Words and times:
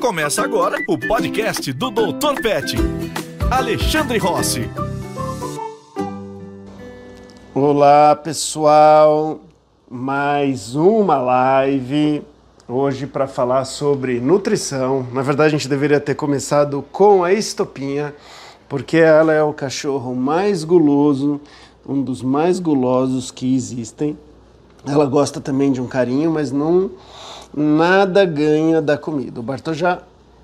Começa 0.00 0.42
agora 0.42 0.78
o 0.86 0.96
podcast 0.96 1.72
do 1.72 1.90
Dr. 1.90 2.40
Pet. 2.40 2.76
Alexandre 3.50 4.16
Rossi. 4.16 4.70
Olá, 7.52 8.14
pessoal. 8.14 9.40
Mais 9.90 10.76
uma 10.76 11.18
live 11.18 12.22
hoje 12.68 13.08
para 13.08 13.26
falar 13.26 13.64
sobre 13.64 14.20
nutrição. 14.20 15.04
Na 15.12 15.20
verdade, 15.20 15.48
a 15.48 15.58
gente 15.58 15.68
deveria 15.68 15.98
ter 15.98 16.14
começado 16.14 16.84
com 16.92 17.24
a 17.24 17.32
estopinha, 17.32 18.14
porque 18.68 18.98
ela 18.98 19.32
é 19.32 19.42
o 19.42 19.52
cachorro 19.52 20.14
mais 20.14 20.62
guloso, 20.62 21.40
um 21.86 22.00
dos 22.00 22.22
mais 22.22 22.60
gulosos 22.60 23.32
que 23.32 23.52
existem. 23.52 24.16
Ela 24.86 25.06
gosta 25.06 25.40
também 25.40 25.72
de 25.72 25.80
um 25.80 25.88
carinho, 25.88 26.30
mas 26.30 26.52
não 26.52 26.92
nada 27.58 28.24
ganha 28.24 28.80
da 28.80 28.96
comida. 28.96 29.40
O 29.40 29.42
Bartô 29.42 29.74
já, 29.74 30.00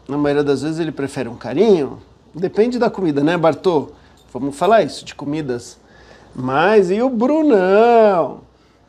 na 0.08 0.18
maioria 0.18 0.44
das 0.44 0.62
vezes, 0.62 0.78
ele 0.78 0.92
prefere 0.92 1.28
um 1.28 1.36
carinho. 1.36 2.02
Depende 2.34 2.78
da 2.78 2.90
comida, 2.90 3.22
né, 3.22 3.36
Bartô? 3.36 3.90
Vamos 4.32 4.56
falar 4.56 4.82
isso 4.82 5.04
de 5.04 5.14
comidas. 5.14 5.78
Mas 6.34 6.90
e 6.90 7.00
o 7.00 7.08
Brunão? 7.08 8.40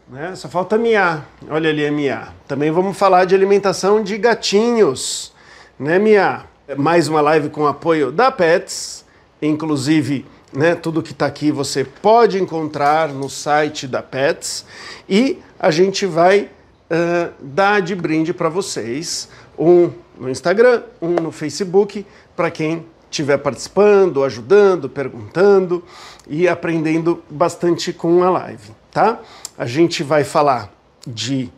Né? 0.10 0.36
Só 0.36 0.50
falta 0.50 0.78
miar. 0.78 1.30
Olha 1.50 1.70
ali 1.70 1.86
a 1.86 1.92
miar. 1.92 2.34
Também 2.48 2.72
vamos 2.72 2.98
falar 2.98 3.26
de 3.26 3.36
alimentação 3.36 4.04
de 4.04 4.18
gatinhos, 4.18 5.32
né, 5.80 6.00
miar? 6.00 6.48
Mais 6.78 7.08
uma 7.08 7.22
live 7.22 7.50
com 7.50 7.68
apoio 7.68 8.12
da 8.12 8.32
Pets, 8.32 9.06
inclusive 9.40 10.26
né, 10.56 10.74
tudo 10.74 11.04
que 11.04 11.12
está 11.12 11.26
aqui 11.26 11.52
você 11.52 11.84
pode 11.84 12.42
encontrar 12.42 13.10
no 13.10 13.30
site 13.30 13.88
da 13.88 14.02
Pets 14.02 14.66
e 15.08 15.40
a 15.60 15.70
gente 15.70 16.06
vai 16.06 16.50
uh, 16.90 17.34
dar 17.40 17.82
de 17.82 17.96
brinde 17.96 18.34
para 18.34 18.50
vocês 18.50 19.30
um 19.58 19.92
no 20.18 20.30
Instagram, 20.30 20.84
um 21.02 21.12
no 21.12 21.32
Facebook, 21.32 22.06
para 22.36 22.50
quem 22.50 22.86
estiver 23.10 23.38
participando, 23.38 24.24
ajudando, 24.24 24.90
perguntando 24.90 25.84
e 26.28 26.48
aprendendo 26.48 27.24
bastante 27.30 27.94
com 27.94 28.24
a 28.24 28.30
live, 28.30 28.72
tá? 28.92 29.20
A 29.58 29.66
gente 29.66 30.04
vai 30.04 30.24
falar 30.24 30.74
de 31.06 31.50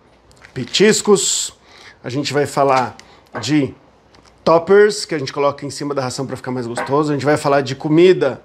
petiscos, 0.53 1.53
a 2.03 2.09
gente 2.09 2.33
vai 2.33 2.45
falar 2.45 2.95
de 3.41 3.73
toppers 4.43 5.05
que 5.05 5.15
a 5.15 5.19
gente 5.19 5.33
coloca 5.33 5.65
em 5.65 5.69
cima 5.69 5.93
da 5.93 6.01
ração 6.01 6.25
para 6.25 6.35
ficar 6.35 6.51
mais 6.51 6.67
gostoso, 6.67 7.11
a 7.11 7.13
gente 7.13 7.25
vai 7.25 7.37
falar 7.37 7.61
de 7.61 7.75
comida 7.75 8.41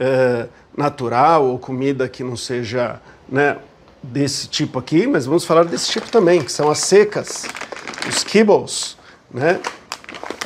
uh, 0.00 0.48
natural 0.76 1.46
ou 1.46 1.58
comida 1.58 2.08
que 2.08 2.24
não 2.24 2.36
seja 2.36 3.00
né, 3.28 3.58
desse 4.02 4.48
tipo 4.48 4.78
aqui, 4.78 5.06
mas 5.06 5.26
vamos 5.26 5.44
falar 5.44 5.64
desse 5.64 5.90
tipo 5.90 6.08
também, 6.10 6.42
que 6.42 6.52
são 6.52 6.70
as 6.70 6.78
secas, 6.78 7.44
os 8.08 8.24
kibbles, 8.24 8.96
né? 9.30 9.60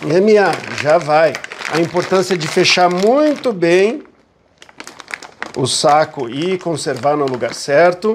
MA, 0.03 0.83
já 0.83 0.99
vai. 0.99 1.33
A 1.73 1.81
importância 1.81 2.37
de 2.37 2.49
fechar 2.49 2.91
muito 2.91 3.53
bem 3.53 4.03
o 5.57 5.67
saco 5.67 6.29
e 6.29 6.59
conservar 6.59 7.17
no 7.17 7.27
lugar 7.27 7.55
certo. 7.55 8.13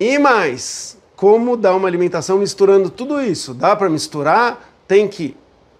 E 0.00 0.18
mais, 0.18 0.98
como 1.14 1.56
dar 1.56 1.76
uma 1.76 1.86
alimentação 1.86 2.38
misturando 2.38 2.90
tudo 2.90 3.20
isso? 3.20 3.54
Dá 3.54 3.76
para 3.76 3.88
misturar? 3.88 4.68
Tem 4.88 5.06
que 5.06 5.36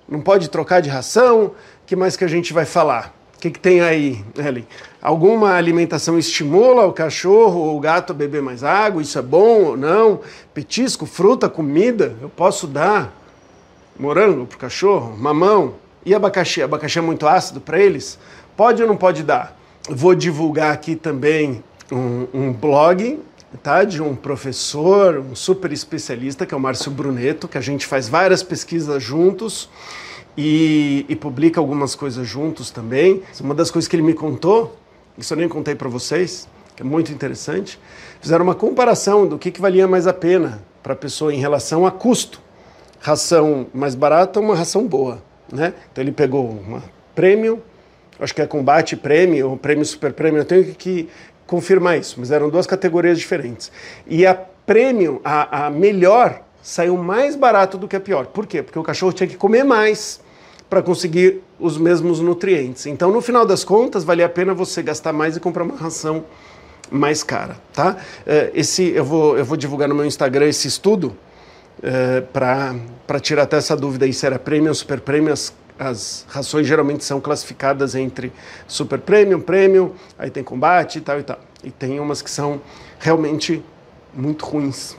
não 0.08 0.20
pode 0.20 0.48
trocar 0.48 0.80
de 0.80 0.91
ração? 0.91 1.53
Que 1.86 1.97
mais 1.97 2.17
que 2.17 2.25
a 2.25 2.28
gente 2.28 2.53
vai 2.53 2.67
falar? 2.67 3.14
Que, 3.43 3.51
que 3.51 3.59
tem 3.59 3.81
aí, 3.81 4.25
Ellen? 4.39 4.65
Alguma 5.03 5.55
alimentação 5.55 6.17
estimula 6.17 6.87
o 6.87 6.93
cachorro 6.93 7.59
ou 7.59 7.77
o 7.77 7.81
gato 7.81 8.12
a 8.12 8.15
beber 8.15 8.41
mais 8.41 8.62
água? 8.62 9.03
Isso 9.03 9.19
é 9.19 9.23
bom 9.23 9.65
ou 9.65 9.77
não? 9.77 10.21
Petisco, 10.55 11.07
fruta, 11.07 11.48
comida? 11.48 12.15
Eu 12.23 12.29
posso 12.29 12.69
dar 12.69 13.13
morango 13.98 14.47
para 14.47 14.55
o 14.55 14.59
cachorro? 14.61 15.17
Mamão? 15.19 15.75
E 16.07 16.15
abacaxi? 16.15 16.63
Abacaxi 16.63 17.01
é 17.01 17.03
muito 17.03 17.27
ácido 17.27 17.61
para 17.61 17.81
eles? 17.81 18.17
Pode 18.57 18.81
ou 18.81 18.87
não 18.87 18.97
pode 18.97 19.25
dar? 19.25 19.59
Vou 19.91 20.15
divulgar 20.15 20.73
aqui 20.73 20.95
também 20.95 21.65
um, 21.91 22.29
um 22.33 22.52
blog 22.52 23.19
tá, 23.61 23.83
de 23.83 24.01
um 24.01 24.14
professor, 24.14 25.19
um 25.19 25.35
super 25.35 25.73
especialista, 25.73 26.47
que 26.47 26.55
é 26.55 26.57
o 26.57 26.61
Márcio 26.61 26.92
Bruneto, 26.92 27.48
que 27.48 27.58
a 27.58 27.61
gente 27.61 27.89
faz 27.89 28.08
várias 28.08 28.41
pesquisas 28.41 29.02
juntos 29.02 29.69
e, 30.37 31.07
e 31.09 31.17
publica 31.17 31.61
algumas 31.61 31.95
coisas 31.95 32.27
juntos 32.27 32.70
também. 32.70 33.23
Uma 33.41 33.55
das 33.55 33.70
coisas 33.70 33.89
que 33.89 33.97
ele 33.97 34.03
me 34.03 34.15
contou 34.15 34.77
isso 35.17 35.35
eu 35.35 35.39
nem 35.39 35.48
contei 35.48 35.75
para 35.75 35.89
vocês, 35.89 36.48
que 36.75 36.83
é 36.83 36.85
muito 36.85 37.13
interessante, 37.13 37.79
fizeram 38.20 38.45
uma 38.45 38.55
comparação 38.55 39.27
do 39.27 39.39
que, 39.39 39.51
que 39.51 39.61
valia 39.61 39.87
mais 39.87 40.07
a 40.07 40.13
pena 40.13 40.63
para 40.83 40.95
a 40.95 40.97
pessoa 40.97 41.35
em 41.35 41.39
relação 41.39 41.87
a 41.87 41.91
custo. 41.91 42.41
Ração 42.98 43.67
mais 43.75 43.95
barata 43.95 44.41
ou 44.41 44.47
uma 44.47 44.55
ração 44.55 44.87
boa. 44.87 45.23
Né? 45.53 45.75
Então 45.91 46.03
ele 46.03 46.13
pegou 46.13 46.49
uma 46.49 46.83
premium, 47.14 47.59
acho 48.19 48.35
que 48.35 48.41
é 48.41 48.47
combate 48.47 48.97
premium 48.97 49.51
ou 49.51 49.57
prêmio 49.57 49.85
super 49.85 50.13
premium, 50.13 50.39
eu 50.39 50.45
tenho 50.45 50.75
que 50.75 51.09
confirmar 51.47 51.99
isso, 51.99 52.17
mas 52.19 52.31
eram 52.31 52.49
duas 52.49 52.67
categorias 52.67 53.19
diferentes. 53.19 53.70
E 54.07 54.25
a 54.25 54.35
premium, 54.35 55.20
a, 55.23 55.67
a 55.67 55.70
melhor, 55.70 56.41
saiu 56.63 56.97
mais 56.97 57.37
barato 57.37 57.77
do 57.77 57.87
que 57.87 57.97
a 57.97 58.01
pior. 58.01 58.27
Por 58.27 58.47
quê? 58.47 58.63
Porque 58.63 58.79
o 58.79 58.83
cachorro 58.83 59.13
tinha 59.13 59.27
que 59.27 59.37
comer 59.37 59.64
mais 59.64 60.21
para 60.72 60.80
conseguir 60.80 61.42
os 61.60 61.77
mesmos 61.77 62.18
nutrientes. 62.18 62.86
Então, 62.86 63.12
no 63.12 63.20
final 63.20 63.44
das 63.44 63.62
contas, 63.62 64.05
vale 64.05 64.24
a 64.24 64.28
pena 64.28 64.55
você 64.55 64.83
gastar 64.83 65.12
mais 65.12 65.36
e 65.36 65.40
comprar 65.40 65.64
uma 65.64 65.77
ração 65.77 66.24
mais 66.90 67.22
cara, 67.22 67.58
tá? 67.74 67.98
É, 68.27 68.50
esse 68.55 68.88
eu 68.88 69.05
vou 69.05 69.36
eu 69.36 69.44
vou 69.44 69.58
divulgar 69.58 69.86
no 69.86 69.94
meu 69.94 70.06
Instagram 70.06 70.46
esse 70.46 70.66
estudo 70.66 71.14
é, 71.83 72.22
para 72.22 73.20
tirar 73.20 73.42
até 73.42 73.58
essa 73.58 73.77
dúvida 73.77 74.06
aí 74.06 74.14
se 74.14 74.24
era 74.24 74.38
premium, 74.38 74.72
super 74.72 74.98
premium. 74.98 75.34
As, 75.34 75.52
as 75.78 76.24
rações 76.30 76.66
geralmente 76.66 77.04
são 77.04 77.20
classificadas 77.20 77.94
entre 77.94 78.33
super 78.66 78.98
premium, 78.98 79.42
premium, 79.42 79.90
aí 80.18 80.30
tem 80.30 80.42
combate 80.42 80.96
e 80.96 81.00
tal 81.02 81.20
e 81.20 81.22
tal. 81.22 81.39
E 81.62 81.70
tem 81.70 82.00
umas 82.00 82.22
que 82.22 82.30
são 82.30 82.62
realmente 82.98 83.62
muito 84.14 84.46
ruins, 84.46 84.96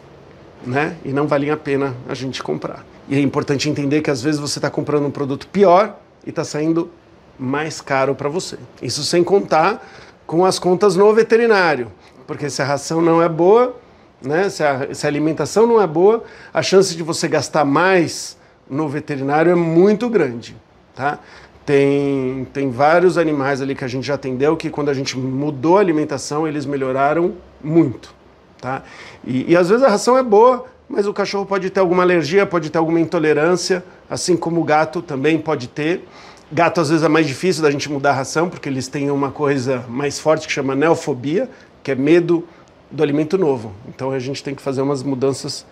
né? 0.64 0.96
E 1.04 1.12
não 1.12 1.26
valiam 1.26 1.56
a 1.56 1.58
pena 1.58 1.96
a 2.08 2.14
gente 2.14 2.44
comprar. 2.44 2.93
E 3.14 3.16
é 3.16 3.22
importante 3.22 3.70
entender 3.70 4.02
que 4.02 4.10
às 4.10 4.24
vezes 4.24 4.42
você 4.42 4.58
está 4.58 4.72
comprando 4.72 5.06
um 5.06 5.12
produto 5.12 5.46
pior 5.46 6.00
e 6.26 6.32
está 6.32 6.44
saindo 6.44 6.90
mais 7.38 7.80
caro 7.80 8.16
para 8.16 8.28
você. 8.28 8.58
Isso 8.82 9.04
sem 9.04 9.24
contar 9.24 9.88
com 10.26 10.44
as 10.44 10.58
contas 10.58 10.96
no 10.96 11.14
veterinário, 11.14 11.92
porque 12.26 12.50
se 12.50 12.60
a 12.64 12.66
ração 12.66 13.04
não 13.04 13.22
é 13.22 13.30
boa, 13.30 13.76
né, 14.20 14.50
se, 14.50 14.64
a, 14.64 14.92
se 14.96 15.06
a 15.06 15.10
alimentação 15.10 15.68
não 15.68 15.80
é 15.80 15.86
boa, 15.86 16.24
a 16.52 16.64
chance 16.64 16.96
de 16.96 17.04
você 17.04 17.28
gastar 17.28 17.64
mais 17.64 18.36
no 18.68 18.90
veterinário 18.90 19.52
é 19.52 19.56
muito 19.56 20.10
grande, 20.10 20.58
tá? 20.96 21.20
Tem, 21.64 22.48
tem 22.52 22.72
vários 22.72 23.16
animais 23.20 23.62
ali 23.62 23.76
que 23.76 23.86
a 23.86 23.88
gente 23.88 24.08
já 24.08 24.16
atendeu 24.16 24.58
que 24.58 24.72
quando 24.72 24.90
a 24.90 24.94
gente 24.96 25.20
mudou 25.20 25.78
a 25.78 25.82
alimentação 25.82 26.48
eles 26.48 26.66
melhoraram 26.66 27.36
muito, 27.64 28.12
tá? 28.60 28.82
E, 29.24 29.52
e 29.52 29.56
às 29.56 29.70
vezes 29.70 29.84
a 29.84 29.90
ração 29.90 30.18
é 30.18 30.24
boa, 30.24 30.66
mas 30.94 31.08
o 31.08 31.14
cachorro 31.14 31.44
pode 31.44 31.72
ter 31.72 31.80
alguma 31.80 32.04
alergia, 32.04 32.46
pode 32.46 32.70
ter 32.70 32.78
alguma 32.78 33.00
intolerância, 33.00 33.84
assim 34.08 34.38
como 34.38 34.62
o 34.62 34.64
gato 34.64 35.02
também 35.02 35.40
pode 35.40 35.68
ter. 35.68 36.08
Gato 36.52 36.80
às 36.80 36.90
vezes 36.90 37.04
é 37.04 37.08
mais 37.08 37.26
difícil 37.26 37.64
da 37.64 37.72
gente 37.72 37.92
mudar 37.92 38.12
a 38.12 38.14
ração, 38.14 38.48
porque 38.48 38.70
eles 38.70 38.88
têm 38.88 39.10
uma 39.10 39.32
coisa 39.32 39.84
mais 39.90 40.20
forte 40.20 40.46
que 40.46 40.54
chama 40.54 40.76
neofobia, 40.76 41.50
que 41.82 41.90
é 41.90 41.96
medo 41.96 42.48
do 42.92 43.02
alimento 43.02 43.40
novo. 43.40 43.74
Então 43.90 44.12
a 44.12 44.20
gente 44.20 44.44
tem 44.44 44.54
que 44.54 44.62
fazer 44.62 44.84
umas 44.84 45.02
mudanças 45.02 45.66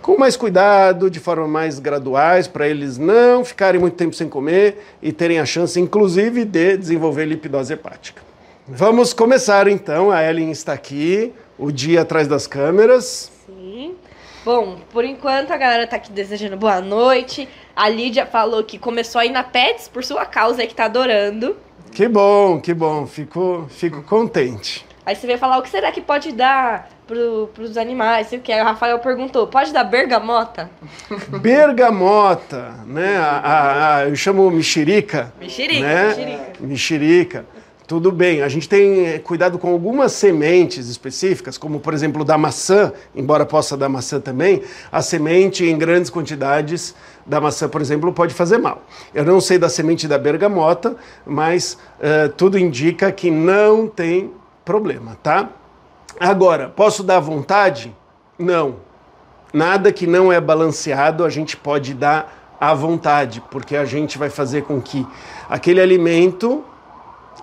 com 0.00 0.16
mais 0.16 0.36
cuidado, 0.36 1.10
de 1.10 1.18
forma 1.18 1.48
mais 1.48 1.80
graduais, 1.80 2.46
para 2.46 2.68
eles 2.68 2.98
não 2.98 3.44
ficarem 3.44 3.80
muito 3.80 3.94
tempo 3.94 4.14
sem 4.14 4.28
comer 4.28 4.84
e 5.02 5.10
terem 5.10 5.40
a 5.40 5.44
chance, 5.44 5.80
inclusive, 5.80 6.44
de 6.44 6.76
desenvolver 6.76 7.24
lipidose 7.24 7.72
hepática. 7.72 8.22
Vamos 8.68 9.12
começar 9.12 9.66
então. 9.66 10.12
A 10.12 10.22
Ellen 10.22 10.52
está 10.52 10.72
aqui, 10.72 11.32
o 11.58 11.72
dia 11.72 12.02
atrás 12.02 12.28
das 12.28 12.46
câmeras. 12.46 13.31
Bom, 14.44 14.78
por 14.90 15.04
enquanto 15.04 15.52
a 15.52 15.56
galera 15.56 15.86
tá 15.86 15.96
aqui 15.96 16.10
desejando 16.10 16.56
boa 16.56 16.80
noite. 16.80 17.48
A 17.76 17.88
Lídia 17.88 18.26
falou 18.26 18.64
que 18.64 18.76
começou 18.76 19.20
a 19.20 19.26
ir 19.26 19.30
na 19.30 19.44
Pets 19.44 19.86
por 19.86 20.02
sua 20.02 20.26
causa 20.26 20.64
e 20.64 20.66
que 20.66 20.74
tá 20.74 20.86
adorando. 20.86 21.56
Que 21.92 22.08
bom, 22.08 22.60
que 22.60 22.74
bom. 22.74 23.06
Fico, 23.06 23.66
fico 23.70 24.02
contente. 24.02 24.84
Aí 25.06 25.14
você 25.14 25.26
veio 25.26 25.38
falar 25.38 25.58
o 25.58 25.62
que 25.62 25.70
será 25.70 25.92
que 25.92 26.00
pode 26.00 26.32
dar 26.32 26.88
pro, 27.06 27.50
pros 27.54 27.76
animais, 27.76 28.26
sei 28.28 28.38
o 28.40 28.42
que. 28.42 28.52
Aí 28.52 28.60
o 28.60 28.64
Rafael 28.64 28.98
perguntou, 28.98 29.46
pode 29.46 29.72
dar 29.72 29.84
bergamota? 29.84 30.70
Bergamota, 31.40 32.74
né? 32.86 33.16
A, 33.16 33.28
a, 33.38 33.96
a, 33.96 34.08
eu 34.08 34.16
chamo 34.16 34.50
mexerica. 34.50 35.32
Mexerica, 35.40 35.82
né? 35.82 36.06
mexerica. 36.06 36.52
Mexerica. 36.60 37.46
Tudo 37.92 38.10
bem, 38.10 38.40
a 38.40 38.48
gente 38.48 38.66
tem 38.66 39.06
eh, 39.06 39.18
cuidado 39.18 39.58
com 39.58 39.70
algumas 39.70 40.12
sementes 40.12 40.88
específicas, 40.88 41.58
como 41.58 41.78
por 41.78 41.92
exemplo 41.92 42.24
da 42.24 42.38
maçã, 42.38 42.90
embora 43.14 43.44
possa 43.44 43.76
dar 43.76 43.90
maçã 43.90 44.18
também, 44.18 44.62
a 44.90 45.02
semente 45.02 45.66
em 45.66 45.76
grandes 45.76 46.08
quantidades 46.08 46.94
da 47.26 47.38
maçã, 47.38 47.68
por 47.68 47.82
exemplo, 47.82 48.10
pode 48.10 48.32
fazer 48.32 48.56
mal. 48.56 48.82
Eu 49.12 49.26
não 49.26 49.42
sei 49.42 49.58
da 49.58 49.68
semente 49.68 50.08
da 50.08 50.16
bergamota, 50.16 50.96
mas 51.26 51.76
uh, 51.98 52.30
tudo 52.30 52.58
indica 52.58 53.12
que 53.12 53.30
não 53.30 53.86
tem 53.86 54.32
problema, 54.64 55.18
tá? 55.22 55.50
Agora, 56.18 56.70
posso 56.70 57.02
dar 57.02 57.20
vontade? 57.20 57.94
Não. 58.38 58.76
Nada 59.52 59.92
que 59.92 60.06
não 60.06 60.32
é 60.32 60.40
balanceado 60.40 61.26
a 61.26 61.28
gente 61.28 61.58
pode 61.58 61.92
dar 61.92 62.56
à 62.58 62.72
vontade, 62.72 63.42
porque 63.50 63.76
a 63.76 63.84
gente 63.84 64.16
vai 64.16 64.30
fazer 64.30 64.62
com 64.62 64.80
que 64.80 65.06
aquele 65.50 65.78
alimento 65.78 66.64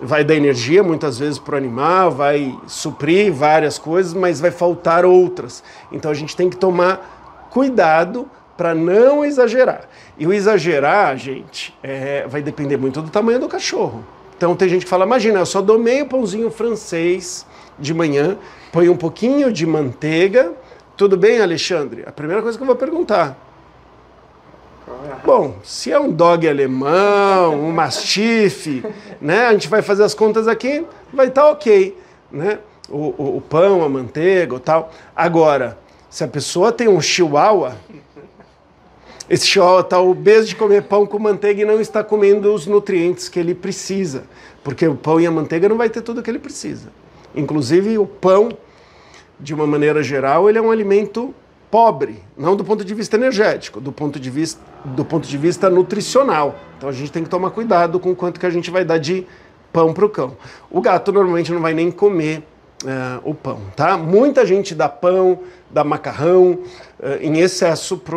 vai 0.02 0.24
dar 0.24 0.34
energia 0.34 0.82
muitas 0.82 1.18
vezes 1.18 1.38
para 1.38 1.54
o 1.54 1.58
animal, 1.58 2.10
vai 2.10 2.56
suprir 2.66 3.32
várias 3.32 3.78
coisas, 3.78 4.14
mas 4.14 4.40
vai 4.40 4.50
faltar 4.50 5.04
outras. 5.04 5.62
Então 5.92 6.10
a 6.10 6.14
gente 6.14 6.36
tem 6.36 6.48
que 6.48 6.56
tomar 6.56 7.48
cuidado 7.50 8.28
para 8.56 8.74
não 8.74 9.24
exagerar. 9.24 9.88
E 10.18 10.26
o 10.26 10.32
exagerar, 10.32 11.16
gente, 11.16 11.74
é, 11.82 12.26
vai 12.28 12.42
depender 12.42 12.76
muito 12.76 13.00
do 13.00 13.10
tamanho 13.10 13.40
do 13.40 13.48
cachorro. 13.48 14.04
Então 14.36 14.54
tem 14.56 14.68
gente 14.68 14.84
que 14.84 14.90
fala, 14.90 15.04
imagina, 15.04 15.38
eu 15.38 15.46
só 15.46 15.60
dou 15.60 15.78
meio 15.78 16.06
pãozinho 16.06 16.50
francês 16.50 17.46
de 17.78 17.92
manhã, 17.92 18.38
põe 18.72 18.88
um 18.88 18.96
pouquinho 18.96 19.52
de 19.52 19.66
manteiga. 19.66 20.52
Tudo 20.96 21.16
bem, 21.16 21.40
Alexandre? 21.40 22.04
A 22.06 22.12
primeira 22.12 22.42
coisa 22.42 22.56
que 22.56 22.62
eu 22.62 22.66
vou 22.66 22.76
perguntar. 22.76 23.49
Bom, 25.24 25.56
se 25.62 25.90
é 25.90 25.98
um 25.98 26.10
dog 26.10 26.48
alemão, 26.48 27.54
um 27.54 27.72
mastife, 27.72 28.84
né? 29.20 29.46
A 29.46 29.52
gente 29.52 29.68
vai 29.68 29.82
fazer 29.82 30.02
as 30.02 30.14
contas 30.14 30.46
aqui, 30.46 30.84
vai 31.12 31.28
estar 31.28 31.42
tá 31.42 31.50
ok, 31.50 31.96
né? 32.30 32.58
O, 32.88 33.14
o, 33.16 33.36
o 33.36 33.40
pão, 33.40 33.82
a 33.82 33.88
manteiga, 33.88 34.54
o 34.54 34.60
tal. 34.60 34.92
Agora, 35.14 35.78
se 36.10 36.24
a 36.24 36.28
pessoa 36.28 36.72
tem 36.72 36.88
um 36.88 37.00
chihuahua, 37.00 37.76
esse 39.28 39.46
chihuahua 39.46 39.80
está 39.80 40.00
obeso 40.00 40.48
de 40.48 40.56
comer 40.56 40.82
pão 40.82 41.06
com 41.06 41.18
manteiga 41.18 41.62
e 41.62 41.64
não 41.64 41.80
está 41.80 42.02
comendo 42.02 42.52
os 42.52 42.66
nutrientes 42.66 43.28
que 43.28 43.38
ele 43.38 43.54
precisa, 43.54 44.24
porque 44.64 44.86
o 44.86 44.96
pão 44.96 45.20
e 45.20 45.26
a 45.26 45.30
manteiga 45.30 45.68
não 45.68 45.76
vai 45.76 45.88
ter 45.88 46.02
tudo 46.02 46.18
o 46.18 46.22
que 46.22 46.30
ele 46.30 46.40
precisa. 46.40 46.88
Inclusive 47.34 47.96
o 47.96 48.06
pão, 48.06 48.50
de 49.38 49.54
uma 49.54 49.66
maneira 49.66 50.02
geral, 50.02 50.48
ele 50.48 50.58
é 50.58 50.60
um 50.60 50.70
alimento 50.70 51.32
pobre, 51.70 52.22
não 52.36 52.56
do 52.56 52.64
ponto 52.64 52.84
de 52.84 52.94
vista 52.94 53.16
energético, 53.16 53.80
do 53.80 53.92
ponto 53.92 54.18
de 54.18 54.28
vista, 54.28 54.60
do 54.84 55.04
ponto 55.04 55.28
de 55.28 55.38
vista 55.38 55.70
nutricional. 55.70 56.56
Então 56.76 56.88
a 56.88 56.92
gente 56.92 57.12
tem 57.12 57.22
que 57.22 57.28
tomar 57.28 57.50
cuidado 57.50 58.00
com 58.00 58.14
quanto 58.14 58.40
que 58.40 58.46
a 58.46 58.50
gente 58.50 58.70
vai 58.70 58.84
dar 58.84 58.98
de 58.98 59.26
pão 59.72 59.92
para 59.92 60.04
o 60.04 60.08
cão. 60.08 60.36
O 60.70 60.80
gato 60.80 61.12
normalmente 61.12 61.52
não 61.52 61.60
vai 61.60 61.72
nem 61.72 61.90
comer 61.90 62.42
uh, 62.84 63.20
o 63.22 63.34
pão, 63.34 63.60
tá? 63.76 63.96
Muita 63.96 64.44
gente 64.44 64.74
dá 64.74 64.88
pão, 64.88 65.40
dá 65.70 65.84
macarrão 65.84 66.58
uh, 66.98 67.18
em 67.20 67.38
excesso 67.38 67.96
para 67.96 68.16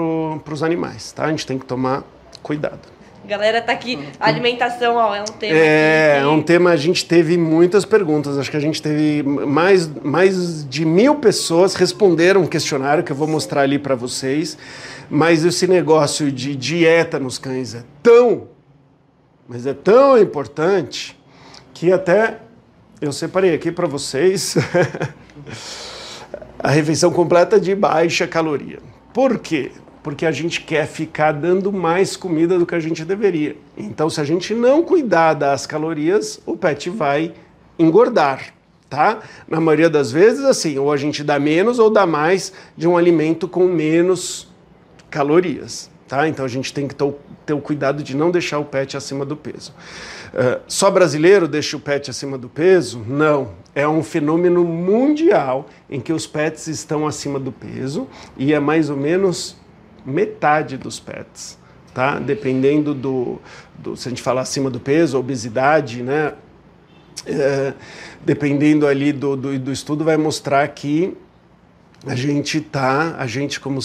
os 0.54 0.64
animais, 0.64 1.12
tá? 1.12 1.26
A 1.26 1.30
gente 1.30 1.46
tem 1.46 1.60
que 1.60 1.66
tomar 1.66 2.04
cuidado. 2.42 2.80
A 3.24 3.28
galera 3.28 3.62
tá 3.62 3.72
aqui, 3.72 3.98
alimentação, 4.20 4.96
ó, 4.96 5.16
é 5.16 5.22
um 5.22 5.26
tema. 5.26 5.58
É, 5.58 6.16
que... 6.18 6.24
é 6.24 6.28
um 6.28 6.42
tema, 6.42 6.72
a 6.72 6.76
gente 6.76 7.06
teve 7.06 7.38
muitas 7.38 7.86
perguntas. 7.86 8.38
Acho 8.38 8.52
que 8.52 8.58
a 8.58 8.60
gente 8.60 8.82
teve 8.82 9.24
mais, 9.24 9.88
mais 10.04 10.68
de 10.68 10.84
mil 10.84 11.16
pessoas 11.16 11.74
responderam 11.74 12.42
um 12.42 12.48
questionário 12.48 13.02
que 13.02 13.14
eu 13.14 13.16
vou 13.16 13.28
mostrar 13.28 13.62
ali 13.62 13.80
para 13.80 13.96
vocês. 13.96 14.58
Mas 15.10 15.46
esse 15.46 15.68
negócio 15.68 16.30
de 16.30 16.54
dieta 16.54 17.18
nos 17.18 17.38
cães 17.38 17.74
é 17.74 17.84
tão, 18.02 18.50
mas 19.48 19.66
é 19.66 19.74
tão 19.74 20.18
importante 20.18 21.18
que 21.74 21.94
até 21.94 22.40
eu 23.00 23.14
separei 23.14 23.54
aqui 23.54 23.72
para 23.72 23.88
vocês 23.88 24.56
a 26.60 26.70
refeição 26.70 27.12
completa 27.12 27.58
de 27.58 27.74
baixa 27.74 28.28
caloria. 28.28 28.80
Por 29.14 29.40
quê? 29.40 29.72
Porque 30.04 30.26
a 30.26 30.32
gente 30.32 30.62
quer 30.62 30.86
ficar 30.86 31.32
dando 31.32 31.72
mais 31.72 32.18
comida 32.18 32.60
do 32.60 32.66
que 32.66 32.76
a 32.76 32.80
gente 32.80 33.06
deveria. 33.06 33.56
Então, 33.78 34.10
se 34.10 34.20
a 34.20 34.26
gente 34.26 34.54
não 34.54 34.84
cuidar 34.84 35.34
das 35.34 35.66
calorias, 35.66 36.42
o 36.46 36.58
pet 36.58 36.90
vai 36.90 37.34
engordar, 37.80 38.54
tá? 38.90 39.20
Na 39.48 39.62
maioria 39.62 39.90
das 39.90 40.12
vezes, 40.12 40.44
assim, 40.44 40.78
ou 40.78 40.92
a 40.92 40.98
gente 40.98 41.24
dá 41.24 41.40
menos 41.40 41.80
ou 41.80 41.90
dá 41.90 42.06
mais 42.06 42.52
de 42.76 42.86
um 42.86 42.98
alimento 42.98 43.48
com 43.48 43.64
menos 43.64 44.52
calorias, 45.10 45.90
tá? 46.06 46.28
Então, 46.28 46.44
a 46.44 46.50
gente 46.50 46.74
tem 46.74 46.86
que 46.86 46.96
ter 47.46 47.54
o 47.54 47.62
cuidado 47.62 48.04
de 48.04 48.16
não 48.16 48.30
deixar 48.30 48.60
o 48.60 48.66
pet 48.66 48.98
acima 48.98 49.26
do 49.26 49.38
peso. 49.38 49.74
Uh, 50.34 50.60
só 50.68 50.92
brasileiro 50.92 51.48
deixa 51.48 51.78
o 51.78 51.80
pet 51.80 52.10
acima 52.10 52.38
do 52.38 52.50
peso? 52.50 53.00
Não. 53.08 53.52
É 53.74 53.88
um 53.88 54.04
fenômeno 54.04 54.66
mundial 54.66 55.68
em 55.90 56.00
que 56.00 56.12
os 56.12 56.28
pets 56.28 56.68
estão 56.68 57.08
acima 57.08 57.40
do 57.40 57.52
peso 57.52 58.08
e 58.36 58.54
é 58.54 58.60
mais 58.60 58.90
ou 58.90 58.98
menos 58.98 59.56
metade 60.06 60.78
dos 60.78 61.00
pets, 61.00 61.58
tá? 61.94 62.20
Dependendo 62.20 62.94
do, 62.94 63.40
do 63.78 63.96
se 63.96 64.08
a 64.08 64.10
gente 64.10 64.22
falar 64.22 64.42
acima 64.42 64.70
do 64.70 64.80
peso, 64.80 65.18
obesidade, 65.18 66.04
né? 66.04 66.34
É, 67.26 67.74
dependendo 68.26 68.86
ali 68.86 69.14
do, 69.14 69.36
do, 69.36 69.58
do, 69.58 69.72
estudo, 69.72 70.04
vai 70.04 70.18
mostrar 70.18 70.68
que 70.70 71.16
a 72.06 72.16
gente 72.16 72.60
tá, 72.60 73.16
a 73.18 73.26
gente 73.26 73.60
como 73.60 73.80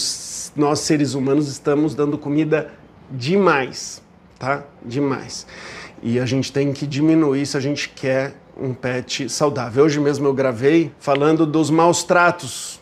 nós 0.55 0.79
seres 0.79 1.13
humanos 1.13 1.47
estamos 1.47 1.95
dando 1.95 2.17
comida 2.17 2.73
demais, 3.09 4.01
tá? 4.37 4.65
Demais. 4.83 5.47
E 6.01 6.19
a 6.19 6.25
gente 6.25 6.51
tem 6.51 6.73
que 6.73 6.85
diminuir 6.85 7.45
se 7.45 7.55
a 7.55 7.59
gente 7.59 7.89
quer 7.89 8.33
um 8.57 8.73
pet 8.73 9.29
saudável. 9.29 9.85
Hoje 9.85 9.99
mesmo 9.99 10.27
eu 10.27 10.33
gravei 10.33 10.91
falando 10.99 11.45
dos 11.45 11.69
maus 11.69 12.03
tratos 12.03 12.78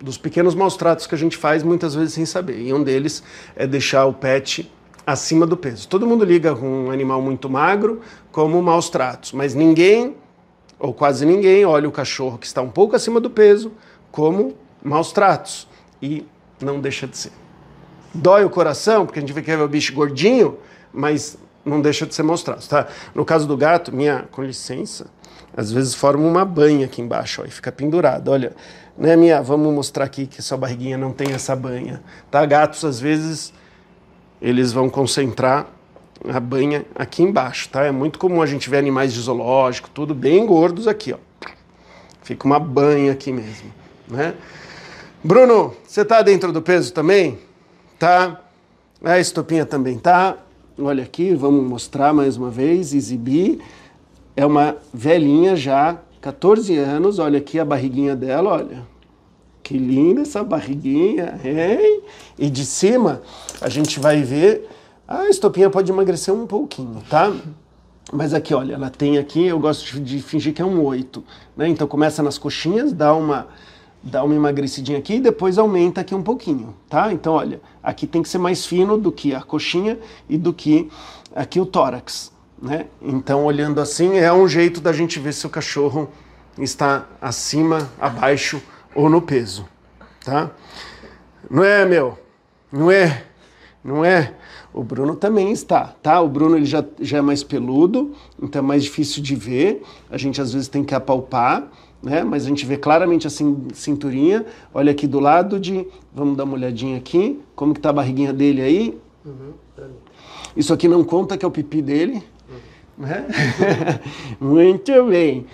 dos 0.00 0.18
pequenos 0.18 0.54
maus 0.54 0.76
tratos 0.76 1.06
que 1.06 1.14
a 1.14 1.18
gente 1.18 1.36
faz 1.36 1.62
muitas 1.62 1.94
vezes 1.94 2.14
sem 2.14 2.26
saber. 2.26 2.60
E 2.60 2.72
um 2.72 2.82
deles 2.82 3.22
é 3.56 3.66
deixar 3.66 4.06
o 4.06 4.12
pet 4.12 4.70
acima 5.06 5.46
do 5.46 5.56
peso. 5.56 5.86
Todo 5.88 6.06
mundo 6.06 6.24
liga 6.24 6.54
com 6.54 6.86
um 6.86 6.90
animal 6.90 7.20
muito 7.20 7.48
magro 7.48 8.00
como 8.32 8.60
maus 8.62 8.88
tratos, 8.88 9.32
mas 9.32 9.54
ninguém, 9.54 10.16
ou 10.78 10.92
quase 10.92 11.24
ninguém, 11.26 11.64
olha 11.64 11.88
o 11.88 11.92
cachorro 11.92 12.38
que 12.38 12.46
está 12.46 12.62
um 12.62 12.70
pouco 12.70 12.96
acima 12.96 13.20
do 13.20 13.30
peso 13.30 13.72
como 14.10 14.54
maus 14.82 15.12
tratos. 15.12 15.68
E 16.00 16.26
não 16.60 16.80
deixa 16.80 17.06
de 17.06 17.16
ser. 17.16 17.32
Dói 18.12 18.44
o 18.44 18.50
coração, 18.50 19.06
porque 19.06 19.18
a 19.18 19.22
gente 19.22 19.32
vê 19.32 19.42
que 19.42 19.50
é 19.50 19.56
o 19.56 19.68
bicho 19.68 19.92
gordinho, 19.92 20.58
mas 20.92 21.36
não 21.64 21.80
deixa 21.80 22.06
de 22.06 22.14
ser 22.14 22.22
maus 22.22 22.42
tratos, 22.42 22.68
tá? 22.68 22.86
No 23.14 23.24
caso 23.24 23.46
do 23.46 23.56
gato, 23.56 23.94
minha, 23.94 24.26
com 24.30 24.42
licença, 24.42 25.06
às 25.56 25.72
vezes 25.72 25.94
forma 25.94 26.26
uma 26.26 26.44
banha 26.44 26.86
aqui 26.86 27.00
embaixo, 27.00 27.42
ó, 27.42 27.44
e 27.44 27.50
fica 27.50 27.72
pendurado. 27.72 28.30
Olha, 28.30 28.54
né, 28.96 29.16
minha? 29.16 29.42
Vamos 29.42 29.72
mostrar 29.72 30.04
aqui 30.04 30.26
que 30.26 30.40
sua 30.42 30.56
barriguinha 30.56 30.96
não 30.96 31.12
tem 31.12 31.32
essa 31.32 31.54
banha. 31.54 32.02
Tá? 32.30 32.44
Gatos, 32.46 32.84
às 32.84 33.00
vezes, 33.00 33.52
eles 34.40 34.72
vão 34.72 34.88
concentrar 34.88 35.66
a 36.28 36.40
banha 36.40 36.86
aqui 36.94 37.22
embaixo, 37.22 37.68
tá? 37.68 37.84
É 37.84 37.90
muito 37.90 38.18
comum 38.18 38.40
a 38.40 38.46
gente 38.46 38.70
ver 38.70 38.78
animais 38.78 39.12
de 39.12 39.20
zoológico, 39.20 39.90
tudo 39.90 40.14
bem 40.14 40.46
gordos 40.46 40.88
aqui, 40.88 41.12
ó. 41.12 41.18
Fica 42.22 42.46
uma 42.46 42.58
banha 42.58 43.12
aqui 43.12 43.30
mesmo, 43.30 43.70
né? 44.08 44.34
Bruno, 45.22 45.74
você 45.86 46.04
tá 46.04 46.22
dentro 46.22 46.52
do 46.52 46.62
peso 46.62 46.92
também? 46.92 47.38
Tá? 47.98 48.40
A 49.02 49.18
estopinha 49.18 49.66
também 49.66 49.98
tá. 49.98 50.36
Olha 50.78 51.04
aqui, 51.04 51.34
vamos 51.34 51.64
mostrar 51.64 52.12
mais 52.12 52.36
uma 52.36 52.50
vez, 52.50 52.94
exibir. 52.94 53.60
É 54.36 54.44
uma 54.44 54.76
velhinha 54.92 55.54
já 55.54 55.98
14 56.24 56.74
anos, 56.78 57.18
olha 57.18 57.36
aqui 57.36 57.60
a 57.60 57.66
barriguinha 57.66 58.16
dela, 58.16 58.48
olha. 58.48 58.86
Que 59.62 59.76
linda 59.76 60.22
essa 60.22 60.42
barriguinha, 60.42 61.38
hein? 61.44 62.00
E 62.38 62.48
de 62.48 62.64
cima 62.64 63.20
a 63.60 63.68
gente 63.68 64.00
vai 64.00 64.22
ver, 64.22 64.66
a 65.06 65.28
estopinha 65.28 65.68
pode 65.68 65.92
emagrecer 65.92 66.32
um 66.32 66.46
pouquinho, 66.46 67.02
tá? 67.10 67.30
Mas 68.10 68.32
aqui, 68.32 68.54
olha, 68.54 68.72
ela 68.72 68.88
tem 68.88 69.18
aqui, 69.18 69.44
eu 69.44 69.60
gosto 69.60 70.00
de 70.00 70.22
fingir 70.22 70.54
que 70.54 70.62
é 70.62 70.64
um 70.64 70.82
8, 70.82 71.22
né? 71.58 71.68
Então 71.68 71.86
começa 71.86 72.22
nas 72.22 72.38
coxinhas, 72.38 72.90
dá 72.90 73.14
uma 73.14 73.46
dá 74.02 74.24
uma 74.24 74.34
emagrecidinha 74.34 74.98
aqui 74.98 75.16
e 75.16 75.20
depois 75.20 75.58
aumenta 75.58 76.00
aqui 76.00 76.14
um 76.14 76.22
pouquinho, 76.22 76.74
tá? 76.88 77.12
Então, 77.12 77.34
olha, 77.34 77.60
aqui 77.82 78.06
tem 78.06 78.22
que 78.22 78.30
ser 78.30 78.38
mais 78.38 78.64
fino 78.64 78.96
do 78.96 79.12
que 79.12 79.34
a 79.34 79.42
coxinha 79.42 79.98
e 80.26 80.38
do 80.38 80.54
que 80.54 80.90
aqui 81.34 81.60
o 81.60 81.66
tórax. 81.66 82.33
Né? 82.60 82.86
Então, 83.02 83.44
olhando 83.44 83.80
assim, 83.80 84.16
é 84.16 84.32
um 84.32 84.48
jeito 84.48 84.80
da 84.80 84.92
gente 84.92 85.18
ver 85.18 85.32
se 85.32 85.46
o 85.46 85.50
cachorro 85.50 86.08
está 86.58 87.06
acima, 87.20 87.90
abaixo 88.00 88.62
ou 88.94 89.08
no 89.10 89.20
peso. 89.20 89.66
Tá? 90.24 90.50
Não 91.50 91.62
é, 91.62 91.84
meu? 91.84 92.18
Não 92.72 92.90
é? 92.90 93.24
Não 93.82 94.04
é? 94.04 94.34
O 94.72 94.82
Bruno 94.82 95.14
também 95.14 95.52
está, 95.52 95.94
tá? 96.02 96.20
O 96.20 96.28
Bruno 96.28 96.56
ele 96.56 96.64
já, 96.64 96.84
já 97.00 97.18
é 97.18 97.20
mais 97.20 97.44
peludo, 97.44 98.12
então 98.42 98.60
é 98.60 98.62
mais 98.62 98.82
difícil 98.82 99.22
de 99.22 99.36
ver. 99.36 99.82
A 100.10 100.16
gente 100.16 100.40
às 100.40 100.52
vezes 100.52 100.66
tem 100.66 100.82
que 100.82 100.94
apalpar, 100.94 101.70
né? 102.02 102.24
Mas 102.24 102.44
a 102.44 102.48
gente 102.48 102.66
vê 102.66 102.76
claramente 102.76 103.26
assim, 103.26 103.68
cinturinha. 103.72 104.44
Olha 104.72 104.90
aqui 104.90 105.06
do 105.06 105.20
lado 105.20 105.60
de. 105.60 105.86
Vamos 106.12 106.36
dar 106.36 106.44
uma 106.44 106.54
olhadinha 106.54 106.96
aqui. 106.96 107.40
Como 107.54 107.72
que 107.72 107.80
tá 107.80 107.90
a 107.90 107.92
barriguinha 107.92 108.32
dele 108.32 108.62
aí? 108.62 108.98
Uhum. 109.24 109.52
Isso 110.56 110.72
aqui 110.72 110.88
não 110.88 111.04
conta 111.04 111.36
que 111.36 111.44
é 111.44 111.48
o 111.48 111.50
pipi 111.50 111.80
dele. 111.80 112.22
Né? 112.96 113.26
Muito 114.40 115.04
bem. 115.06 115.46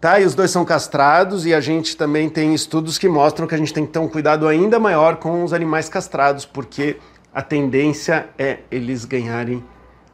Tá, 0.00 0.20
e 0.20 0.24
os 0.24 0.34
dois 0.34 0.50
são 0.50 0.64
castrados 0.64 1.44
e 1.44 1.52
a 1.52 1.60
gente 1.60 1.96
também 1.96 2.28
tem 2.28 2.54
estudos 2.54 2.96
que 2.98 3.08
mostram 3.08 3.48
que 3.48 3.54
a 3.54 3.58
gente 3.58 3.74
tem 3.74 3.84
que 3.84 3.92
ter 3.92 3.98
um 3.98 4.08
cuidado 4.08 4.46
ainda 4.46 4.78
maior 4.78 5.16
com 5.16 5.42
os 5.42 5.52
animais 5.52 5.88
castrados, 5.88 6.44
porque 6.44 6.98
a 7.34 7.42
tendência 7.42 8.28
é 8.38 8.58
eles 8.70 9.04
ganharem 9.04 9.62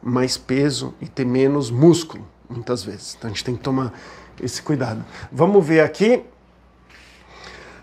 mais 0.01 0.37
peso 0.37 0.93
e 0.99 1.07
ter 1.07 1.25
menos 1.25 1.69
músculo, 1.69 2.27
muitas 2.49 2.83
vezes. 2.83 3.15
Então 3.15 3.29
a 3.29 3.33
gente 3.33 3.43
tem 3.43 3.55
que 3.55 3.61
tomar 3.61 3.93
esse 4.41 4.61
cuidado. 4.61 5.05
Vamos 5.31 5.65
ver 5.65 5.81
aqui 5.81 6.23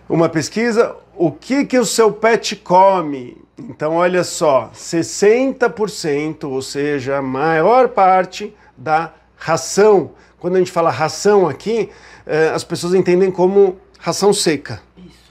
uma 0.09 0.29
pesquisa. 0.29 0.97
O 1.17 1.31
que, 1.31 1.65
que 1.65 1.79
o 1.79 1.85
seu 1.85 2.13
pet 2.13 2.57
come? 2.57 3.37
Então, 3.59 3.95
olha 3.97 4.25
só, 4.25 4.71
60%, 4.75 6.45
ou 6.45 6.63
seja, 6.63 7.19
a 7.19 7.23
maior 7.23 7.89
parte 7.89 8.55
da 8.77 9.13
ração. 9.37 10.13
Quando 10.39 10.57
a 10.57 10.59
gente 10.59 10.73
fala 10.73 10.91
ração 10.91 11.49
aqui, 11.49 11.91
eh, 12.27 12.51
as 12.55 12.65
pessoas 12.65 12.95
entendem 12.95 13.31
como 13.31 13.77
ração 13.99 14.33
seca, 14.33 14.81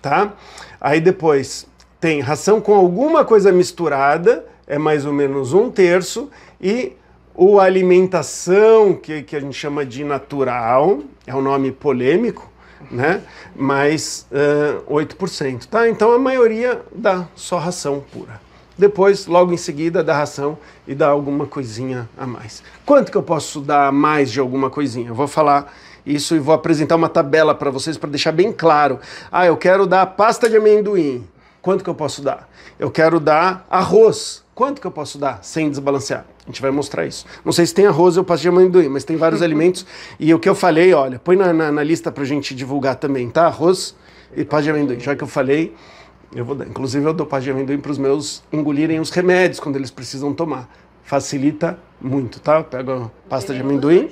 tá? 0.02 0.34
Aí 0.80 1.02
depois 1.02 1.68
tem 2.00 2.22
ração 2.22 2.62
com 2.62 2.74
alguma 2.74 3.26
coisa 3.26 3.52
misturada, 3.52 4.46
é 4.66 4.78
mais 4.78 5.06
ou 5.06 5.14
menos 5.14 5.54
um 5.54 5.70
terço, 5.70 6.30
e 6.60 6.94
o 7.34 7.60
alimentação, 7.60 8.94
que, 8.94 9.24
que 9.24 9.36
a 9.36 9.40
gente 9.40 9.58
chama 9.58 9.86
de 9.86 10.04
natural, 10.04 11.00
é 11.26 11.36
um 11.36 11.42
nome 11.42 11.72
polêmico, 11.72 12.51
né? 12.90 13.22
mais 13.56 14.26
uh, 14.32 14.94
8%. 14.94 15.66
Tá? 15.66 15.90
Então 15.90 16.14
a 16.14 16.20
maioria 16.20 16.82
dá 16.94 17.28
só 17.36 17.58
ração 17.58 18.04
pura. 18.12 18.40
Depois, 18.78 19.28
logo 19.28 19.54
em 19.54 19.58
seguida, 19.58 20.04
dá 20.04 20.18
ração 20.18 20.58
e 20.88 20.96
dá 20.96 21.08
alguma 21.08 21.46
coisinha 21.46 22.10
a 22.18 22.26
mais. 22.26 22.64
Quanto 22.86 23.12
que 23.12 23.18
eu 23.18 23.22
posso 23.22 23.62
dar 23.62 23.92
mais 23.92 24.32
de 24.32 24.40
alguma 24.40 24.70
coisinha? 24.70 25.10
Eu 25.10 25.16
vou 25.16 25.28
falar 25.28 25.72
isso 26.06 26.36
e 26.36 26.40
vou 26.40 26.56
apresentar 26.56 26.96
uma 26.96 27.10
tabela 27.10 27.54
para 27.54 27.70
vocês 27.70 27.98
para 27.98 28.10
deixar 28.10 28.32
bem 28.32 28.52
claro. 28.52 29.00
Ah, 29.32 29.46
eu 29.46 29.56
quero 29.56 29.86
dar 29.86 30.06
pasta 30.08 30.50
de 30.50 30.58
amendoim. 30.58 31.28
Quanto 31.62 31.84
que 31.84 31.90
eu 31.90 31.96
posso 31.96 32.24
dar? 32.24 32.50
Eu 32.80 32.90
quero 32.90 33.20
dar 33.20 33.66
arroz. 33.70 34.44
Quanto 34.56 34.82
que 34.82 34.88
eu 34.88 34.92
posso 34.92 35.20
dar 35.20 35.44
sem 35.44 35.70
desbalancear? 35.70 36.26
A 36.46 36.50
gente 36.50 36.62
vai 36.62 36.72
mostrar 36.72 37.06
isso. 37.06 37.26
Não 37.46 37.52
sei 37.52 37.66
se 37.66 37.74
tem 37.74 37.86
arroz 37.86 38.18
ou 38.18 38.24
pasta 38.24 38.42
de 38.42 38.50
amendoim, 38.50 38.90
mas 38.90 39.04
tem 39.04 39.16
vários 39.16 39.42
alimentos. 39.44 39.86
E 40.20 40.34
o 40.34 40.40
que 40.40 40.50
eu 40.50 40.56
falei, 40.56 40.94
olha, 40.94 41.20
põe 41.20 41.36
na, 41.36 41.54
na, 41.54 41.72
na 41.72 41.84
lista 41.84 42.12
pra 42.12 42.26
gente 42.26 42.56
divulgar 42.56 42.96
também, 42.96 43.30
tá? 43.30 43.46
Arroz 43.46 43.96
e 44.36 44.44
pasta 44.44 44.64
de 44.64 44.70
amendoim. 44.72 45.00
Já 45.00 45.16
que 45.16 45.24
eu 45.24 45.28
falei, 45.28 45.74
eu 46.34 46.44
vou 46.44 46.56
dar. 46.56 46.66
Inclusive, 46.66 47.06
eu 47.06 47.14
dou 47.14 47.26
pasta 47.26 47.44
de 47.44 47.52
amendoim 47.52 47.80
para 47.80 47.92
os 47.92 47.98
meus 47.98 48.44
engolirem 48.52 49.00
os 49.00 49.12
remédios 49.12 49.60
quando 49.60 49.76
eles 49.76 49.92
precisam 49.92 50.34
tomar. 50.34 50.70
Facilita 51.04 51.78
muito, 52.00 52.40
tá? 52.40 52.60
Eu 52.60 52.64
pego 52.64 52.92
a 52.92 53.12
pasta 53.30 53.54
de 53.54 53.62
amendoim, 53.62 54.10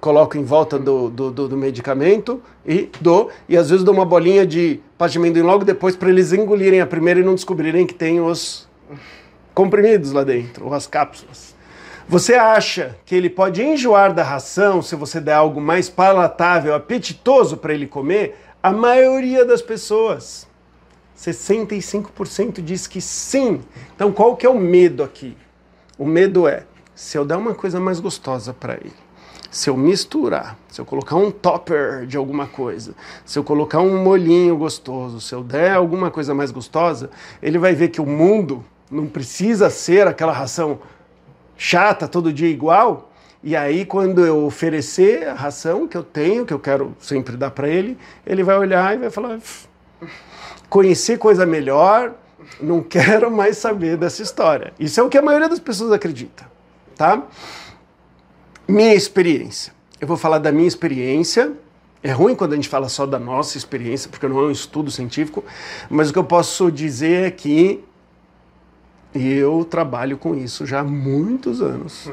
coloco 0.00 0.36
em 0.36 0.44
volta 0.44 0.78
do, 0.78 1.08
do, 1.08 1.30
do, 1.30 1.48
do, 1.48 1.56
medicamento 1.56 2.42
e 2.66 2.90
dou. 3.00 3.30
E 3.48 3.56
às 3.56 3.70
vezes 3.70 3.84
dou 3.84 3.94
uma 3.94 4.04
bolinha 4.04 4.46
de 4.46 4.80
pasta 4.98 5.12
de 5.12 5.18
amendoim 5.18 5.42
logo 5.42 5.64
depois 5.64 5.94
para 5.94 6.08
eles 6.08 6.32
engolirem 6.32 6.80
a 6.80 6.86
primeira 6.86 7.20
e 7.20 7.22
não 7.22 7.34
descobrirem 7.34 7.86
que 7.86 7.94
tem 7.94 8.20
os 8.20 8.68
comprimidos 9.54 10.12
lá 10.12 10.24
dentro, 10.24 10.66
ou 10.66 10.74
as 10.74 10.86
cápsulas. 10.86 11.54
Você 12.06 12.34
acha 12.34 12.96
que 13.06 13.14
ele 13.14 13.30
pode 13.30 13.62
enjoar 13.62 14.12
da 14.12 14.22
ração 14.22 14.82
se 14.82 14.94
você 14.94 15.20
der 15.20 15.34
algo 15.34 15.60
mais 15.60 15.88
palatável, 15.88 16.74
apetitoso 16.74 17.56
para 17.56 17.72
ele 17.72 17.86
comer? 17.86 18.38
A 18.62 18.72
maioria 18.72 19.44
das 19.44 19.62
pessoas, 19.62 20.46
65% 21.16 22.60
diz 22.60 22.86
que 22.86 23.00
sim. 23.00 23.62
Então 23.94 24.12
qual 24.12 24.36
que 24.36 24.44
é 24.44 24.50
o 24.50 24.58
medo 24.58 25.02
aqui? 25.02 25.34
O 25.96 26.04
medo 26.04 26.46
é, 26.46 26.64
se 26.94 27.16
eu 27.16 27.24
der 27.24 27.36
uma 27.36 27.54
coisa 27.54 27.80
mais 27.80 28.00
gostosa 28.00 28.52
para 28.52 28.74
ele, 28.74 28.92
se 29.50 29.70
eu 29.70 29.76
misturar, 29.76 30.58
se 30.68 30.80
eu 30.80 30.84
colocar 30.84 31.16
um 31.16 31.30
topper 31.30 32.04
de 32.06 32.16
alguma 32.16 32.46
coisa, 32.46 32.94
se 33.24 33.38
eu 33.38 33.44
colocar 33.44 33.80
um 33.80 34.02
molhinho 34.02 34.56
gostoso, 34.58 35.20
se 35.20 35.34
eu 35.34 35.42
der 35.42 35.72
alguma 35.72 36.10
coisa 36.10 36.34
mais 36.34 36.50
gostosa, 36.50 37.08
ele 37.40 37.58
vai 37.58 37.74
ver 37.74 37.88
que 37.88 38.00
o 38.00 38.06
mundo 38.06 38.64
não 38.90 39.06
precisa 39.06 39.70
ser 39.70 40.06
aquela 40.06 40.32
ração 40.32 40.80
chata 41.56 42.06
todo 42.06 42.32
dia 42.32 42.48
igual. 42.48 43.10
E 43.42 43.54
aí, 43.54 43.84
quando 43.84 44.24
eu 44.24 44.44
oferecer 44.44 45.28
a 45.28 45.34
ração 45.34 45.86
que 45.86 45.96
eu 45.96 46.02
tenho, 46.02 46.46
que 46.46 46.54
eu 46.54 46.58
quero 46.58 46.96
sempre 46.98 47.36
dar 47.36 47.50
para 47.50 47.68
ele, 47.68 47.98
ele 48.26 48.42
vai 48.42 48.56
olhar 48.56 48.94
e 48.94 48.98
vai 48.98 49.10
falar: 49.10 49.38
conhecer 50.68 51.18
coisa 51.18 51.44
melhor, 51.44 52.14
não 52.60 52.80
quero 52.82 53.30
mais 53.30 53.58
saber 53.58 53.96
dessa 53.96 54.22
história. 54.22 54.72
Isso 54.80 54.98
é 54.98 55.02
o 55.02 55.08
que 55.08 55.18
a 55.18 55.22
maioria 55.22 55.48
das 55.48 55.58
pessoas 55.58 55.92
acredita, 55.92 56.50
tá? 56.96 57.22
Minha 58.66 58.94
experiência. 58.94 59.74
Eu 60.00 60.08
vou 60.08 60.16
falar 60.16 60.38
da 60.38 60.50
minha 60.50 60.66
experiência. 60.66 61.52
É 62.02 62.12
ruim 62.12 62.34
quando 62.34 62.52
a 62.52 62.56
gente 62.56 62.68
fala 62.68 62.88
só 62.88 63.06
da 63.06 63.18
nossa 63.18 63.56
experiência, 63.56 64.10
porque 64.10 64.28
não 64.28 64.38
é 64.38 64.42
um 64.42 64.50
estudo 64.50 64.90
científico, 64.90 65.42
mas 65.88 66.10
o 66.10 66.12
que 66.12 66.18
eu 66.18 66.24
posso 66.24 66.70
dizer 66.70 67.28
é 67.28 67.30
que 67.30 67.82
eu 69.14 69.64
trabalho 69.64 70.18
com 70.18 70.34
isso 70.34 70.66
já 70.66 70.80
há 70.80 70.84
muitos 70.84 71.62
anos. 71.62 72.10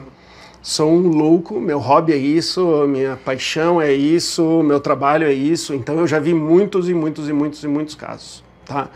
Sou 0.62 0.92
um 0.92 1.08
louco, 1.08 1.60
meu 1.60 1.80
hobby 1.80 2.14
é 2.14 2.18
isso, 2.18 2.86
minha 2.88 3.18
paixão 3.18 3.82
é 3.82 3.92
isso, 3.92 4.62
meu 4.62 4.80
trabalho 4.80 5.26
é 5.26 5.34
isso. 5.34 5.74
Então 5.74 5.96
eu 6.00 6.08
já 6.08 6.20
vi 6.20 6.34
muitos 6.34 6.88
e 6.88 6.94
muitos 6.94 7.28
e 7.28 7.34
muitos 7.34 7.64
e 7.64 7.68
muitos 7.68 7.96
casos, 7.96 8.44
tá? 8.66 8.90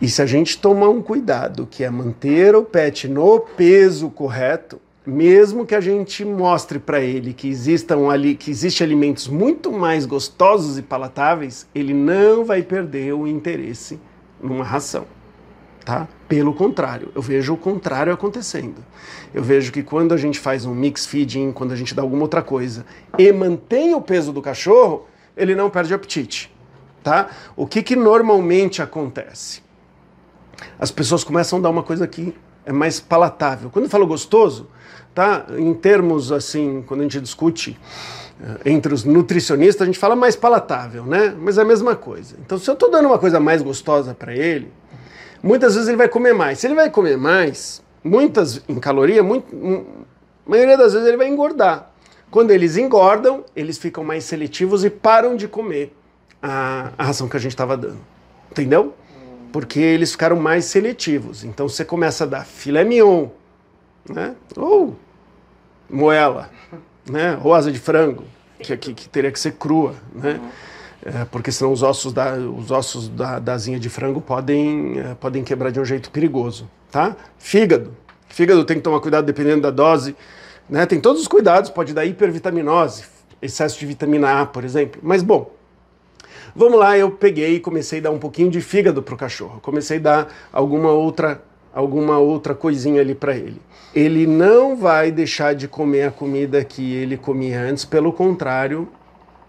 E 0.00 0.08
se 0.08 0.20
a 0.20 0.26
gente 0.26 0.58
tomar 0.58 0.88
um 0.88 1.00
cuidado, 1.00 1.68
que 1.70 1.84
é 1.84 1.90
manter 1.90 2.56
o 2.56 2.64
pet 2.64 3.06
no 3.06 3.38
peso 3.38 4.10
correto, 4.10 4.80
mesmo 5.06 5.64
que 5.64 5.74
a 5.74 5.80
gente 5.80 6.24
mostre 6.24 6.78
para 6.78 7.00
ele 7.00 7.32
que 7.32 7.48
existam 7.48 8.08
ali, 8.08 8.34
que 8.34 8.50
existem 8.50 8.84
alimentos 8.84 9.28
muito 9.28 9.70
mais 9.70 10.06
gostosos 10.06 10.78
e 10.78 10.82
palatáveis, 10.82 11.68
ele 11.74 11.94
não 11.94 12.44
vai 12.44 12.62
perder 12.62 13.12
o 13.12 13.26
interesse 13.26 14.00
numa 14.42 14.64
ração 14.64 15.06
tá? 15.84 16.08
Pelo 16.30 16.54
contrário, 16.54 17.10
eu 17.12 17.20
vejo 17.20 17.54
o 17.54 17.56
contrário 17.56 18.12
acontecendo. 18.12 18.84
Eu 19.34 19.42
vejo 19.42 19.72
que 19.72 19.82
quando 19.82 20.14
a 20.14 20.16
gente 20.16 20.38
faz 20.38 20.64
um 20.64 20.72
mix 20.72 21.04
feeding, 21.04 21.50
quando 21.50 21.72
a 21.72 21.76
gente 21.76 21.92
dá 21.92 22.02
alguma 22.02 22.22
outra 22.22 22.40
coisa 22.40 22.86
e 23.18 23.32
mantém 23.32 23.96
o 23.96 24.00
peso 24.00 24.32
do 24.32 24.40
cachorro, 24.40 25.08
ele 25.36 25.56
não 25.56 25.68
perde 25.68 25.92
apetite, 25.92 26.48
tá? 27.02 27.30
O 27.56 27.66
que 27.66 27.82
que 27.82 27.96
normalmente 27.96 28.80
acontece? 28.80 29.60
As 30.78 30.92
pessoas 30.92 31.24
começam 31.24 31.58
a 31.58 31.62
dar 31.62 31.70
uma 31.70 31.82
coisa 31.82 32.06
que 32.06 32.32
é 32.64 32.70
mais 32.70 33.00
palatável. 33.00 33.68
Quando 33.68 33.86
eu 33.86 33.90
falo 33.90 34.06
gostoso, 34.06 34.68
tá? 35.12 35.46
Em 35.58 35.74
termos 35.74 36.30
assim, 36.30 36.84
quando 36.86 37.00
a 37.00 37.02
gente 37.02 37.20
discute 37.20 37.76
eh, 38.40 38.70
entre 38.70 38.94
os 38.94 39.02
nutricionistas, 39.02 39.82
a 39.82 39.86
gente 39.86 39.98
fala 39.98 40.14
mais 40.14 40.36
palatável, 40.36 41.04
né? 41.04 41.34
Mas 41.36 41.58
é 41.58 41.62
a 41.62 41.64
mesma 41.64 41.96
coisa. 41.96 42.36
Então, 42.38 42.56
se 42.56 42.70
eu 42.70 42.74
estou 42.74 42.88
dando 42.88 43.06
uma 43.06 43.18
coisa 43.18 43.40
mais 43.40 43.62
gostosa 43.62 44.14
para 44.14 44.32
ele, 44.32 44.70
muitas 45.42 45.74
vezes 45.74 45.88
ele 45.88 45.96
vai 45.96 46.08
comer 46.08 46.34
mais. 46.34 46.58
Se 46.58 46.66
ele 46.66 46.74
vai 46.74 46.90
comer 46.90 47.16
mais, 47.16 47.82
muitas 48.02 48.62
em 48.68 48.78
caloria, 48.78 49.22
muito, 49.22 49.54
a 50.46 50.50
maioria 50.50 50.76
das 50.76 50.92
vezes 50.92 51.08
ele 51.08 51.16
vai 51.16 51.28
engordar. 51.28 51.90
Quando 52.30 52.52
eles 52.52 52.76
engordam, 52.76 53.44
eles 53.56 53.76
ficam 53.78 54.04
mais 54.04 54.24
seletivos 54.24 54.84
e 54.84 54.90
param 54.90 55.36
de 55.36 55.48
comer 55.48 55.94
a, 56.42 56.92
a 56.96 57.04
ração 57.04 57.28
que 57.28 57.36
a 57.36 57.40
gente 57.40 57.52
estava 57.52 57.76
dando. 57.76 57.98
Entendeu? 58.50 58.94
Porque 59.52 59.80
eles 59.80 60.12
ficaram 60.12 60.36
mais 60.36 60.64
seletivos. 60.64 61.44
Então 61.44 61.68
você 61.68 61.84
começa 61.84 62.24
a 62.24 62.26
dar 62.26 62.46
filé 62.46 62.84
mignon, 62.84 63.28
né? 64.08 64.34
ou 64.56 64.96
moela, 65.88 66.50
né? 67.10 67.38
ou 67.42 67.52
asa 67.52 67.72
de 67.72 67.78
frango, 67.78 68.24
que, 68.60 68.76
que, 68.76 68.94
que 68.94 69.08
teria 69.08 69.32
que 69.32 69.40
ser 69.40 69.52
crua. 69.52 69.94
Né? 70.14 70.40
É, 71.04 71.24
porque 71.24 71.50
senão 71.50 71.72
os 71.72 71.82
ossos 71.82 72.12
da, 72.12 72.34
os 72.34 72.70
ossos 72.70 73.08
da, 73.08 73.38
da 73.38 73.54
asinha 73.54 73.80
de 73.80 73.88
frango 73.88 74.20
podem, 74.20 74.98
é, 74.98 75.14
podem 75.14 75.42
quebrar 75.42 75.70
de 75.70 75.80
um 75.80 75.84
jeito 75.84 76.10
perigoso, 76.10 76.68
tá? 76.90 77.16
Fígado. 77.38 77.96
Fígado 78.28 78.64
tem 78.64 78.76
que 78.76 78.82
tomar 78.82 79.00
cuidado 79.00 79.24
dependendo 79.24 79.62
da 79.62 79.70
dose, 79.70 80.14
né? 80.68 80.84
Tem 80.84 81.00
todos 81.00 81.22
os 81.22 81.28
cuidados, 81.28 81.70
pode 81.70 81.94
dar 81.94 82.04
hipervitaminose, 82.04 83.04
excesso 83.40 83.78
de 83.78 83.86
vitamina 83.86 84.42
A, 84.42 84.46
por 84.46 84.62
exemplo. 84.62 85.00
Mas 85.02 85.22
bom, 85.22 85.50
vamos 86.54 86.78
lá, 86.78 86.98
eu 86.98 87.10
peguei 87.10 87.54
e 87.56 87.60
comecei 87.60 88.00
a 88.00 88.02
dar 88.02 88.10
um 88.10 88.18
pouquinho 88.18 88.50
de 88.50 88.60
fígado 88.60 89.02
para 89.02 89.14
o 89.14 89.18
cachorro. 89.18 89.58
Comecei 89.62 89.96
a 89.96 90.00
dar 90.00 90.28
alguma 90.52 90.90
outra 90.90 91.42
alguma 91.72 92.18
outra 92.18 92.54
coisinha 92.54 93.00
ali 93.00 93.14
para 93.14 93.36
ele. 93.36 93.60
Ele 93.94 94.26
não 94.26 94.76
vai 94.76 95.10
deixar 95.10 95.54
de 95.54 95.66
comer 95.66 96.02
a 96.02 96.10
comida 96.10 96.64
que 96.64 96.94
ele 96.94 97.16
comia 97.16 97.60
antes, 97.60 97.84
pelo 97.84 98.12
contrário, 98.12 98.88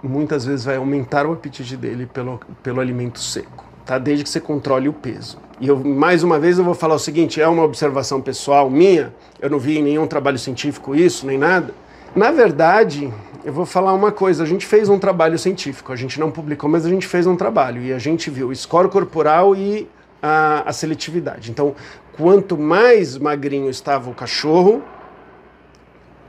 muitas 0.03 0.46
vezes 0.46 0.65
vai 0.65 0.77
aumentar 0.77 1.25
o 1.25 1.34
apetite 1.34 1.77
dele 1.77 2.05
pelo, 2.05 2.39
pelo 2.63 2.79
alimento 2.79 3.20
seco, 3.20 3.65
tá? 3.86 3.98
Desde 3.98 4.24
que 4.24 4.29
você 4.29 4.39
controle 4.39 4.89
o 4.89 4.93
peso. 4.93 5.38
E 5.60 5.67
eu, 5.67 5.77
mais 5.77 6.24
uma 6.24 6.39
vez 6.39 6.58
eu 6.58 6.63
vou 6.63 6.74
falar 6.74 6.96
o 6.96 7.00
seguinte, 7.00 7.41
é 7.41 7.48
uma 7.48 7.63
observação 7.63 8.22
pessoal 8.22 8.70
minha, 8.70 9.13
eu 9.39 9.50
não 9.50 9.60
vi 9.60 9.77
em 9.77 9.84
nenhum 9.84 10.08
trabalho 10.08 10.39
científico 10.39 10.96
isso, 10.96 11.25
nem 11.25 11.38
nada. 11.38 11.74
Na 12.15 12.31
verdade, 12.31 13.13
eu 13.46 13.53
vou 13.53 13.65
falar 13.65 13.93
uma 13.93 14.12
coisa, 14.12 14.43
a 14.43 14.46
gente 14.46 14.65
fez 14.65 14.89
um 14.89 15.00
trabalho 15.00 15.38
científico, 15.38 15.93
a 15.93 15.96
gente 15.96 16.20
não 16.20 16.29
publicou, 16.29 16.70
mas 16.70 16.86
a 16.86 16.89
gente 16.89 17.08
fez 17.08 17.25
um 17.25 17.36
trabalho 17.36 17.81
e 17.81 17.93
a 17.93 18.00
gente 18.00 18.29
viu 18.29 18.50
o 18.50 18.55
score 18.55 18.89
corporal 18.89 19.55
e 19.55 19.88
a, 20.22 20.70
a 20.70 20.74
seletividade. 20.74 21.51
Então, 21.51 21.75
quanto 22.17 22.58
mais 22.58 23.17
magrinho 23.17 23.70
estava 23.70 24.10
o 24.10 24.13
cachorro, 24.13 24.84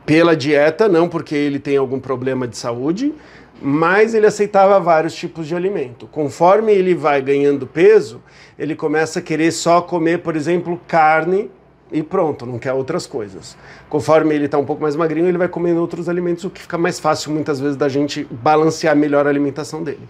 pela 0.07 0.37
dieta, 0.37 0.89
não 0.89 1.09
porque 1.09 1.35
ele 1.35 1.59
tem 1.59 1.77
algum 1.77 2.01
problema 2.01 2.49
de 2.49 2.57
saúde, 2.57 3.15
mas 3.63 4.13
ele 4.15 4.27
aceitava 4.27 4.79
vários 4.81 5.15
tipos 5.15 5.47
de 5.47 5.55
alimento. 5.55 6.07
Conforme 6.09 6.73
ele 6.73 6.95
vai 6.95 7.23
ganhando 7.23 7.67
peso, 7.67 8.21
ele 8.59 8.75
começa 8.75 9.21
a 9.21 9.23
querer 9.23 9.53
só 9.53 9.81
comer, 9.81 10.19
por 10.19 10.35
exemplo, 10.35 10.81
carne 10.89 11.51
e 11.93 12.03
pronto, 12.03 12.45
não 12.45 12.59
quer 12.59 12.73
outras 12.73 13.07
coisas. 13.07 13.57
Conforme 13.89 14.35
ele 14.35 14.47
está 14.47 14.59
um 14.59 14.65
pouco 14.65 14.83
mais 14.83 14.97
magrinho, 14.97 15.29
ele 15.29 15.39
vai 15.39 15.49
comendo 15.49 15.81
outros 15.81 16.09
alimentos, 16.09 16.43
o 16.45 16.51
que 16.51 16.63
fica 16.63 16.79
mais 16.79 16.99
fácil 16.99 17.31
muitas 17.31 17.61
vezes 17.61 17.77
da 17.77 17.89
gente 17.89 18.27
balancear 18.31 18.97
melhor 18.97 19.27
a 19.27 19.31
alimentação 19.31 19.83
dele. 19.83 20.09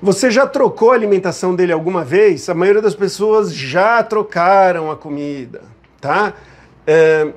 Você 0.00 0.30
já 0.30 0.46
trocou 0.46 0.92
a 0.92 0.94
alimentação 0.94 1.54
dele 1.54 1.72
alguma 1.72 2.04
vez? 2.04 2.48
A 2.48 2.54
maioria 2.54 2.82
das 2.82 2.94
pessoas 2.94 3.52
já 3.52 4.02
trocaram 4.02 4.90
a 4.90 4.96
comida, 4.96 5.62
tá? 6.00 6.34
É, 6.86 7.32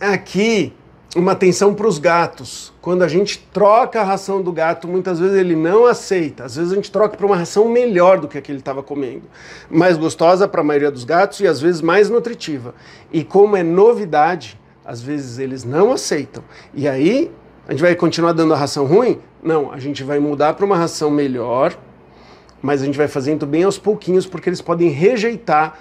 aqui, 0.00 0.72
uma 1.16 1.32
atenção 1.32 1.74
para 1.74 1.88
os 1.88 1.98
gatos. 1.98 2.72
Quando 2.80 3.02
a 3.02 3.08
gente 3.08 3.38
troca 3.52 4.00
a 4.00 4.04
ração 4.04 4.40
do 4.40 4.52
gato, 4.52 4.86
muitas 4.86 5.18
vezes 5.18 5.36
ele 5.36 5.56
não 5.56 5.86
aceita. 5.86 6.44
Às 6.44 6.56
vezes 6.56 6.72
a 6.72 6.74
gente 6.76 6.90
troca 6.90 7.16
para 7.16 7.26
uma 7.26 7.36
ração 7.36 7.68
melhor 7.68 8.20
do 8.20 8.28
que 8.28 8.38
a 8.38 8.40
que 8.40 8.52
ele 8.52 8.60
estava 8.60 8.82
comendo. 8.82 9.22
Mais 9.68 9.96
gostosa 9.96 10.46
para 10.46 10.60
a 10.60 10.64
maioria 10.64 10.90
dos 10.90 11.04
gatos 11.04 11.40
e 11.40 11.46
às 11.46 11.60
vezes 11.60 11.80
mais 11.80 12.08
nutritiva. 12.08 12.74
E 13.12 13.24
como 13.24 13.56
é 13.56 13.62
novidade, 13.62 14.58
às 14.84 15.02
vezes 15.02 15.38
eles 15.38 15.64
não 15.64 15.92
aceitam. 15.92 16.44
E 16.72 16.88
aí, 16.88 17.30
a 17.66 17.72
gente 17.72 17.80
vai 17.82 17.94
continuar 17.96 18.32
dando 18.32 18.54
a 18.54 18.56
ração 18.56 18.86
ruim? 18.86 19.18
Não, 19.42 19.72
a 19.72 19.78
gente 19.78 20.04
vai 20.04 20.20
mudar 20.20 20.54
para 20.54 20.64
uma 20.64 20.76
ração 20.76 21.10
melhor, 21.10 21.76
mas 22.62 22.82
a 22.82 22.84
gente 22.84 22.96
vai 22.96 23.08
fazendo 23.08 23.46
bem 23.46 23.64
aos 23.64 23.78
pouquinhos, 23.78 24.26
porque 24.26 24.48
eles 24.48 24.60
podem 24.60 24.90
rejeitar 24.90 25.78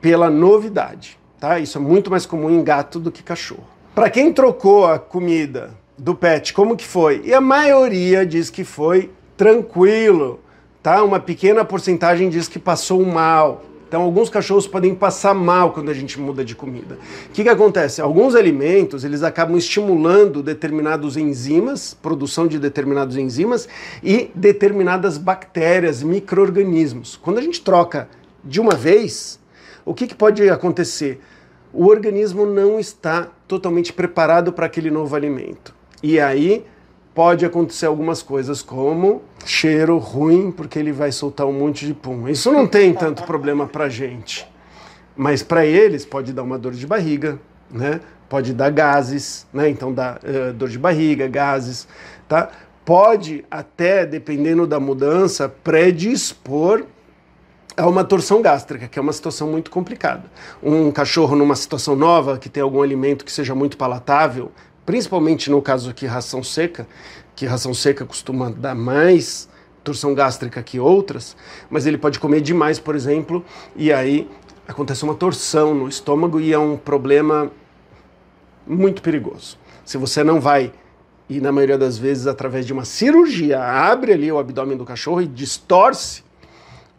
pela 0.00 0.30
novidade. 0.30 1.18
Tá? 1.38 1.58
Isso 1.58 1.76
é 1.76 1.80
muito 1.80 2.10
mais 2.10 2.24
comum 2.24 2.50
em 2.50 2.62
gato 2.64 2.98
do 2.98 3.10
que 3.12 3.22
cachorro. 3.22 3.79
Para 4.00 4.08
quem 4.08 4.32
trocou 4.32 4.86
a 4.86 4.98
comida 4.98 5.74
do 5.98 6.14
pet, 6.14 6.54
como 6.54 6.74
que 6.74 6.86
foi? 6.86 7.20
E 7.22 7.34
a 7.34 7.40
maioria 7.40 8.24
diz 8.24 8.48
que 8.48 8.64
foi 8.64 9.10
tranquilo, 9.36 10.40
tá? 10.82 11.04
Uma 11.04 11.20
pequena 11.20 11.66
porcentagem 11.66 12.30
diz 12.30 12.48
que 12.48 12.58
passou 12.58 13.04
mal. 13.04 13.62
Então, 13.86 14.00
alguns 14.00 14.30
cachorros 14.30 14.66
podem 14.66 14.94
passar 14.94 15.34
mal 15.34 15.74
quando 15.74 15.90
a 15.90 15.92
gente 15.92 16.18
muda 16.18 16.42
de 16.42 16.54
comida. 16.54 16.96
O 17.26 17.32
que, 17.32 17.42
que 17.42 17.48
acontece? 17.50 18.00
Alguns 18.00 18.34
alimentos 18.34 19.04
eles 19.04 19.22
acabam 19.22 19.58
estimulando 19.58 20.42
determinados 20.42 21.18
enzimas, 21.18 21.92
produção 21.92 22.46
de 22.46 22.58
determinados 22.58 23.18
enzimas 23.18 23.68
e 24.02 24.30
determinadas 24.34 25.18
bactérias, 25.18 26.02
micro-organismos. 26.02 27.16
Quando 27.20 27.36
a 27.36 27.42
gente 27.42 27.60
troca 27.60 28.08
de 28.42 28.62
uma 28.62 28.74
vez, 28.74 29.38
o 29.84 29.92
que, 29.92 30.06
que 30.06 30.14
pode 30.14 30.48
acontecer? 30.48 31.20
O 31.72 31.86
organismo 31.86 32.44
não 32.44 32.80
está 32.80 33.28
totalmente 33.46 33.92
preparado 33.92 34.52
para 34.52 34.66
aquele 34.66 34.90
novo 34.90 35.14
alimento. 35.14 35.74
E 36.02 36.18
aí 36.18 36.64
pode 37.14 37.44
acontecer 37.44 37.86
algumas 37.86 38.22
coisas, 38.22 38.62
como 38.62 39.22
cheiro 39.44 39.98
ruim, 39.98 40.50
porque 40.50 40.78
ele 40.78 40.92
vai 40.92 41.12
soltar 41.12 41.46
um 41.46 41.52
monte 41.52 41.86
de 41.86 41.94
pum. 41.94 42.28
Isso 42.28 42.50
não 42.50 42.66
tem 42.66 42.92
tanto 42.94 43.22
problema 43.24 43.66
para 43.66 43.88
gente, 43.88 44.48
mas 45.16 45.42
para 45.42 45.66
eles 45.66 46.04
pode 46.04 46.32
dar 46.32 46.42
uma 46.42 46.58
dor 46.58 46.72
de 46.72 46.86
barriga, 46.86 47.38
né? 47.70 48.00
Pode 48.28 48.52
dar 48.52 48.70
gases, 48.70 49.46
né? 49.52 49.68
Então 49.68 49.92
dá 49.92 50.18
uh, 50.22 50.52
dor 50.52 50.68
de 50.68 50.78
barriga, 50.78 51.26
gases, 51.28 51.86
tá? 52.28 52.50
Pode 52.84 53.44
até, 53.50 54.06
dependendo 54.06 54.66
da 54.66 54.80
mudança, 54.80 55.48
predispor 55.48 56.84
a 57.80 57.88
uma 57.88 58.04
torção 58.04 58.42
gástrica, 58.42 58.86
que 58.86 58.98
é 58.98 59.02
uma 59.02 59.12
situação 59.12 59.48
muito 59.48 59.70
complicada. 59.70 60.24
Um 60.62 60.90
cachorro 60.92 61.34
numa 61.34 61.56
situação 61.56 61.96
nova, 61.96 62.38
que 62.38 62.48
tem 62.48 62.62
algum 62.62 62.82
alimento 62.82 63.24
que 63.24 63.32
seja 63.32 63.54
muito 63.54 63.76
palatável, 63.76 64.52
principalmente 64.84 65.50
no 65.50 65.62
caso 65.62 65.90
aqui 65.90 66.06
ração 66.06 66.42
seca, 66.42 66.86
que 67.34 67.46
ração 67.46 67.72
seca 67.72 68.04
costuma 68.04 68.50
dar 68.50 68.74
mais 68.74 69.48
torção 69.82 70.14
gástrica 70.14 70.62
que 70.62 70.78
outras, 70.78 71.36
mas 71.70 71.86
ele 71.86 71.96
pode 71.96 72.20
comer 72.20 72.42
demais, 72.42 72.78
por 72.78 72.94
exemplo, 72.94 73.42
e 73.74 73.90
aí 73.92 74.28
acontece 74.68 75.02
uma 75.02 75.14
torção 75.14 75.74
no 75.74 75.88
estômago 75.88 76.38
e 76.38 76.52
é 76.52 76.58
um 76.58 76.76
problema 76.76 77.50
muito 78.66 79.00
perigoso. 79.00 79.58
Se 79.84 79.96
você 79.96 80.22
não 80.22 80.38
vai 80.38 80.72
e 81.28 81.40
na 81.40 81.50
maioria 81.50 81.78
das 81.78 81.96
vezes 81.96 82.26
através 82.26 82.66
de 82.66 82.72
uma 82.72 82.84
cirurgia 82.84 83.62
abre 83.62 84.12
ali 84.12 84.30
o 84.30 84.38
abdômen 84.38 84.76
do 84.76 84.84
cachorro 84.84 85.22
e 85.22 85.26
distorce 85.26 86.22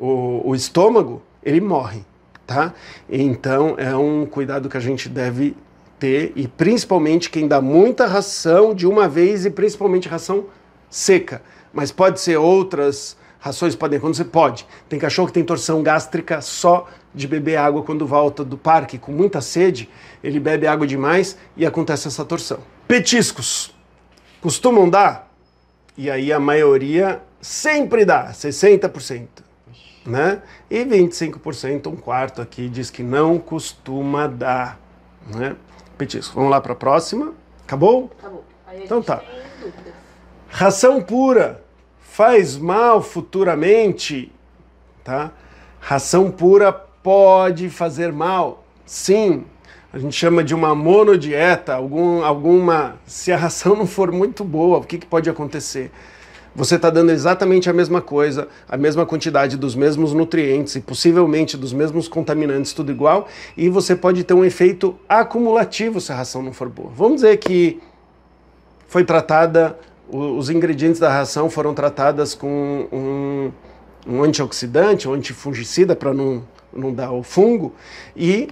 o, 0.02 0.42
o 0.50 0.56
estômago, 0.56 1.22
ele 1.44 1.62
morre, 1.62 2.04
tá? 2.48 2.74
Então 3.08 3.76
é 3.78 3.96
um 3.96 4.26
cuidado 4.26 4.68
que 4.68 4.76
a 4.76 4.80
gente 4.80 5.08
deve 5.08 5.56
ter, 6.00 6.34
e 6.36 6.48
principalmente 6.48 7.30
quem 7.30 7.48
dá 7.48 7.62
muita 7.62 8.08
ração 8.08 8.74
de 8.74 8.88
uma 8.88 9.08
vez 9.08 9.46
e 9.46 9.52
principalmente 9.52 10.10
ração 10.10 10.46
seca. 10.90 11.44
Mas 11.72 11.92
pode 11.92 12.20
ser 12.20 12.38
outras 12.38 13.16
rações, 13.40 13.76
podem 13.76 14.00
acontecer? 14.00 14.26
Pode. 14.26 14.66
Tem 14.90 14.98
cachorro 14.98 15.28
que 15.28 15.34
tem 15.34 15.44
torção 15.44 15.84
gástrica 15.84 16.42
só 16.42 16.88
de 17.14 17.28
beber 17.28 17.58
água 17.58 17.84
quando 17.84 18.08
volta 18.08 18.44
do 18.44 18.58
parque 18.58 18.98
com 18.98 19.12
muita 19.12 19.40
sede, 19.40 19.88
ele 20.24 20.40
bebe 20.40 20.66
água 20.66 20.88
demais 20.88 21.38
e 21.56 21.64
acontece 21.64 22.08
essa 22.08 22.26
torção. 22.26 22.60
Petiscos. 22.88 23.76
Costumam 24.42 24.90
dar? 24.90 25.32
E 25.96 26.10
aí 26.10 26.34
a 26.34 26.40
maioria 26.40 27.22
sempre 27.40 28.04
dá, 28.04 28.32
60%. 28.32 29.28
Né? 30.06 30.42
E 30.70 30.84
25%, 30.84 31.88
um 31.88 31.96
quarto 31.96 32.42
aqui, 32.42 32.68
diz 32.68 32.90
que 32.90 33.04
não 33.04 33.38
costuma 33.38 34.28
dar. 34.28 34.80
Né? 35.28 35.56
petisco. 36.02 36.34
Vamos 36.34 36.50
lá 36.50 36.60
para 36.60 36.74
a 36.74 36.76
próxima. 36.76 37.34
Acabou? 37.64 38.10
Acabou. 38.18 38.44
então 38.74 39.02
tá. 39.04 39.22
Ração 40.50 41.02
pura 41.02 41.64
faz 42.00 42.58
mal 42.58 43.02
futuramente, 43.02 44.32
tá? 45.04 45.32
Ração 45.80 46.32
pura 46.32 46.72
pode 46.74 47.70
fazer 47.70 48.12
mal, 48.12 48.64
sim. 48.86 49.46
A 49.94 50.00
gente 50.00 50.16
chama 50.16 50.44
de 50.44 50.56
uma 50.56 50.74
monodieta, 50.74 51.76
algum, 51.76 52.24
alguma. 52.24 52.96
Se 53.06 53.32
a 53.32 53.38
ração 53.38 53.76
não 53.78 53.86
for 53.86 54.12
muito 54.12 54.44
boa, 54.44 54.80
o 54.80 54.84
que, 54.84 54.98
que 54.98 55.06
pode 55.06 55.30
acontecer? 55.30 55.92
Você 56.56 56.76
está 56.76 56.90
dando 56.90 57.12
exatamente 57.12 57.70
a 57.70 57.74
mesma 57.74 58.02
coisa, 58.02 58.48
a 58.68 58.76
mesma 58.76 59.06
quantidade 59.06 59.58
dos 59.58 59.76
mesmos 59.76 60.14
nutrientes 60.14 60.76
e 60.76 60.82
possivelmente 60.82 61.56
dos 61.56 61.72
mesmos 61.72 62.08
contaminantes, 62.08 62.74
tudo 62.74 62.92
igual, 62.92 63.28
e 63.56 63.70
você 63.70 63.96
pode 63.96 64.24
ter 64.24 64.34
um 64.34 64.44
efeito 64.44 64.96
acumulativo 65.08 66.02
se 66.02 66.12
a 66.12 66.16
ração 66.16 66.44
não 66.44 66.52
for 66.52 66.70
boa. 66.70 66.92
Vamos 66.96 67.16
dizer 67.22 67.38
que 67.38 67.80
foi 68.88 69.06
tratada, 69.06 69.78
os 70.10 70.50
ingredientes 70.50 71.00
da 71.00 71.10
ração 71.10 71.50
foram 71.50 71.74
tratadas 71.74 72.36
com 72.36 72.88
um, 72.92 73.52
um 74.06 74.22
antioxidante, 74.22 75.08
um 75.08 75.14
antifungicida 75.14 75.96
para 75.96 76.14
não, 76.14 76.44
não 76.74 76.94
dar 76.94 77.12
o 77.12 77.24
fungo, 77.24 77.74
e 78.16 78.50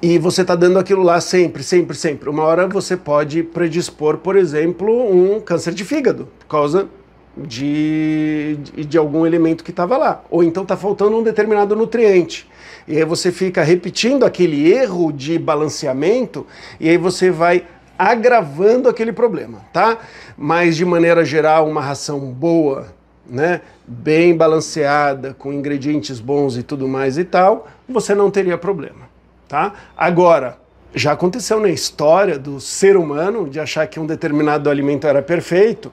e 0.00 0.18
você 0.18 0.42
está 0.42 0.54
dando 0.54 0.78
aquilo 0.78 1.02
lá 1.02 1.20
sempre, 1.20 1.62
sempre, 1.62 1.96
sempre. 1.96 2.28
Uma 2.28 2.42
hora 2.42 2.68
você 2.68 2.96
pode 2.96 3.42
predispor, 3.42 4.18
por 4.18 4.36
exemplo, 4.36 4.92
um 5.10 5.40
câncer 5.40 5.72
de 5.72 5.84
fígado, 5.84 6.28
por 6.40 6.46
causa 6.46 6.88
de, 7.36 8.58
de, 8.86 8.98
algum 8.98 9.26
elemento 9.26 9.64
que 9.64 9.70
estava 9.70 9.96
lá. 9.96 10.22
Ou 10.30 10.44
então 10.44 10.62
está 10.62 10.76
faltando 10.76 11.16
um 11.16 11.22
determinado 11.22 11.74
nutriente. 11.74 12.48
E 12.86 12.98
aí 12.98 13.04
você 13.04 13.32
fica 13.32 13.62
repetindo 13.62 14.24
aquele 14.24 14.70
erro 14.70 15.10
de 15.10 15.38
balanceamento 15.38 16.46
e 16.78 16.88
aí 16.88 16.98
você 16.98 17.30
vai 17.30 17.64
agravando 17.98 18.88
aquele 18.88 19.12
problema, 19.12 19.60
tá? 19.72 19.98
Mas 20.36 20.76
de 20.76 20.84
maneira 20.84 21.24
geral, 21.24 21.66
uma 21.66 21.80
ração 21.80 22.20
boa, 22.20 22.88
né, 23.26 23.62
bem 23.86 24.36
balanceada, 24.36 25.32
com 25.32 25.52
ingredientes 25.52 26.20
bons 26.20 26.58
e 26.58 26.62
tudo 26.62 26.86
mais 26.86 27.16
e 27.16 27.24
tal, 27.24 27.68
você 27.88 28.14
não 28.14 28.30
teria 28.30 28.58
problema. 28.58 29.13
Tá? 29.48 29.74
Agora, 29.96 30.58
já 30.94 31.12
aconteceu 31.12 31.60
na 31.60 31.68
história 31.68 32.38
do 32.38 32.60
ser 32.60 32.96
humano 32.96 33.48
de 33.48 33.58
achar 33.58 33.86
que 33.86 33.98
um 33.98 34.06
determinado 34.06 34.70
alimento 34.70 35.06
era 35.06 35.20
perfeito 35.20 35.92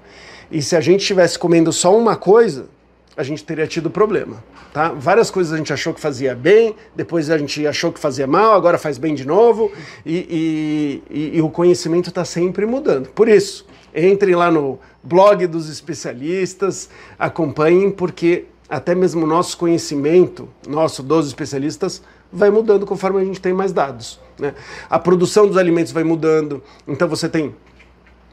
e 0.52 0.62
se 0.62 0.76
a 0.76 0.82
gente 0.82 1.02
estivesse 1.02 1.40
comendo 1.40 1.72
só 1.72 1.98
uma 1.98 2.16
coisa, 2.16 2.68
a 3.16 3.24
gente 3.24 3.44
teria 3.44 3.66
tido 3.66 3.90
problema. 3.90 4.44
Tá? 4.74 4.90
Várias 4.90 5.32
coisas 5.32 5.54
a 5.54 5.58
gente 5.58 5.74
achou 5.74 5.94
que 5.94 6.00
fazia 6.00 6.36
bem, 6.36 6.76
depois 6.96 7.30
a 7.30 7.38
gente 7.38 7.66
achou 7.66 7.92
que 7.92 8.00
fazia 8.00 8.28
mal, 8.28 8.54
agora 8.54 8.78
faz 8.78 8.98
bem 8.98 9.16
de 9.16 9.26
novo 9.26 9.72
e, 10.06 11.02
e, 11.10 11.18
e, 11.18 11.38
e 11.38 11.42
o 11.42 11.50
conhecimento 11.50 12.10
está 12.10 12.24
sempre 12.24 12.66
mudando. 12.66 13.10
Por 13.10 13.28
isso, 13.28 13.66
entrem 13.96 14.36
lá 14.36 14.52
no 14.52 14.80
blog 15.04 15.46
dos 15.48 15.70
especialistas, 15.70 16.90
acompanhem, 17.18 17.92
porque 17.92 18.46
até 18.70 18.96
mesmo 18.96 19.28
nosso 19.28 19.58
conhecimento, 19.58 20.48
nosso 20.68 21.04
dos 21.04 21.28
especialistas, 21.28 22.02
vai 22.32 22.50
mudando 22.50 22.86
conforme 22.86 23.22
a 23.22 23.26
gente 23.26 23.42
tem 23.42 23.54
mais 23.54 23.72
dados. 23.72 24.20
Né? 24.40 24.54
A 24.90 24.98
produção 24.98 25.48
dos 25.48 25.58
alimentos 25.58 25.92
vai 25.92 26.04
mudando, 26.04 26.64
então 26.88 27.08
você 27.08 27.28
tem, 27.28 27.56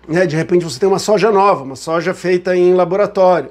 né, 0.07 0.27
de 0.27 0.37
repente 0.37 0.65
você 0.65 0.79
tem 0.79 0.89
uma 0.89 0.99
soja 0.99 1.31
nova, 1.31 1.65
uma 1.65 1.77
soja 1.77 2.15
feita 2.15 2.57
em 2.57 2.75
laboratório. 2.75 3.51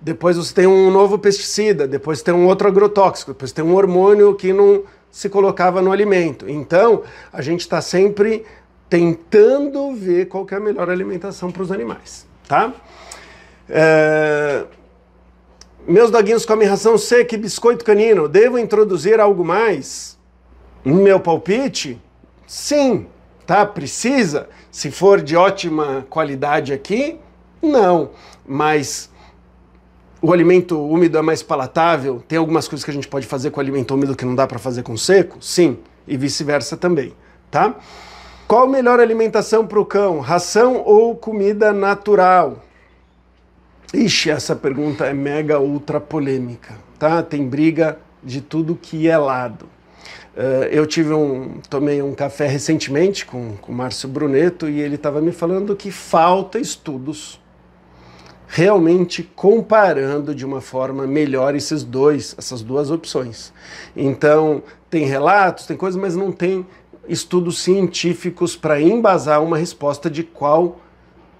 Depois 0.00 0.36
você 0.36 0.54
tem 0.54 0.66
um 0.66 0.90
novo 0.90 1.18
pesticida, 1.18 1.86
depois 1.86 2.22
tem 2.22 2.32
um 2.32 2.46
outro 2.46 2.68
agrotóxico, 2.68 3.32
depois 3.32 3.50
tem 3.50 3.64
um 3.64 3.74
hormônio 3.74 4.34
que 4.34 4.52
não 4.52 4.84
se 5.10 5.28
colocava 5.28 5.82
no 5.82 5.90
alimento. 5.90 6.48
Então, 6.48 7.02
a 7.32 7.42
gente 7.42 7.60
está 7.60 7.80
sempre 7.80 8.44
tentando 8.88 9.92
ver 9.94 10.28
qual 10.28 10.46
é 10.50 10.54
a 10.54 10.60
melhor 10.60 10.88
alimentação 10.88 11.50
para 11.50 11.62
os 11.62 11.72
animais, 11.72 12.26
tá? 12.46 12.72
É... 13.68 14.64
Meus 15.88 16.10
doguinhos 16.10 16.44
comem 16.44 16.68
ração 16.68 16.98
seca 16.98 17.34
e 17.34 17.38
biscoito 17.38 17.82
canino. 17.82 18.28
Devo 18.28 18.58
introduzir 18.58 19.18
algo 19.18 19.42
mais? 19.42 20.18
Meu 20.84 21.18
palpite? 21.18 21.98
Sim. 22.46 23.06
Tá? 23.46 23.64
Precisa? 23.64 24.50
Se 24.70 24.90
for 24.90 25.22
de 25.22 25.34
ótima 25.34 26.06
qualidade 26.10 26.74
aqui? 26.74 27.18
Não. 27.62 28.10
Mas 28.46 29.10
o 30.20 30.30
alimento 30.30 30.78
úmido 30.78 31.16
é 31.16 31.22
mais 31.22 31.42
palatável? 31.42 32.22
Tem 32.28 32.38
algumas 32.38 32.68
coisas 32.68 32.84
que 32.84 32.90
a 32.90 32.94
gente 32.94 33.08
pode 33.08 33.26
fazer 33.26 33.50
com 33.50 33.58
alimento 33.58 33.94
úmido 33.94 34.14
que 34.14 34.26
não 34.26 34.34
dá 34.34 34.46
para 34.46 34.58
fazer 34.58 34.82
com 34.82 34.94
seco? 34.94 35.38
Sim, 35.40 35.78
e 36.06 36.18
vice-versa 36.18 36.76
também, 36.76 37.14
tá? 37.50 37.74
Qual 38.46 38.64
a 38.64 38.68
melhor 38.68 39.00
alimentação 39.00 39.66
para 39.66 39.80
o 39.80 39.86
cão? 39.86 40.20
Ração 40.20 40.82
ou 40.84 41.16
comida 41.16 41.72
natural? 41.72 42.62
Ixi, 43.92 44.30
essa 44.30 44.54
pergunta 44.54 45.06
é 45.06 45.14
mega 45.14 45.58
ultra 45.58 45.98
polêmica, 45.98 46.74
tá? 46.98 47.22
Tem 47.22 47.48
briga 47.48 47.98
de 48.22 48.40
tudo 48.40 48.76
que 48.76 49.08
é 49.08 49.16
lado. 49.16 49.66
Uh, 50.36 50.64
eu 50.70 50.86
tive 50.86 51.12
um, 51.12 51.60
tomei 51.70 52.02
um 52.02 52.14
café 52.14 52.46
recentemente 52.46 53.24
com 53.24 53.56
o 53.66 53.72
Márcio 53.72 54.08
Bruneto 54.08 54.68
e 54.68 54.80
ele 54.80 54.96
estava 54.96 55.20
me 55.20 55.32
falando 55.32 55.74
que 55.74 55.90
falta 55.90 56.58
estudos 56.58 57.40
realmente 58.46 59.22
comparando 59.34 60.34
de 60.34 60.44
uma 60.44 60.60
forma 60.60 61.06
melhor 61.06 61.54
esses 61.54 61.82
dois, 61.82 62.34
essas 62.38 62.62
duas 62.62 62.90
opções. 62.90 63.52
Então, 63.96 64.62
tem 64.88 65.04
relatos, 65.04 65.66
tem 65.66 65.76
coisas, 65.76 66.00
mas 66.00 66.16
não 66.16 66.32
tem 66.32 66.66
estudos 67.08 67.58
científicos 67.58 68.54
para 68.56 68.80
embasar 68.80 69.42
uma 69.42 69.58
resposta 69.58 70.10
de 70.10 70.22
qual 70.22 70.80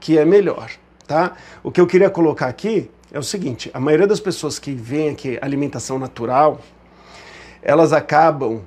que 0.01 0.19
é 0.19 0.25
melhor, 0.25 0.71
tá? 1.09 1.33
O 1.65 1.73
que 1.73 1.81
eu 1.81 1.87
queria 1.87 2.11
colocar 2.11 2.47
aqui 2.47 2.89
é 3.11 3.19
o 3.19 3.23
seguinte, 3.23 3.71
a 3.73 3.81
maioria 3.81 4.07
das 4.07 4.21
pessoas 4.21 4.59
que 4.59 4.73
vêm 4.73 5.09
aqui 5.09 5.39
alimentação 5.41 5.99
natural, 5.99 6.61
elas 7.63 7.93
acabam, 7.95 8.61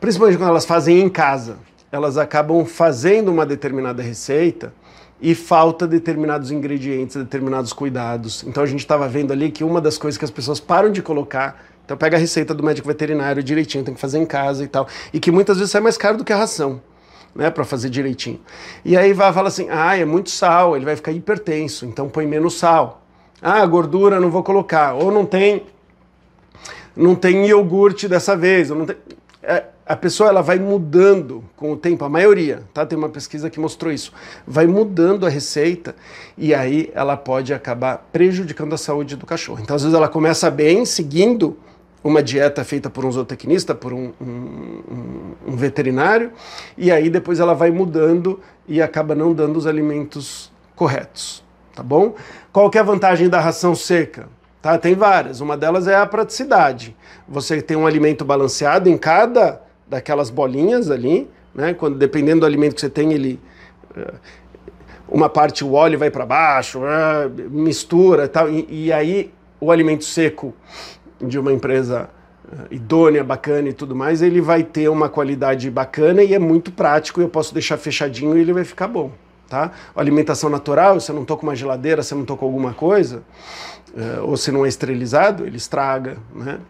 principalmente 0.00 0.38
quando 0.38 0.50
elas 0.50 0.64
fazem 0.64 1.00
em 1.00 1.08
casa, 1.08 1.58
elas 1.90 2.16
acabam 2.16 2.64
fazendo 2.64 3.30
uma 3.30 3.44
determinada 3.44 4.00
receita 4.02 4.72
e 5.20 5.34
falta 5.34 5.84
determinados 5.88 6.52
ingredientes, 6.52 7.16
determinados 7.16 7.72
cuidados. 7.72 8.44
Então 8.46 8.62
a 8.62 8.66
gente 8.66 8.80
estava 8.80 9.08
vendo 9.08 9.32
ali 9.32 9.50
que 9.50 9.64
uma 9.64 9.80
das 9.80 9.98
coisas 9.98 10.16
que 10.16 10.24
as 10.24 10.30
pessoas 10.30 10.60
param 10.60 10.92
de 10.92 11.02
colocar, 11.02 11.60
então 11.84 11.96
pega 11.96 12.16
a 12.16 12.20
receita 12.20 12.54
do 12.54 12.62
médico 12.62 12.86
veterinário 12.86 13.42
direitinho, 13.42 13.82
tem 13.82 13.94
que 13.94 14.00
fazer 14.00 14.18
em 14.18 14.26
casa 14.26 14.62
e 14.62 14.68
tal, 14.68 14.86
e 15.12 15.18
que 15.18 15.32
muitas 15.32 15.58
vezes 15.58 15.74
é 15.74 15.80
mais 15.80 15.98
caro 15.98 16.16
do 16.16 16.24
que 16.24 16.32
a 16.32 16.36
ração. 16.36 16.80
Né, 17.34 17.50
para 17.50 17.64
fazer 17.64 17.88
direitinho. 17.88 18.40
E 18.84 18.96
aí 18.96 19.12
vai 19.12 19.32
fala 19.32 19.48
assim: 19.48 19.68
"Ah, 19.70 19.96
é 19.96 20.04
muito 20.04 20.30
sal, 20.30 20.74
ele 20.74 20.84
vai 20.84 20.96
ficar 20.96 21.12
hipertenso, 21.12 21.86
então 21.86 22.08
põe 22.08 22.26
menos 22.26 22.58
sal". 22.58 23.02
Ah, 23.40 23.64
gordura 23.64 24.18
não 24.18 24.30
vou 24.30 24.42
colocar, 24.42 24.94
ou 24.94 25.12
não 25.12 25.24
tem 25.24 25.66
não 26.96 27.14
tem 27.14 27.46
iogurte 27.46 28.08
dessa 28.08 28.36
vez, 28.36 28.70
não 28.70 28.84
tem 28.84 28.96
é, 29.42 29.64
a 29.88 29.96
pessoa 29.96 30.28
ela 30.28 30.42
vai 30.42 30.58
mudando 30.58 31.42
com 31.56 31.72
o 31.72 31.76
tempo, 31.76 32.04
a 32.04 32.08
maioria, 32.10 32.62
tá? 32.74 32.84
Tem 32.84 32.98
uma 32.98 33.08
pesquisa 33.08 33.48
que 33.48 33.58
mostrou 33.58 33.90
isso. 33.90 34.12
Vai 34.46 34.66
mudando 34.66 35.24
a 35.24 35.30
receita 35.30 35.96
e 36.36 36.54
aí 36.54 36.90
ela 36.94 37.16
pode 37.16 37.54
acabar 37.54 38.06
prejudicando 38.12 38.74
a 38.74 38.76
saúde 38.76 39.16
do 39.16 39.24
cachorro. 39.24 39.60
Então, 39.62 39.74
às 39.74 39.82
vezes, 39.82 39.96
ela 39.96 40.08
começa 40.08 40.50
bem, 40.50 40.84
seguindo 40.84 41.56
uma 42.02 42.22
dieta 42.22 42.64
feita 42.64 42.88
por 42.88 43.04
um 43.04 43.10
zootecnista, 43.10 43.74
por 43.74 43.92
um, 43.92 44.12
um, 44.20 45.34
um, 45.46 45.56
veterinário, 45.56 46.32
e 46.76 46.90
aí 46.90 47.10
depois 47.10 47.40
ela 47.40 47.54
vai 47.54 47.70
mudando 47.70 48.40
e 48.66 48.80
acaba 48.80 49.14
não 49.14 49.32
dando 49.32 49.56
os 49.56 49.66
alimentos 49.66 50.52
corretos, 50.76 51.44
tá 51.74 51.82
bom? 51.82 52.14
Qual 52.52 52.70
que 52.70 52.78
é 52.78 52.80
a 52.80 52.84
vantagem 52.84 53.28
da 53.28 53.40
ração 53.40 53.74
seca? 53.74 54.28
Tá? 54.62 54.76
Tem 54.78 54.94
várias. 54.94 55.40
Uma 55.40 55.56
delas 55.56 55.86
é 55.86 55.94
a 55.94 56.06
praticidade. 56.06 56.96
Você 57.28 57.62
tem 57.62 57.76
um 57.76 57.86
alimento 57.86 58.24
balanceado 58.24 58.88
em 58.88 58.96
cada 58.96 59.62
daquelas 59.86 60.30
bolinhas 60.30 60.90
ali, 60.90 61.28
né? 61.54 61.72
Quando 61.74 61.96
dependendo 61.96 62.40
do 62.40 62.46
alimento 62.46 62.74
que 62.74 62.80
você 62.80 62.90
tem, 62.90 63.12
ele 63.12 63.40
eh, 63.96 64.14
uma 65.08 65.28
parte 65.28 65.64
o 65.64 65.72
óleo 65.72 65.98
vai 65.98 66.10
para 66.10 66.26
baixo, 66.26 66.80
eh, 66.84 67.28
mistura, 67.50 68.28
tal. 68.28 68.50
E, 68.50 68.66
e 68.68 68.92
aí 68.92 69.32
o 69.60 69.70
alimento 69.70 70.04
seco 70.04 70.54
de 71.20 71.38
uma 71.38 71.52
empresa 71.52 72.08
eh, 72.50 72.56
idônea, 72.70 73.22
bacana 73.24 73.68
e 73.68 73.72
tudo 73.72 73.94
mais, 73.94 74.22
ele 74.22 74.40
vai 74.40 74.62
ter 74.62 74.88
uma 74.88 75.08
qualidade 75.08 75.70
bacana 75.70 76.22
e 76.22 76.34
é 76.34 76.38
muito 76.38 76.72
prático. 76.72 77.20
Eu 77.20 77.28
posso 77.28 77.52
deixar 77.52 77.76
fechadinho 77.76 78.36
e 78.36 78.40
ele 78.40 78.52
vai 78.52 78.64
ficar 78.64 78.88
bom, 78.88 79.12
tá? 79.48 79.72
Alimentação 79.94 80.50
natural, 80.50 81.00
se 81.00 81.10
eu 81.10 81.16
não 81.16 81.24
tô 81.24 81.36
com 81.36 81.44
uma 81.46 81.56
geladeira, 81.56 82.02
se 82.02 82.14
eu 82.14 82.18
não 82.18 82.24
tô 82.24 82.36
com 82.36 82.44
alguma 82.44 82.72
coisa, 82.72 83.22
ou 84.22 84.36
se 84.36 84.52
não 84.52 84.64
é 84.64 84.68
esterilizado, 84.68 85.44
ele 85.46 85.56
estraga, 85.56 86.18
né? 86.34 86.60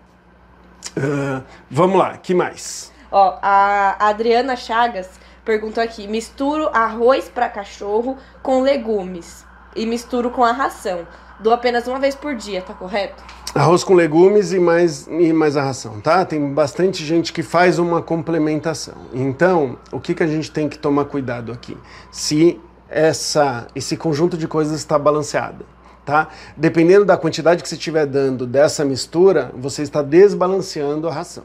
Uh, 0.97 1.43
vamos 1.71 1.99
lá, 1.99 2.17
que 2.17 2.35
mais? 2.35 2.93
Ó, 3.11 3.39
a 3.43 4.09
Adriana 4.09 4.57
Chagas 4.57 5.09
perguntou 5.45 5.83
aqui: 5.83 6.07
misturo 6.07 6.69
arroz 6.73 7.29
para 7.29 7.49
cachorro 7.49 8.17
com 8.43 8.61
legumes 8.61 9.45
e 9.75 9.87
misturo 9.87 10.31
com 10.31 10.45
a 10.45 10.53
ração. 10.53 11.07
Dou 11.41 11.53
apenas 11.53 11.87
uma 11.87 11.99
vez 11.99 12.15
por 12.15 12.35
dia, 12.35 12.63
tá 12.63 12.75
correto? 12.75 13.23
Arroz 13.59 13.83
com 13.83 13.94
legumes 13.94 14.53
e 14.53 14.61
mais, 14.61 15.09
e 15.09 15.33
mais 15.33 15.57
a 15.57 15.62
ração, 15.64 16.01
tá? 16.01 16.25
Tem 16.25 16.55
bastante 16.55 17.05
gente 17.05 17.33
que 17.33 17.42
faz 17.42 17.81
uma 17.81 18.01
complementação. 18.01 18.94
Então, 19.12 19.77
o 19.90 19.99
que, 19.99 20.14
que 20.14 20.23
a 20.23 20.29
gente 20.29 20.49
tem 20.49 20.68
que 20.68 20.79
tomar 20.79 21.07
cuidado 21.07 21.51
aqui? 21.51 21.77
Se 22.09 22.61
essa, 22.88 23.66
esse 23.75 23.97
conjunto 23.97 24.38
de 24.38 24.47
coisas 24.47 24.79
está 24.79 24.97
balanceado. 24.97 25.66
Tá? 26.07 26.29
Dependendo 26.57 27.05
da 27.05 27.16
quantidade 27.16 27.61
que 27.61 27.68
você 27.68 27.75
estiver 27.75 28.07
dando 28.07 28.47
dessa 28.47 28.85
mistura, 28.85 29.51
você 29.55 29.83
está 29.83 30.03
desbalanceando 30.03 31.09
a 31.09 31.12
ração. 31.12 31.44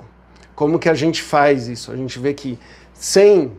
Como 0.56 0.78
que 0.78 0.90
a 0.90 0.94
gente 0.94 1.22
faz 1.22 1.68
isso? 1.68 1.92
A 1.92 1.96
gente 1.96 2.20
vê 2.20 2.34
que 2.34 2.60
sem 2.94 3.54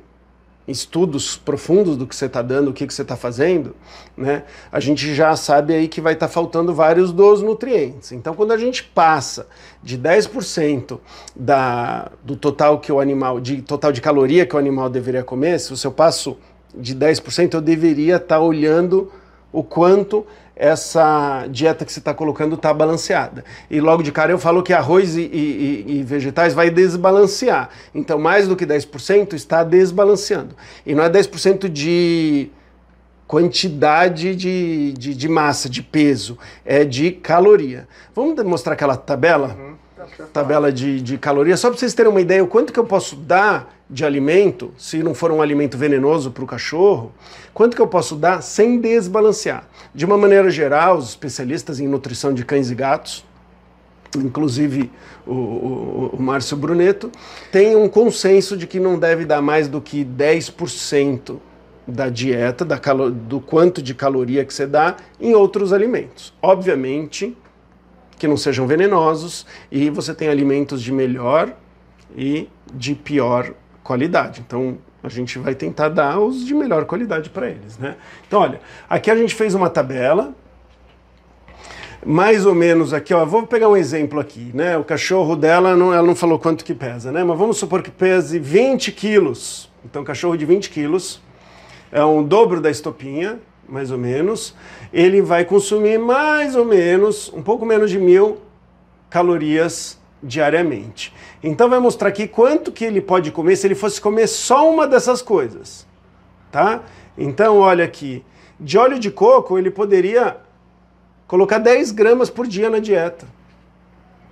estudos 0.67 1.37
profundos 1.37 1.97
do 1.97 2.07
que 2.07 2.17
você 2.17 2.27
está 2.27 2.41
dando, 2.41 2.69
o 2.71 2.73
que, 2.73 2.87
que 2.87 2.95
você 2.95 3.03
está 3.03 3.17
fazendo, 3.17 3.75
né, 4.17 4.45
a 4.73 4.81
gente 4.81 5.15
já 5.15 5.37
sabe 5.37 5.75
aí 5.75 5.89
que 5.89 6.01
vai 6.01 6.15
estar 6.15 6.27
tá 6.27 6.33
faltando 6.33 6.75
vários 6.75 7.13
dos 7.13 7.43
nutrientes. 7.43 8.13
Então, 8.13 8.35
quando 8.35 8.53
a 8.53 8.57
gente 8.57 8.83
passa 8.83 9.47
de 9.83 9.99
10% 9.99 10.99
da, 11.37 12.11
do 12.23 12.37
total 12.37 12.81
que 12.81 12.91
o 12.91 13.01
animal, 13.01 13.41
de 13.41 13.61
total 13.63 13.93
de 13.93 14.01
caloria 14.01 14.47
que 14.47 14.57
o 14.57 14.59
animal 14.59 14.89
deveria 14.89 15.23
comer, 15.23 15.61
se 15.61 15.85
eu 15.85 15.93
passo 15.93 16.37
de 16.75 16.95
10%, 16.97 17.55
eu 17.55 17.61
deveria 17.61 18.17
estar 18.17 18.37
tá 18.37 18.41
olhando 18.41 19.13
o 19.53 19.63
quanto 19.63 20.27
essa 20.57 21.47
dieta 21.51 21.85
que 21.85 21.93
você 21.93 21.99
está 21.99 22.15
colocando 22.15 22.55
está 22.55 22.73
balanceada. 22.73 23.45
E 23.71 23.81
logo 23.81 24.03
de 24.03 24.13
cara 24.13 24.31
eu 24.31 24.39
falo 24.39 24.63
que 24.63 24.73
arroz 24.73 25.17
e, 25.17 25.23
e, 25.23 25.85
e, 25.89 26.03
vegetais 26.03 26.55
vai 26.55 26.71
desbalancear. 26.71 27.71
Então, 27.95 28.19
mais 28.19 28.47
do 28.47 28.55
que 28.55 28.65
10% 28.65 29.33
está 29.33 29.65
desbalanceando. 29.65 30.55
E 30.87 30.95
não 30.95 31.03
é 31.03 31.11
10% 31.11 31.69
de 31.69 32.51
quantidade 33.27 34.37
de, 34.37 34.93
de, 34.93 35.15
de, 35.15 35.29
massa, 35.29 35.69
de 35.69 35.83
peso, 35.83 36.39
é 36.65 36.85
de 36.85 37.11
caloria. 37.11 37.89
Vamos 38.15 38.41
mostrar 38.45 38.75
aquela 38.75 38.97
tabela? 38.97 39.57
Uhum. 39.59 39.74
Tabela 40.33 40.73
de, 40.73 41.01
de 41.01 41.19
caloria, 41.19 41.57
só 41.57 41.69
para 41.69 41.79
vocês 41.79 41.95
terem 41.95 42.11
uma 42.11 42.21
ideia 42.21 42.43
o 42.43 42.47
quanto 42.47 42.73
que 42.73 42.79
eu 42.79 42.85
posso 42.85 43.17
dar 43.17 43.75
de 43.89 44.05
alimento, 44.05 44.73
se 44.79 45.03
não 45.03 45.15
for 45.15 45.31
um 45.31 45.43
alimento 45.43 45.77
venenoso 45.77 46.31
para 46.31 46.43
o 46.43 46.47
cachorro, 46.47 47.13
quanto 47.53 47.77
que 47.77 47.83
eu 47.83 47.87
posso 47.87 48.17
dar 48.17 48.43
sem 48.43 48.81
desbalancear? 48.81 49.69
De 49.95 50.05
uma 50.05 50.17
maneira 50.17 50.51
geral, 50.51 50.97
os 50.97 51.11
especialistas 51.11 51.81
em 51.81 51.87
nutrição 51.87 52.33
de 52.33 52.45
cães 52.45 52.71
e 52.71 52.75
gatos, 52.75 53.25
inclusive 54.17 54.91
o, 55.27 55.33
o, 55.33 56.11
o 56.15 56.23
Márcio 56.23 56.57
Bruneto, 56.57 57.11
tem 57.53 57.77
um 57.77 57.89
consenso 57.89 58.57
de 58.57 58.67
que 58.67 58.81
não 58.81 58.99
deve 58.99 59.25
dar 59.25 59.43
mais 59.43 59.69
do 59.69 59.81
que 59.81 60.05
10% 60.05 61.37
da 61.87 62.09
dieta, 62.09 62.65
da 62.65 62.77
do 63.11 63.41
quanto 63.41 63.83
de 63.83 63.95
caloria 63.95 64.45
que 64.45 64.55
você 64.55 64.67
dá 64.67 64.97
em 65.21 65.35
outros 65.35 65.73
alimentos. 65.73 66.33
Obviamente 66.41 67.37
que 68.19 68.27
não 68.27 68.37
sejam 68.37 68.67
venenosos 68.67 69.47
e 69.71 69.91
você 69.91 70.15
tem 70.15 70.29
alimentos 70.29 70.83
de 70.83 70.93
melhor 70.93 71.53
e 72.17 72.49
de 72.73 72.95
pior 72.95 73.53
qualidade. 73.83 74.43
Então, 74.47 74.79
a 75.03 75.09
gente 75.09 75.39
vai 75.39 75.55
tentar 75.55 75.91
dar 75.91 76.19
os 76.19 76.47
de 76.47 76.55
melhor 76.55 76.87
qualidade 76.87 77.29
para 77.29 77.51
eles, 77.51 77.79
né? 77.79 77.97
Então, 78.27 78.41
olha, 78.41 78.61
aqui 78.89 79.11
a 79.11 79.17
gente 79.17 79.35
fez 79.35 79.55
uma 79.55 79.69
tabela, 79.69 80.35
mais 82.05 82.47
ou 82.47 82.55
menos 82.55 82.95
aqui, 82.95 83.13
ó, 83.13 83.25
vou 83.25 83.47
pegar 83.47 83.69
um 83.69 83.77
exemplo 83.77 84.19
aqui, 84.19 84.51
né? 84.55 84.79
O 84.79 84.85
cachorro 84.85 85.37
dela, 85.37 85.77
não, 85.77 85.93
ela 85.93 86.07
não 86.07 86.15
falou 86.15 86.39
quanto 86.39 86.65
que 86.65 86.75
pesa, 86.75 87.13
né? 87.13 87.23
Mas 87.23 87.39
vamos 87.39 87.59
supor 87.59 87.83
que 87.83 87.91
pese 87.91 88.39
20 88.39 88.93
quilos. 88.93 89.71
Então, 89.85 90.03
cachorro 90.03 90.37
de 90.37 90.47
20 90.47 90.71
quilos 90.71 91.21
é 91.93 92.05
um 92.05 92.23
dobro 92.23 92.61
da 92.61 92.71
estopinha, 92.71 93.39
mais 93.69 93.91
ou 93.91 93.99
menos. 93.99 94.55
Ele 94.93 95.21
vai 95.23 95.45
consumir 95.45 95.99
mais 95.99 96.57
ou 96.57 96.65
menos, 96.65 97.33
um 97.33 97.43
pouco 97.43 97.65
menos 97.65 97.91
de 97.91 97.99
mil 97.99 98.39
calorias 99.11 99.99
diariamente. 100.23 101.15
Então 101.43 101.69
vai 101.69 101.79
mostrar 101.79 102.09
aqui 102.09 102.27
quanto 102.27 102.73
que 102.73 102.85
ele 102.85 103.01
pode 103.01 103.31
comer 103.31 103.57
se 103.57 103.67
ele 103.67 103.75
fosse 103.75 104.01
comer 104.01 104.27
só 104.27 104.71
uma 104.71 104.87
dessas 104.87 105.21
coisas, 105.21 105.87
tá? 106.51 106.83
Então 107.17 107.59
olha 107.59 107.85
aqui, 107.85 108.25
de 108.59 108.79
óleo 108.79 108.99
de 108.99 109.11
coco 109.11 109.59
ele 109.59 109.71
poderia 109.71 110.39
colocar 111.27 111.59
10 111.59 111.91
gramas 111.91 112.31
por 112.31 112.47
dia 112.47 112.71
na 112.71 112.79
dieta, 112.79 113.27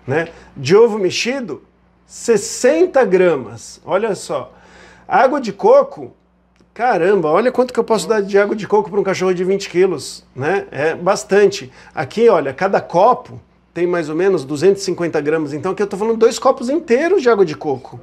né? 0.06 0.28
De 0.56 0.74
ovo 0.74 0.98
mexido, 0.98 1.62
60 2.06 3.04
gramas, 3.04 3.80
olha 3.84 4.14
só. 4.14 4.52
Água 5.06 5.40
de 5.40 5.52
coco, 5.52 6.12
Caramba, 6.74 7.28
olha 7.28 7.52
quanto 7.52 7.72
que 7.72 7.78
eu 7.78 7.84
posso 7.84 8.08
dar 8.08 8.22
de 8.22 8.38
água 8.38 8.56
de 8.56 8.66
coco 8.66 8.90
para 8.90 8.98
um 8.98 9.02
cachorro 9.02 9.34
de 9.34 9.44
20 9.44 9.68
quilos, 9.68 10.24
né? 10.34 10.66
É 10.70 10.94
bastante. 10.94 11.70
Aqui, 11.94 12.30
olha, 12.30 12.54
cada 12.54 12.80
copo 12.80 13.38
tem 13.74 13.86
mais 13.86 14.08
ou 14.08 14.16
menos 14.16 14.42
250 14.44 15.20
gramas, 15.20 15.52
então 15.52 15.72
aqui 15.72 15.82
eu 15.82 15.84
estou 15.84 15.98
falando 15.98 16.16
dois 16.16 16.38
copos 16.38 16.70
inteiros 16.70 17.20
de 17.20 17.28
água 17.28 17.44
de 17.44 17.54
coco. 17.54 18.00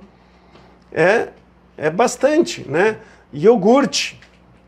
É, 0.92 1.30
é 1.78 1.90
bastante, 1.90 2.68
né? 2.70 2.98
Iogurte 3.34 4.20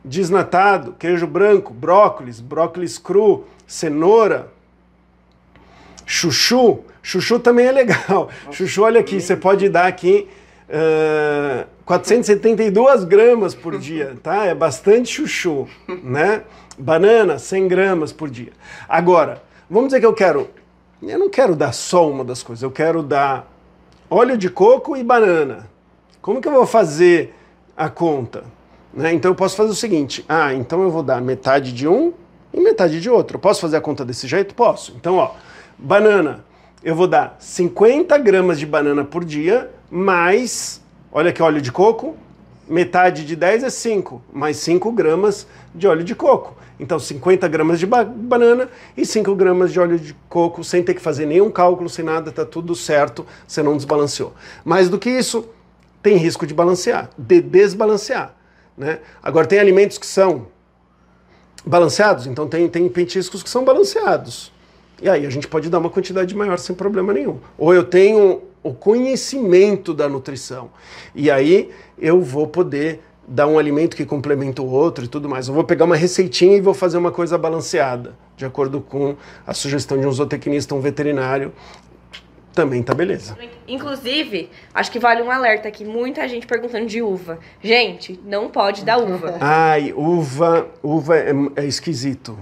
desnatado, 0.03 0.95
queijo 0.97 1.27
branco, 1.27 1.71
brócolis, 1.71 2.39
brócolis 2.39 2.97
cru, 2.97 3.45
cenoura, 3.67 4.51
chuchu. 6.05 6.79
Chuchu 7.03 7.39
também 7.39 7.67
é 7.67 7.71
legal. 7.71 8.29
Chuchu, 8.51 8.83
olha 8.83 8.99
aqui, 8.99 9.21
você 9.21 9.35
pode 9.35 9.69
dar 9.69 9.85
aqui 9.85 10.27
uh, 10.69 11.67
472 11.85 13.03
gramas 13.03 13.55
por 13.55 13.77
dia, 13.77 14.17
tá? 14.21 14.45
É 14.45 14.53
bastante 14.53 15.09
chuchu, 15.11 15.67
né? 16.03 16.43
Banana, 16.77 17.37
100 17.37 17.67
gramas 17.67 18.11
por 18.11 18.29
dia. 18.29 18.51
Agora, 18.87 19.41
vamos 19.69 19.87
dizer 19.89 19.99
que 19.99 20.05
eu 20.05 20.13
quero, 20.13 20.49
eu 21.01 21.19
não 21.19 21.29
quero 21.29 21.55
dar 21.55 21.73
só 21.73 22.09
uma 22.09 22.23
das 22.23 22.43
coisas, 22.43 22.63
eu 22.63 22.71
quero 22.71 23.03
dar 23.03 23.51
óleo 24.09 24.37
de 24.37 24.49
coco 24.49 24.95
e 24.95 25.03
banana. 25.03 25.69
Como 26.21 26.39
que 26.39 26.47
eu 26.47 26.53
vou 26.53 26.67
fazer 26.67 27.33
a 27.75 27.89
conta? 27.89 28.43
Né? 28.93 29.13
Então 29.13 29.31
eu 29.31 29.35
posso 29.35 29.55
fazer 29.55 29.71
o 29.71 29.75
seguinte: 29.75 30.23
ah, 30.27 30.53
então 30.53 30.83
eu 30.83 30.91
vou 30.91 31.01
dar 31.01 31.21
metade 31.21 31.71
de 31.71 31.87
um 31.87 32.13
e 32.53 32.59
metade 32.59 32.99
de 32.99 33.09
outro. 33.09 33.37
Eu 33.37 33.39
posso 33.41 33.61
fazer 33.61 33.77
a 33.77 33.81
conta 33.81 34.03
desse 34.03 34.27
jeito? 34.27 34.53
Posso. 34.53 34.93
Então, 34.95 35.15
ó, 35.15 35.31
banana, 35.77 36.43
eu 36.83 36.95
vou 36.95 37.07
dar 37.07 37.35
50 37.39 38.17
gramas 38.17 38.59
de 38.59 38.65
banana 38.65 39.03
por 39.03 39.23
dia, 39.23 39.71
mais, 39.89 40.80
olha 41.11 41.29
aqui, 41.29 41.41
óleo 41.41 41.61
de 41.61 41.71
coco, 41.71 42.15
metade 42.67 43.25
de 43.25 43.35
10 43.35 43.63
é 43.63 43.69
5, 43.69 44.21
mais 44.31 44.57
5 44.57 44.91
gramas 44.91 45.45
de 45.75 45.87
óleo 45.87 46.03
de 46.03 46.15
coco. 46.15 46.55
Então, 46.79 46.97
50 46.97 47.47
gramas 47.47 47.79
de 47.79 47.85
ba 47.85 48.03
banana 48.03 48.67
e 48.97 49.05
5 49.05 49.35
gramas 49.35 49.71
de 49.71 49.79
óleo 49.79 49.99
de 49.99 50.15
coco, 50.27 50.63
sem 50.63 50.81
ter 50.81 50.95
que 50.95 51.01
fazer 51.01 51.25
nenhum 51.25 51.51
cálculo, 51.51 51.87
sem 51.89 52.03
nada, 52.03 52.31
tá 52.31 52.43
tudo 52.43 52.75
certo, 52.75 53.25
você 53.47 53.61
não 53.61 53.75
desbalanceou. 53.75 54.33
Mais 54.65 54.89
do 54.89 54.97
que 54.97 55.09
isso, 55.09 55.47
tem 56.01 56.17
risco 56.17 56.47
de 56.47 56.53
balancear, 56.53 57.09
de 57.17 57.39
desbalancear. 57.41 58.33
Né? 58.75 58.99
Agora, 59.21 59.45
tem 59.45 59.59
alimentos 59.59 59.99
que 59.99 60.07
são 60.07 60.47
balanceados, 61.63 62.25
então 62.25 62.47
tem, 62.47 62.67
tem 62.67 62.89
petiscos 62.89 63.43
que 63.43 63.49
são 63.49 63.63
balanceados. 63.63 64.51
E 65.01 65.09
aí 65.09 65.25
a 65.25 65.29
gente 65.29 65.47
pode 65.47 65.69
dar 65.69 65.79
uma 65.79 65.89
quantidade 65.89 66.35
maior 66.35 66.57
sem 66.57 66.75
problema 66.75 67.13
nenhum. 67.13 67.39
Ou 67.57 67.73
eu 67.73 67.83
tenho 67.83 68.41
o 68.63 68.73
conhecimento 68.73 69.93
da 69.93 70.07
nutrição. 70.07 70.69
E 71.15 71.29
aí 71.31 71.69
eu 71.97 72.21
vou 72.21 72.47
poder 72.47 73.01
dar 73.27 73.47
um 73.47 73.57
alimento 73.57 73.95
que 73.95 74.05
complementa 74.05 74.61
o 74.61 74.69
outro 74.69 75.05
e 75.05 75.07
tudo 75.07 75.29
mais. 75.29 75.47
Eu 75.47 75.53
vou 75.53 75.63
pegar 75.63 75.85
uma 75.85 75.95
receitinha 75.95 76.57
e 76.57 76.61
vou 76.61 76.73
fazer 76.73 76.97
uma 76.97 77.11
coisa 77.11 77.37
balanceada, 77.37 78.15
de 78.35 78.45
acordo 78.45 78.81
com 78.81 79.15
a 79.45 79.53
sugestão 79.53 79.99
de 79.99 80.05
um 80.05 80.11
zootecnista, 80.11 80.75
um 80.75 80.81
veterinário. 80.81 81.53
Também 82.53 82.83
tá 82.83 82.93
beleza. 82.93 83.37
Inclusive, 83.65 84.49
acho 84.73 84.91
que 84.91 84.99
vale 84.99 85.21
um 85.21 85.31
alerta 85.31 85.69
aqui. 85.69 85.85
Muita 85.85 86.27
gente 86.27 86.45
perguntando 86.45 86.85
de 86.85 87.01
uva. 87.01 87.39
Gente, 87.63 88.19
não 88.25 88.49
pode 88.49 88.83
dar 88.83 88.97
uva. 88.97 89.35
Ai, 89.39 89.93
uva, 89.95 90.67
uva 90.83 91.17
é, 91.17 91.31
é 91.55 91.65
esquisito. 91.65 92.37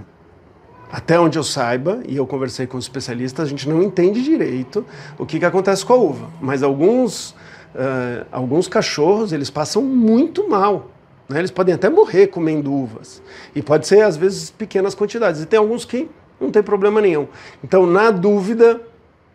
Até 0.92 1.18
onde 1.20 1.38
eu 1.38 1.44
saiba, 1.44 2.02
e 2.08 2.16
eu 2.16 2.26
conversei 2.26 2.66
com 2.66 2.76
especialistas, 2.78 3.46
a 3.46 3.48
gente 3.48 3.68
não 3.68 3.82
entende 3.82 4.22
direito 4.22 4.84
o 5.16 5.24
que, 5.24 5.38
que 5.38 5.44
acontece 5.44 5.84
com 5.84 5.92
a 5.92 5.96
uva. 5.96 6.30
Mas 6.40 6.62
alguns, 6.62 7.30
uh, 7.30 8.26
alguns 8.32 8.66
cachorros, 8.66 9.32
eles 9.32 9.50
passam 9.50 9.82
muito 9.82 10.48
mal. 10.48 10.90
Né? 11.28 11.38
Eles 11.38 11.52
podem 11.52 11.74
até 11.74 11.88
morrer 11.88 12.26
comendo 12.26 12.72
uvas. 12.72 13.22
E 13.54 13.62
pode 13.62 13.86
ser, 13.86 14.02
às 14.02 14.16
vezes, 14.16 14.50
pequenas 14.50 14.94
quantidades. 14.94 15.40
E 15.42 15.46
tem 15.46 15.58
alguns 15.60 15.84
que 15.84 16.10
não 16.40 16.50
tem 16.50 16.62
problema 16.62 17.00
nenhum. 17.00 17.28
Então, 17.62 17.86
na 17.86 18.10
dúvida, 18.10 18.80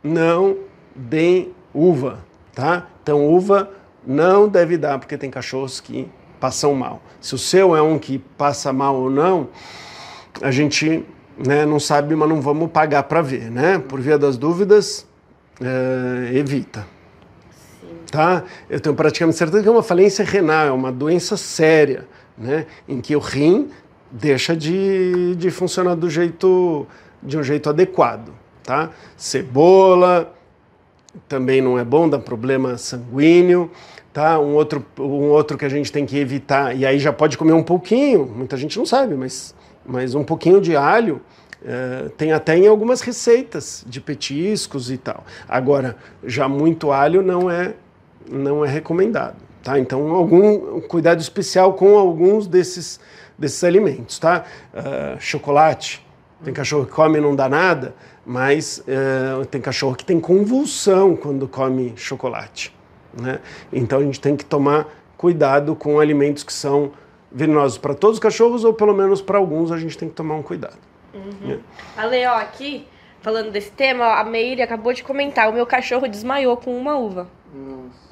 não 0.03 0.57
deem 0.93 1.53
uva, 1.73 2.19
tá? 2.53 2.87
Então, 3.01 3.25
uva 3.25 3.69
não 4.05 4.47
deve 4.47 4.77
dar, 4.77 4.99
porque 4.99 5.17
tem 5.17 5.31
cachorros 5.31 5.79
que 5.79 6.07
passam 6.39 6.73
mal. 6.75 7.01
Se 7.21 7.33
o 7.33 7.37
seu 7.37 7.75
é 7.75 7.81
um 7.81 7.97
que 7.97 8.19
passa 8.19 8.73
mal 8.73 8.95
ou 8.95 9.09
não, 9.09 9.47
a 10.41 10.51
gente 10.51 11.05
né, 11.37 11.65
não 11.65 11.79
sabe, 11.79 12.15
mas 12.15 12.29
não 12.29 12.41
vamos 12.41 12.71
pagar 12.71 13.03
para 13.03 13.21
ver, 13.21 13.51
né? 13.51 13.79
Por 13.79 13.99
via 13.99 14.17
das 14.17 14.37
dúvidas, 14.37 15.05
é, 15.61 16.37
evita. 16.37 16.87
Sim. 17.81 17.87
Tá? 18.11 18.43
Eu 18.69 18.79
tenho 18.79 18.95
praticamente 18.95 19.37
certeza 19.37 19.63
que 19.63 19.69
é 19.69 19.71
uma 19.71 19.83
falência 19.83 20.23
renal, 20.23 20.67
é 20.67 20.71
uma 20.71 20.91
doença 20.91 21.35
séria, 21.37 22.07
né? 22.37 22.65
Em 22.87 23.01
que 23.01 23.15
o 23.15 23.19
rim 23.19 23.69
deixa 24.11 24.55
de, 24.55 25.35
de 25.35 25.51
funcionar 25.51 25.95
do 25.95 26.09
jeito, 26.09 26.87
de 27.21 27.37
um 27.37 27.43
jeito 27.43 27.69
adequado, 27.69 28.31
tá? 28.63 28.91
Cebola 29.17 30.33
também 31.27 31.61
não 31.61 31.79
é 31.79 31.83
bom, 31.83 32.07
dá 32.09 32.19
problema 32.19 32.77
sanguíneo, 32.77 33.71
tá? 34.13 34.39
Um 34.39 34.53
outro, 34.53 34.85
um 34.99 35.29
outro 35.29 35.57
que 35.57 35.65
a 35.65 35.69
gente 35.69 35.91
tem 35.91 36.05
que 36.05 36.17
evitar, 36.17 36.75
e 36.75 36.85
aí 36.85 36.99
já 36.99 37.11
pode 37.11 37.37
comer 37.37 37.53
um 37.53 37.63
pouquinho, 37.63 38.25
muita 38.25 38.55
gente 38.57 38.77
não 38.77 38.85
sabe, 38.85 39.15
mas 39.15 39.55
mas 39.85 40.15
um 40.15 40.23
pouquinho 40.23 40.59
de 40.59 40.75
alho 40.75 41.21
é, 41.63 42.09
tem 42.17 42.31
até 42.31 42.55
em 42.55 42.67
algumas 42.67 43.01
receitas 43.01 43.83
de 43.87 43.99
petiscos 43.99 44.91
e 44.91 44.97
tal. 44.97 45.23
Agora, 45.47 45.97
já 46.23 46.47
muito 46.47 46.91
alho 46.91 47.21
não 47.23 47.49
é, 47.49 47.73
não 48.29 48.63
é 48.63 48.69
recomendado, 48.69 49.37
tá? 49.63 49.79
Então, 49.79 50.13
algum 50.13 50.79
cuidado 50.81 51.19
especial 51.19 51.73
com 51.73 51.97
alguns 51.97 52.45
desses, 52.45 52.99
desses 53.37 53.63
alimentos, 53.63 54.19
tá? 54.19 54.45
Uh, 54.73 55.19
chocolate, 55.19 56.05
tem 56.43 56.53
cachorro 56.53 56.85
que 56.85 56.91
come 56.91 57.17
e 57.17 57.21
não 57.21 57.35
dá 57.35 57.49
nada, 57.49 57.95
mas 58.23 58.83
uh, 58.87 59.45
tem 59.45 59.59
cachorro 59.59 59.95
que 59.95 60.05
tem 60.05 60.19
convulsão 60.19 61.15
quando 61.15 61.47
come 61.47 61.93
chocolate, 61.95 62.75
né? 63.19 63.39
Então, 63.73 63.99
a 63.99 64.03
gente 64.03 64.19
tem 64.19 64.35
que 64.35 64.45
tomar 64.45 64.87
cuidado 65.17 65.75
com 65.75 65.99
alimentos 65.99 66.43
que 66.43 66.53
são 66.53 66.91
venenosos 67.31 67.77
para 67.77 67.93
todos 67.93 68.17
os 68.17 68.19
cachorros 68.19 68.63
ou 68.63 68.73
pelo 68.73 68.93
menos 68.93 69.21
para 69.21 69.37
alguns 69.37 69.71
a 69.71 69.77
gente 69.77 69.97
tem 69.97 70.09
que 70.09 70.15
tomar 70.15 70.35
um 70.35 70.43
cuidado. 70.43 70.77
Uhum. 71.13 71.51
É. 71.51 71.59
Ale, 72.01 72.25
ó, 72.25 72.37
aqui, 72.37 72.87
falando 73.21 73.51
desse 73.51 73.71
tema, 73.71 74.19
a 74.19 74.23
Meire 74.23 74.61
acabou 74.61 74.93
de 74.93 75.03
comentar, 75.03 75.49
o 75.49 75.53
meu 75.53 75.65
cachorro 75.65 76.07
desmaiou 76.07 76.57
com 76.57 76.77
uma 76.77 76.97
uva. 76.97 77.27
Nossa. 77.53 78.05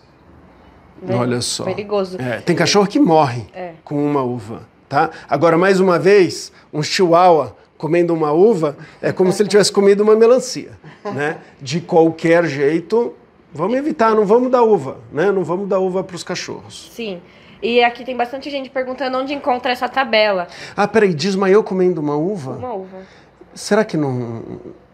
Né? 1.02 1.16
Olha 1.16 1.42
só. 1.42 1.66
Perigoso. 1.66 2.18
É, 2.20 2.40
tem 2.40 2.56
cachorro 2.56 2.88
que 2.88 3.00
morre 3.00 3.46
é. 3.54 3.74
com 3.84 3.96
uma 4.04 4.24
uva, 4.24 4.68
tá? 4.88 5.10
Agora, 5.30 5.58
mais 5.58 5.80
uma 5.80 6.00
vez, 6.00 6.52
um 6.72 6.82
chihuahua 6.82 7.56
comendo 7.78 8.14
uma 8.14 8.32
uva 8.32 8.78
é 9.02 9.12
como 9.12 9.32
se 9.32 9.42
ele 9.42 9.50
tivesse 9.50 9.72
comido 9.72 10.02
uma 10.04 10.16
melancia, 10.16 10.72
né? 11.04 11.40
De 11.62 11.82
qualquer 11.82 12.46
jeito, 12.46 13.14
vamos 13.54 13.78
evitar, 13.78 14.16
não 14.16 14.26
vamos 14.26 14.50
dar 14.50 14.64
uva, 14.64 15.00
né? 15.12 15.32
Não 15.32 15.44
vamos 15.44 15.68
dar 15.68 15.80
uva 15.80 16.02
para 16.04 16.16
os 16.16 16.24
cachorros. 16.24 16.90
Sim. 16.94 17.22
E 17.64 17.82
aqui 17.82 18.04
tem 18.04 18.16
bastante 18.16 18.50
gente 18.50 18.70
perguntando 18.70 19.18
onde 19.18 19.34
encontra 19.34 19.72
essa 19.72 19.88
tabela. 19.88 20.50
Ah, 20.76 20.86
peraí, 20.86 21.14
desmaiou 21.14 21.64
comendo 21.64 22.02
uma 22.02 22.18
uva? 22.18 22.52
Uma 22.52 22.74
uva. 22.74 22.98
Será 23.56 23.86
que 23.86 23.96
não, 23.96 24.44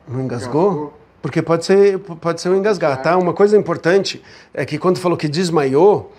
não 0.08 0.22
engasgou? 0.22 0.94
Porque 1.20 1.42
pode 1.42 1.66
ser, 1.66 1.98
pode 1.98 2.40
ser 2.40 2.50
um 2.50 2.56
engasgar, 2.56 3.02
tá? 3.02 3.18
Uma 3.18 3.34
coisa 3.34 3.58
importante 3.58 4.24
é 4.54 4.64
que 4.66 4.78
quando 4.78 5.00
falou 5.00 5.18
que 5.18 5.28
desmaiou, 5.28 6.14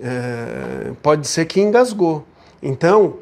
é, 0.00 0.92
pode 1.02 1.26
ser 1.26 1.44
que 1.46 1.60
engasgou. 1.60 2.24
Então, 2.62 3.16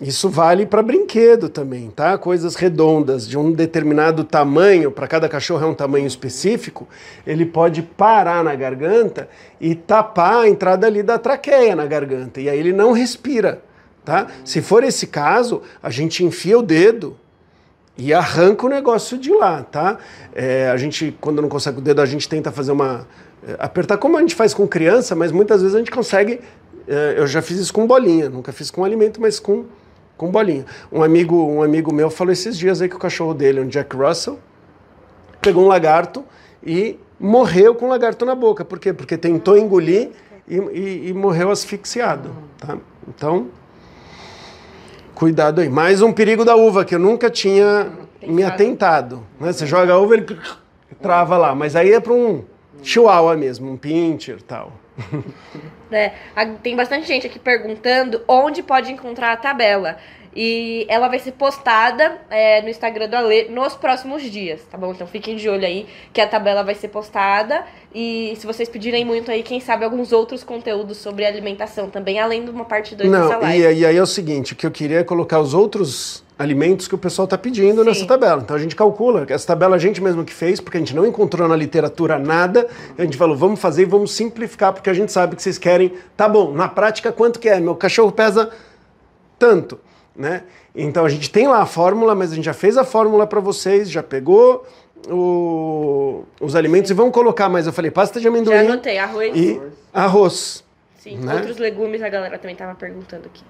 isso 0.00 0.30
vale 0.30 0.64
para 0.64 0.82
brinquedo 0.82 1.50
também, 1.50 1.90
tá? 1.90 2.16
Coisas 2.16 2.54
redondas 2.54 3.28
de 3.28 3.36
um 3.36 3.52
determinado 3.52 4.24
tamanho, 4.24 4.90
para 4.90 5.06
cada 5.06 5.28
cachorro 5.28 5.64
é 5.64 5.68
um 5.68 5.74
tamanho 5.74 6.06
específico, 6.06 6.88
ele 7.26 7.44
pode 7.44 7.82
parar 7.82 8.42
na 8.42 8.54
garganta 8.54 9.28
e 9.60 9.74
tapar 9.74 10.44
a 10.44 10.48
entrada 10.48 10.86
ali 10.86 11.02
da 11.02 11.18
traqueia 11.18 11.76
na 11.76 11.84
garganta, 11.84 12.40
e 12.40 12.48
aí 12.48 12.58
ele 12.58 12.72
não 12.72 12.92
respira, 12.92 13.62
tá? 14.02 14.28
Se 14.42 14.62
for 14.62 14.82
esse 14.84 15.06
caso, 15.06 15.60
a 15.82 15.90
gente 15.90 16.24
enfia 16.24 16.58
o 16.58 16.62
dedo 16.62 17.14
e 17.98 18.14
arranca 18.14 18.64
o 18.64 18.68
negócio 18.70 19.18
de 19.18 19.30
lá, 19.30 19.62
tá? 19.62 19.98
É, 20.34 20.70
a 20.70 20.76
gente, 20.78 21.14
quando 21.20 21.42
não 21.42 21.48
consegue 21.50 21.78
o 21.78 21.82
dedo, 21.82 22.00
a 22.00 22.06
gente 22.06 22.26
tenta 22.26 22.50
fazer 22.50 22.72
uma. 22.72 23.06
É, 23.46 23.56
apertar 23.58 23.98
como 23.98 24.16
a 24.16 24.20
gente 24.20 24.34
faz 24.34 24.54
com 24.54 24.66
criança, 24.66 25.14
mas 25.14 25.30
muitas 25.30 25.60
vezes 25.60 25.74
a 25.74 25.78
gente 25.78 25.90
consegue. 25.90 26.40
É, 26.88 27.16
eu 27.18 27.26
já 27.26 27.42
fiz 27.42 27.58
isso 27.58 27.72
com 27.74 27.86
bolinha, 27.86 28.30
nunca 28.30 28.52
fiz 28.52 28.70
com 28.70 28.82
alimento, 28.82 29.20
mas 29.20 29.38
com 29.38 29.66
com 30.20 30.30
bolinha. 30.30 30.66
Um 30.92 31.02
amigo, 31.02 31.34
um 31.34 31.62
amigo 31.62 31.90
meu 31.94 32.10
falou 32.10 32.30
esses 32.30 32.58
dias 32.58 32.82
aí 32.82 32.90
que 32.90 32.94
o 32.94 32.98
cachorro 32.98 33.32
dele, 33.32 33.58
um 33.58 33.66
Jack 33.66 33.96
Russell, 33.96 34.38
pegou 35.40 35.64
um 35.64 35.66
lagarto 35.66 36.22
e 36.62 36.98
morreu 37.18 37.74
com 37.74 37.86
o 37.86 37.88
lagarto 37.88 38.26
na 38.26 38.34
boca. 38.34 38.62
Por 38.62 38.78
quê? 38.78 38.92
Porque 38.92 39.16
tentou 39.16 39.56
engolir 39.56 40.10
e, 40.46 40.56
e, 40.56 41.08
e 41.08 41.14
morreu 41.14 41.50
asfixiado. 41.50 42.36
Tá? 42.58 42.76
Então, 43.08 43.46
cuidado 45.14 45.62
aí. 45.62 45.70
Mais 45.70 46.02
um 46.02 46.12
perigo 46.12 46.44
da 46.44 46.54
uva 46.54 46.84
que 46.84 46.94
eu 46.94 46.98
nunca 46.98 47.30
tinha 47.30 47.90
me 48.22 48.42
atentado. 48.42 49.22
Né? 49.40 49.50
Você 49.50 49.64
joga 49.64 49.94
a 49.94 49.98
uva, 49.98 50.16
ele 50.16 50.26
trava 51.00 51.38
lá. 51.38 51.54
Mas 51.54 51.74
aí 51.74 51.94
é 51.94 51.98
para 51.98 52.12
um 52.12 52.44
chihuahua 52.82 53.38
mesmo, 53.38 53.70
um 53.70 53.76
pincher 53.78 54.42
tal. 54.42 54.70
né? 55.90 56.12
Tem 56.62 56.76
bastante 56.76 57.06
gente 57.06 57.26
aqui 57.26 57.38
perguntando 57.38 58.22
onde 58.26 58.62
pode 58.62 58.92
encontrar 58.92 59.32
a 59.32 59.36
tabela. 59.36 59.96
E 60.34 60.86
ela 60.88 61.08
vai 61.08 61.18
ser 61.18 61.32
postada 61.32 62.18
é, 62.30 62.62
no 62.62 62.68
Instagram 62.68 63.08
do 63.08 63.16
Ale 63.16 63.48
nos 63.48 63.74
próximos 63.74 64.22
dias, 64.22 64.62
tá 64.70 64.78
bom? 64.78 64.92
Então 64.92 65.06
fiquem 65.06 65.34
de 65.34 65.48
olho 65.48 65.66
aí 65.66 65.86
que 66.12 66.20
a 66.20 66.26
tabela 66.26 66.62
vai 66.62 66.76
ser 66.76 66.88
postada. 66.88 67.64
E 67.92 68.34
se 68.36 68.46
vocês 68.46 68.68
pedirem 68.68 69.04
muito 69.04 69.28
aí, 69.30 69.42
quem 69.42 69.58
sabe 69.58 69.84
alguns 69.84 70.12
outros 70.12 70.44
conteúdos 70.44 70.98
sobre 70.98 71.26
alimentação 71.26 71.90
também, 71.90 72.20
além 72.20 72.44
de 72.44 72.50
uma 72.50 72.64
parte 72.64 72.94
2 72.94 73.10
Não, 73.10 73.22
dessa 73.22 73.38
live. 73.38 73.64
E, 73.64 73.80
e 73.80 73.86
aí 73.86 73.96
é 73.96 74.02
o 74.02 74.06
seguinte, 74.06 74.52
o 74.52 74.56
que 74.56 74.64
eu 74.64 74.70
queria 74.70 75.00
é 75.00 75.04
colocar 75.04 75.40
os 75.40 75.52
outros 75.52 76.22
alimentos 76.40 76.88
que 76.88 76.94
o 76.94 76.98
pessoal 76.98 77.24
está 77.24 77.36
pedindo 77.36 77.82
Sim. 77.82 77.88
nessa 77.88 78.06
tabela. 78.06 78.40
Então 78.42 78.56
a 78.56 78.58
gente 78.58 78.74
calcula, 78.74 79.26
essa 79.28 79.46
tabela 79.46 79.76
a 79.76 79.78
gente 79.78 80.00
mesmo 80.02 80.24
que 80.24 80.32
fez, 80.32 80.58
porque 80.58 80.78
a 80.78 80.80
gente 80.80 80.96
não 80.96 81.04
encontrou 81.06 81.46
na 81.46 81.54
literatura 81.54 82.18
nada, 82.18 82.66
a 82.96 83.02
gente 83.04 83.18
falou, 83.18 83.36
vamos 83.36 83.60
fazer 83.60 83.82
e 83.82 83.84
vamos 83.84 84.12
simplificar, 84.12 84.72
porque 84.72 84.88
a 84.88 84.94
gente 84.94 85.12
sabe 85.12 85.36
que 85.36 85.42
vocês 85.42 85.58
querem, 85.58 85.92
tá 86.16 86.26
bom, 86.26 86.52
na 86.52 86.66
prática 86.66 87.12
quanto 87.12 87.38
que 87.38 87.46
é? 87.48 87.60
Meu 87.60 87.74
cachorro 87.74 88.10
pesa 88.10 88.50
tanto, 89.38 89.78
né? 90.16 90.44
Então 90.74 91.04
a 91.04 91.08
gente 91.10 91.30
tem 91.30 91.46
lá 91.46 91.60
a 91.60 91.66
fórmula, 91.66 92.14
mas 92.14 92.32
a 92.32 92.34
gente 92.36 92.44
já 92.46 92.54
fez 92.54 92.78
a 92.78 92.84
fórmula 92.84 93.26
para 93.26 93.40
vocês, 93.40 93.90
já 93.90 94.02
pegou 94.02 94.64
o- 95.10 96.24
os 96.40 96.54
alimentos 96.56 96.90
e 96.90 96.94
vamos 96.94 97.12
colocar 97.12 97.50
mais. 97.50 97.66
Eu 97.66 97.72
falei, 97.72 97.90
pasta 97.90 98.18
de 98.18 98.26
amendoim 98.28 98.54
Já 98.54 98.60
anotei, 98.62 98.96
arroz. 98.98 99.36
e 99.36 99.60
arroz. 99.92 100.64
Sim, 100.98 101.18
né? 101.18 101.34
outros 101.34 101.58
legumes 101.58 102.02
a 102.02 102.08
galera 102.08 102.38
também 102.38 102.56
tava 102.56 102.74
perguntando 102.74 103.26
aqui. 103.26 103.42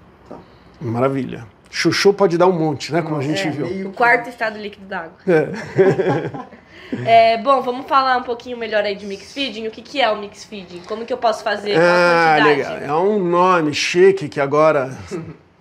Maravilha. 0.81 1.47
Chuchu 1.71 2.13
pode 2.13 2.37
dar 2.37 2.49
um 2.49 2.53
monte, 2.53 2.93
né? 2.93 3.01
Como 3.01 3.17
a 3.17 3.23
gente 3.23 3.47
É, 3.47 3.51
viu. 3.51 3.89
O 3.89 3.93
quarto 3.93 4.29
estado 4.29 4.59
líquido 4.59 4.87
da 4.87 4.99
água. 4.99 5.17
É. 5.27 6.61
É, 7.05 7.39
bom, 7.39 7.63
vamos 7.63 7.87
falar 7.87 8.17
um 8.17 8.25
pouquinho 8.25 8.57
melhor 8.57 8.83
aí 8.83 8.97
de 8.97 9.07
mix 9.07 9.33
feeding. 9.33 9.67
O 9.69 9.71
que, 9.71 9.81
que 9.81 10.01
é 10.01 10.11
o 10.11 10.21
mix 10.21 10.45
feeding? 10.45 10.81
Como 10.89 11.07
que 11.07 11.13
eu 11.13 11.19
posso 11.19 11.45
fazer? 11.45 11.77
Ah, 11.79 12.37
quantidade? 12.39 12.57
legal. 12.57 12.77
É 12.79 13.01
um 13.01 13.19
nome 13.23 13.73
chique 13.73 14.29
que 14.29 14.41
agora 14.41 14.91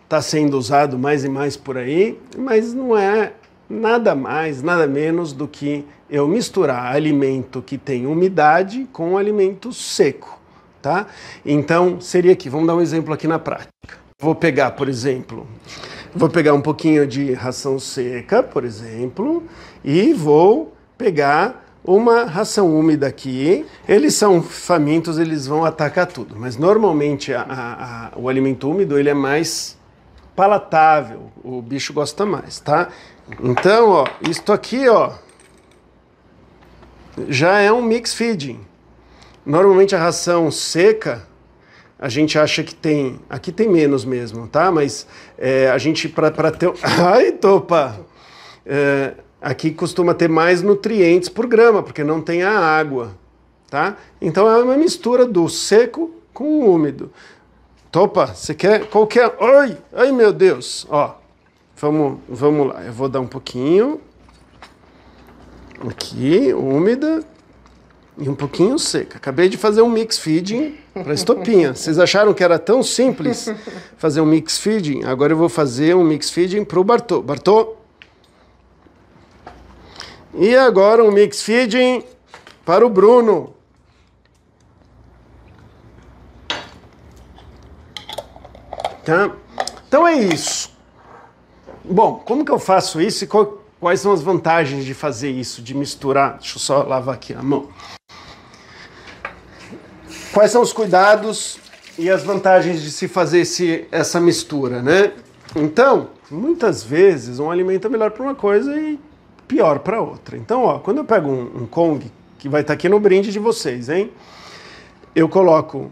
está 0.03 0.21
sendo 0.21 0.57
usado 0.57 0.97
mais 0.97 1.23
e 1.23 1.29
mais 1.29 1.55
por 1.55 1.77
aí, 1.77 2.19
mas 2.35 2.73
não 2.73 2.97
é 2.97 3.33
nada 3.69 4.15
mais, 4.15 4.63
nada 4.63 4.87
menos 4.87 5.31
do 5.31 5.47
que 5.47 5.85
eu 6.09 6.27
misturar 6.27 6.95
alimento 6.95 7.61
que 7.61 7.77
tem 7.77 8.07
umidade 8.07 8.87
com 8.91 9.15
alimento 9.15 9.71
seco, 9.71 10.39
tá? 10.81 11.05
Então, 11.45 12.01
seria 12.01 12.31
aqui, 12.33 12.49
vamos 12.49 12.65
dar 12.65 12.75
um 12.75 12.81
exemplo 12.81 13.13
aqui 13.13 13.27
na 13.27 13.37
prática. 13.37 13.69
Vou 14.19 14.33
pegar, 14.33 14.71
por 14.71 14.89
exemplo, 14.89 15.47
vou 16.15 16.29
pegar 16.29 16.53
um 16.53 16.61
pouquinho 16.61 17.05
de 17.07 17.33
ração 17.33 17.79
seca, 17.79 18.41
por 18.43 18.63
exemplo, 18.63 19.43
e 19.83 20.13
vou 20.13 20.73
pegar 20.97 21.65
uma 21.83 22.25
ração 22.25 22.73
úmida 22.77 23.07
aqui. 23.07 23.65
Eles 23.87 24.15
são 24.15 24.41
famintos, 24.41 25.17
eles 25.17 25.47
vão 25.47 25.63
atacar 25.63 26.07
tudo, 26.07 26.35
mas 26.37 26.57
normalmente 26.57 27.33
a- 27.33 27.41
a- 27.41 28.09
a- 28.15 28.19
o 28.19 28.27
alimento 28.27 28.69
úmido 28.69 28.97
ele 28.99 29.09
é 29.09 29.13
mais 29.13 29.77
palatável, 30.35 31.31
o 31.43 31.61
bicho 31.61 31.93
gosta 31.93 32.25
mais, 32.25 32.59
tá? 32.59 32.89
Então, 33.43 33.89
ó, 33.89 34.05
isto 34.27 34.51
aqui, 34.53 34.87
ó, 34.87 35.11
já 37.27 37.59
é 37.59 37.71
um 37.71 37.81
mix 37.81 38.13
feeding. 38.13 38.59
Normalmente 39.45 39.95
a 39.95 39.99
ração 39.99 40.49
seca 40.51 41.27
a 41.99 42.07
gente 42.07 42.39
acha 42.39 42.63
que 42.63 42.73
tem. 42.73 43.19
Aqui 43.29 43.51
tem 43.51 43.67
menos 43.67 44.05
mesmo, 44.05 44.47
tá? 44.47 44.71
Mas 44.71 45.05
é, 45.37 45.69
a 45.69 45.77
gente, 45.77 46.07
para 46.07 46.49
ter. 46.49 46.71
Ai, 46.81 47.33
topa! 47.33 47.99
É, 48.65 49.15
aqui 49.41 49.71
costuma 49.71 50.13
ter 50.13 50.29
mais 50.29 50.61
nutrientes 50.61 51.27
por 51.27 51.45
grama, 51.45 51.83
porque 51.83 52.03
não 52.03 52.21
tem 52.21 52.41
a 52.41 52.57
água, 52.57 53.11
tá? 53.69 53.97
Então 54.21 54.49
é 54.49 54.63
uma 54.63 54.77
mistura 54.77 55.25
do 55.25 55.49
seco 55.49 56.15
com 56.33 56.45
o 56.45 56.73
úmido. 56.73 57.11
Topa, 57.91 58.27
você 58.27 58.53
quer 58.53 58.85
qualquer. 58.85 59.35
Ai, 59.41 59.77
ai 59.91 60.11
meu 60.13 60.31
Deus! 60.31 60.87
Ó, 60.89 61.15
vamos, 61.75 62.19
vamos 62.29 62.67
lá, 62.67 62.81
eu 62.83 62.93
vou 62.93 63.09
dar 63.09 63.19
um 63.19 63.27
pouquinho. 63.27 63.99
Aqui, 65.85 66.53
úmida 66.53 67.23
e 68.17 68.29
um 68.29 68.35
pouquinho 68.35 68.77
seca. 68.79 69.17
Acabei 69.17 69.49
de 69.49 69.57
fazer 69.57 69.81
um 69.81 69.89
mix 69.89 70.17
feeding 70.17 70.77
para 71.03 71.13
estopinha. 71.13 71.73
Vocês 71.73 71.97
acharam 71.99 72.33
que 72.33 72.43
era 72.43 72.57
tão 72.59 72.81
simples 72.83 73.51
fazer 73.97 74.21
um 74.21 74.25
mix 74.25 74.57
feeding? 74.57 75.03
Agora 75.05 75.33
eu 75.33 75.37
vou 75.37 75.49
fazer 75.49 75.95
um 75.95 76.03
mix 76.03 76.29
feeding 76.29 76.63
para 76.63 76.79
o 76.79 76.83
Bartô. 76.83 77.21
Bartô? 77.21 77.75
E 80.35 80.55
agora 80.55 81.03
um 81.03 81.11
mix 81.11 81.41
feeding 81.41 82.03
para 82.65 82.85
o 82.85 82.89
Bruno. 82.89 83.53
Tá? 89.03 89.31
Então 89.87 90.07
é 90.07 90.13
isso. 90.15 90.71
Bom, 91.83 92.21
como 92.25 92.45
que 92.45 92.51
eu 92.51 92.59
faço 92.59 93.01
isso 93.01 93.23
e 93.23 93.27
qual- 93.27 93.63
quais 93.79 93.99
são 94.01 94.11
as 94.11 94.21
vantagens 94.21 94.85
de 94.85 94.93
fazer 94.93 95.31
isso, 95.31 95.61
de 95.61 95.73
misturar? 95.75 96.37
Deixa 96.37 96.57
eu 96.57 96.59
só 96.59 96.83
lavar 96.83 97.15
aqui 97.15 97.33
a 97.33 97.41
mão. 97.41 97.69
Quais 100.33 100.51
são 100.51 100.61
os 100.61 100.71
cuidados 100.71 101.57
e 101.97 102.09
as 102.09 102.23
vantagens 102.23 102.81
de 102.81 102.91
se 102.91 103.07
fazer 103.07 103.39
esse, 103.39 103.87
essa 103.91 104.19
mistura, 104.19 104.81
né? 104.81 105.11
Então, 105.55 106.09
muitas 106.29 106.83
vezes 106.83 107.39
um 107.39 107.49
alimento 107.49 107.87
é 107.87 107.89
melhor 107.89 108.11
para 108.11 108.23
uma 108.23 108.35
coisa 108.35 108.79
e 108.79 108.99
pior 109.47 109.79
para 109.79 109.99
outra. 109.99 110.37
Então, 110.37 110.63
ó, 110.63 110.77
quando 110.79 110.99
eu 110.99 111.03
pego 111.03 111.29
um, 111.29 111.63
um 111.63 111.65
Kong, 111.65 112.05
que 112.37 112.47
vai 112.47 112.61
estar 112.61 112.73
aqui 112.73 112.87
no 112.87 112.99
brinde 112.99 113.31
de 113.31 113.39
vocês, 113.39 113.89
hein? 113.89 114.11
Eu 115.15 115.27
coloco 115.27 115.91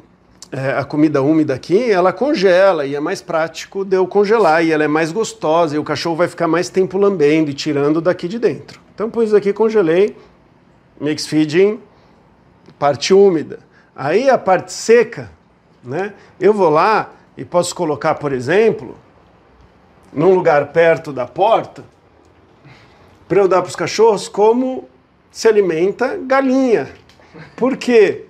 é, 0.52 0.70
a 0.70 0.86
comida 0.86 1.22
úmida 1.22 1.56
aqui, 1.56 1.92
ela 1.92 2.14
congela 2.14 2.86
e 2.86 2.96
é 2.96 3.00
mais 3.00 3.22
prático 3.22 3.84
de 3.84 3.98
eu 3.98 4.08
congelar 4.08 4.64
e 4.64 4.72
ela 4.72 4.84
é 4.84 4.88
mais 4.88 5.12
gostosa 5.12 5.76
e 5.76 5.80
o 5.80 5.84
cachorro 5.84 6.16
vai 6.16 6.28
ficar 6.28 6.48
mais 6.48 6.70
tempo 6.70 6.98
lambendo 6.98 7.50
e 7.50 7.54
tirando 7.56 8.00
daqui 8.00 8.28
de 8.28 8.38
dentro. 8.38 8.80
Então, 8.94 9.10
pus 9.10 9.34
aqui, 9.34 9.52
congelei, 9.52 10.16
mix 11.02 11.26
feeding, 11.26 11.80
parte 12.78 13.14
úmida. 13.14 13.67
Aí 14.00 14.30
a 14.30 14.38
parte 14.38 14.72
seca, 14.72 15.32
né? 15.84 16.14
Eu 16.40 16.54
vou 16.54 16.70
lá 16.70 17.10
e 17.36 17.44
posso 17.44 17.74
colocar, 17.74 18.14
por 18.14 18.32
exemplo, 18.32 18.96
num 20.14 20.36
lugar 20.36 20.68
perto 20.68 21.12
da 21.12 21.26
porta, 21.26 21.84
para 23.28 23.40
eu 23.40 23.48
dar 23.48 23.64
para 23.64 23.70
os 23.70 23.76
cachorros 23.76 24.28
como 24.28 24.88
se 25.32 25.48
alimenta 25.48 26.16
galinha. 26.16 26.90
Por 27.56 27.76
quê? 27.76 28.26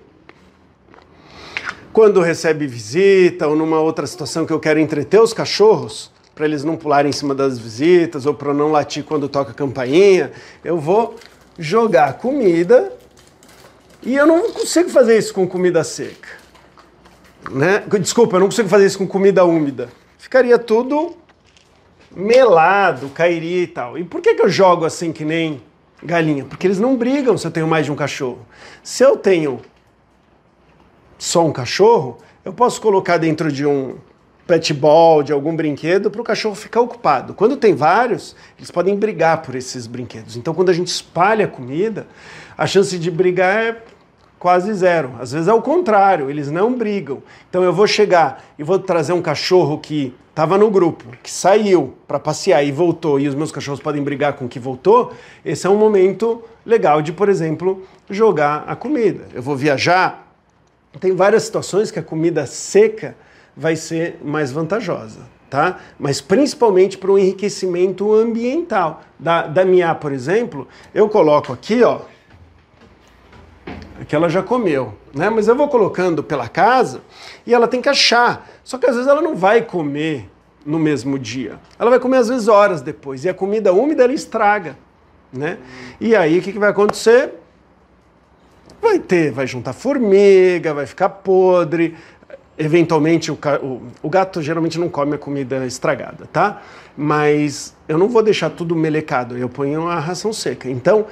Quando 1.91 2.21
recebe 2.21 2.65
visita 2.65 3.45
ou 3.45 3.53
numa 3.53 3.81
outra 3.81 4.07
situação 4.07 4.45
que 4.45 4.53
eu 4.53 4.61
quero 4.61 4.79
entreter 4.79 5.19
os 5.19 5.33
cachorros, 5.33 6.13
para 6.33 6.45
eles 6.45 6.63
não 6.63 6.77
pularem 6.77 7.09
em 7.09 7.13
cima 7.13 7.35
das 7.35 7.59
visitas 7.59 8.25
ou 8.25 8.33
para 8.33 8.53
não 8.53 8.71
latir 8.71 9.03
quando 9.03 9.27
toca 9.27 9.51
a 9.51 9.53
campainha, 9.53 10.31
eu 10.63 10.77
vou 10.77 11.15
jogar 11.59 12.13
comida 12.13 12.93
e 14.07 14.15
eu 14.15 14.25
não 14.25 14.53
consigo 14.53 14.89
fazer 14.89 15.17
isso 15.17 15.33
com 15.33 15.45
comida 15.45 15.83
seca. 15.83 16.29
Né? 17.51 17.83
Desculpa, 17.99 18.37
eu 18.37 18.39
não 18.39 18.47
consigo 18.47 18.69
fazer 18.69 18.85
isso 18.85 18.97
com 18.97 19.05
comida 19.05 19.43
úmida. 19.43 19.89
Ficaria 20.17 20.57
tudo 20.57 21.17
melado, 22.09 23.09
cairia 23.09 23.63
e 23.63 23.67
tal. 23.67 23.97
E 23.97 24.05
por 24.05 24.21
que, 24.21 24.33
que 24.33 24.41
eu 24.41 24.47
jogo 24.47 24.85
assim 24.85 25.11
que 25.11 25.25
nem 25.25 25.61
galinha? 26.01 26.45
Porque 26.45 26.65
eles 26.65 26.79
não 26.79 26.95
brigam 26.95 27.37
se 27.37 27.45
eu 27.45 27.51
tenho 27.51 27.67
mais 27.67 27.85
de 27.85 27.91
um 27.91 27.97
cachorro. 27.97 28.47
Se 28.81 29.03
eu 29.03 29.17
tenho 29.17 29.59
só 31.17 31.45
um 31.45 31.51
cachorro, 31.51 32.19
eu 32.45 32.53
posso 32.53 32.79
colocar 32.79 33.17
dentro 33.17 33.51
de 33.51 33.65
um 33.65 33.97
pet 34.47 34.73
ball, 34.73 35.21
de 35.21 35.33
algum 35.33 35.53
brinquedo, 35.53 36.09
para 36.09 36.21
o 36.21 36.23
cachorro 36.23 36.55
ficar 36.55 36.79
ocupado. 36.79 37.33
Quando 37.33 37.57
tem 37.57 37.75
vários, 37.75 38.37
eles 38.57 38.71
podem 38.71 38.95
brigar 38.95 39.41
por 39.41 39.53
esses 39.53 39.85
brinquedos. 39.85 40.37
Então, 40.37 40.53
quando 40.53 40.69
a 40.69 40.73
gente 40.73 40.87
espalha 40.87 41.43
a 41.43 41.49
comida, 41.49 42.07
a 42.57 42.65
chance 42.65 42.97
de 42.97 43.11
brigar 43.11 43.65
é 43.65 43.96
quase 44.47 44.73
zero. 44.73 45.11
Às 45.19 45.33
vezes 45.33 45.49
é 45.49 45.53
o 45.53 45.61
contrário, 45.61 46.29
eles 46.29 46.49
não 46.49 46.73
brigam. 46.73 47.21
Então, 47.49 47.63
eu 47.65 47.73
vou 47.73 47.85
chegar 47.85 48.45
e 48.57 48.63
vou 48.63 48.79
trazer 48.79 49.11
um 49.11 49.21
cachorro 49.21 49.77
que 49.77 50.15
estava 50.29 50.57
no 50.57 50.71
grupo, 50.71 51.03
que 51.21 51.29
saiu 51.29 51.95
para 52.07 52.17
passear 52.17 52.63
e 52.63 52.71
voltou, 52.71 53.19
e 53.19 53.27
os 53.27 53.35
meus 53.35 53.51
cachorros 53.51 53.81
podem 53.81 54.01
brigar 54.01 54.33
com 54.37 54.45
o 54.45 54.47
que 54.47 54.57
voltou. 54.57 55.11
Esse 55.43 55.67
é 55.67 55.69
um 55.69 55.75
momento 55.75 56.41
legal 56.65 57.01
de, 57.01 57.11
por 57.11 57.27
exemplo, 57.27 57.85
jogar 58.09 58.63
a 58.65 58.73
comida. 58.73 59.25
Eu 59.33 59.41
vou 59.41 59.53
viajar, 59.53 60.33
tem 60.97 61.13
várias 61.13 61.43
situações 61.43 61.91
que 61.91 61.99
a 61.99 62.03
comida 62.03 62.45
seca 62.45 63.17
vai 63.53 63.75
ser 63.75 64.17
mais 64.23 64.49
vantajosa, 64.49 65.19
tá? 65.49 65.77
Mas 65.99 66.21
principalmente 66.21 66.97
para 66.97 67.11
o 67.11 67.19
enriquecimento 67.19 68.13
ambiental. 68.13 69.01
Da, 69.19 69.45
da 69.45 69.65
minha, 69.65 69.93
por 69.93 70.13
exemplo, 70.13 70.69
eu 70.95 71.09
coloco 71.09 71.51
aqui, 71.51 71.83
ó, 71.83 71.99
que 74.07 74.15
ela 74.15 74.29
já 74.29 74.41
comeu, 74.41 74.93
né? 75.13 75.29
Mas 75.29 75.47
eu 75.47 75.55
vou 75.55 75.67
colocando 75.67 76.23
pela 76.23 76.47
casa 76.47 77.01
e 77.45 77.53
ela 77.53 77.67
tem 77.67 77.81
que 77.81 77.89
achar. 77.89 78.49
Só 78.63 78.77
que 78.77 78.85
às 78.85 78.95
vezes 78.95 79.09
ela 79.09 79.21
não 79.21 79.35
vai 79.35 79.61
comer 79.61 80.29
no 80.65 80.79
mesmo 80.79 81.19
dia. 81.19 81.59
Ela 81.77 81.89
vai 81.89 81.99
comer 81.99 82.17
às 82.17 82.29
vezes 82.29 82.47
horas 82.47 82.81
depois 82.81 83.25
e 83.25 83.29
a 83.29 83.33
comida 83.33 83.73
úmida 83.73 84.03
ela 84.03 84.13
estraga, 84.13 84.77
né? 85.31 85.57
E 85.99 86.15
aí 86.15 86.39
o 86.39 86.41
que, 86.41 86.53
que 86.53 86.59
vai 86.59 86.69
acontecer? 86.69 87.33
vai 88.81 88.99
ter, 88.99 89.31
vai 89.31 89.47
juntar 89.47 89.73
formiga, 89.73 90.73
vai 90.73 90.85
ficar 90.85 91.09
podre. 91.09 91.95
Eventualmente, 92.57 93.31
o, 93.31 93.37
o, 93.61 93.81
o, 94.01 94.09
gato 94.09 94.41
geralmente 94.41 94.79
não 94.79 94.89
come 94.89 95.15
a 95.15 95.17
comida 95.17 95.65
estragada, 95.65 96.27
tá? 96.31 96.61
Mas 96.95 97.75
eu 97.87 97.97
não 97.97 98.07
vou 98.07 98.23
deixar 98.23 98.49
tudo 98.49 98.75
melecado, 98.75 99.37
eu 99.37 99.47
ponho 99.47 99.87
a 99.87 99.99
ração 99.99 100.33
seca. 100.33 100.67
Então, 100.67 101.05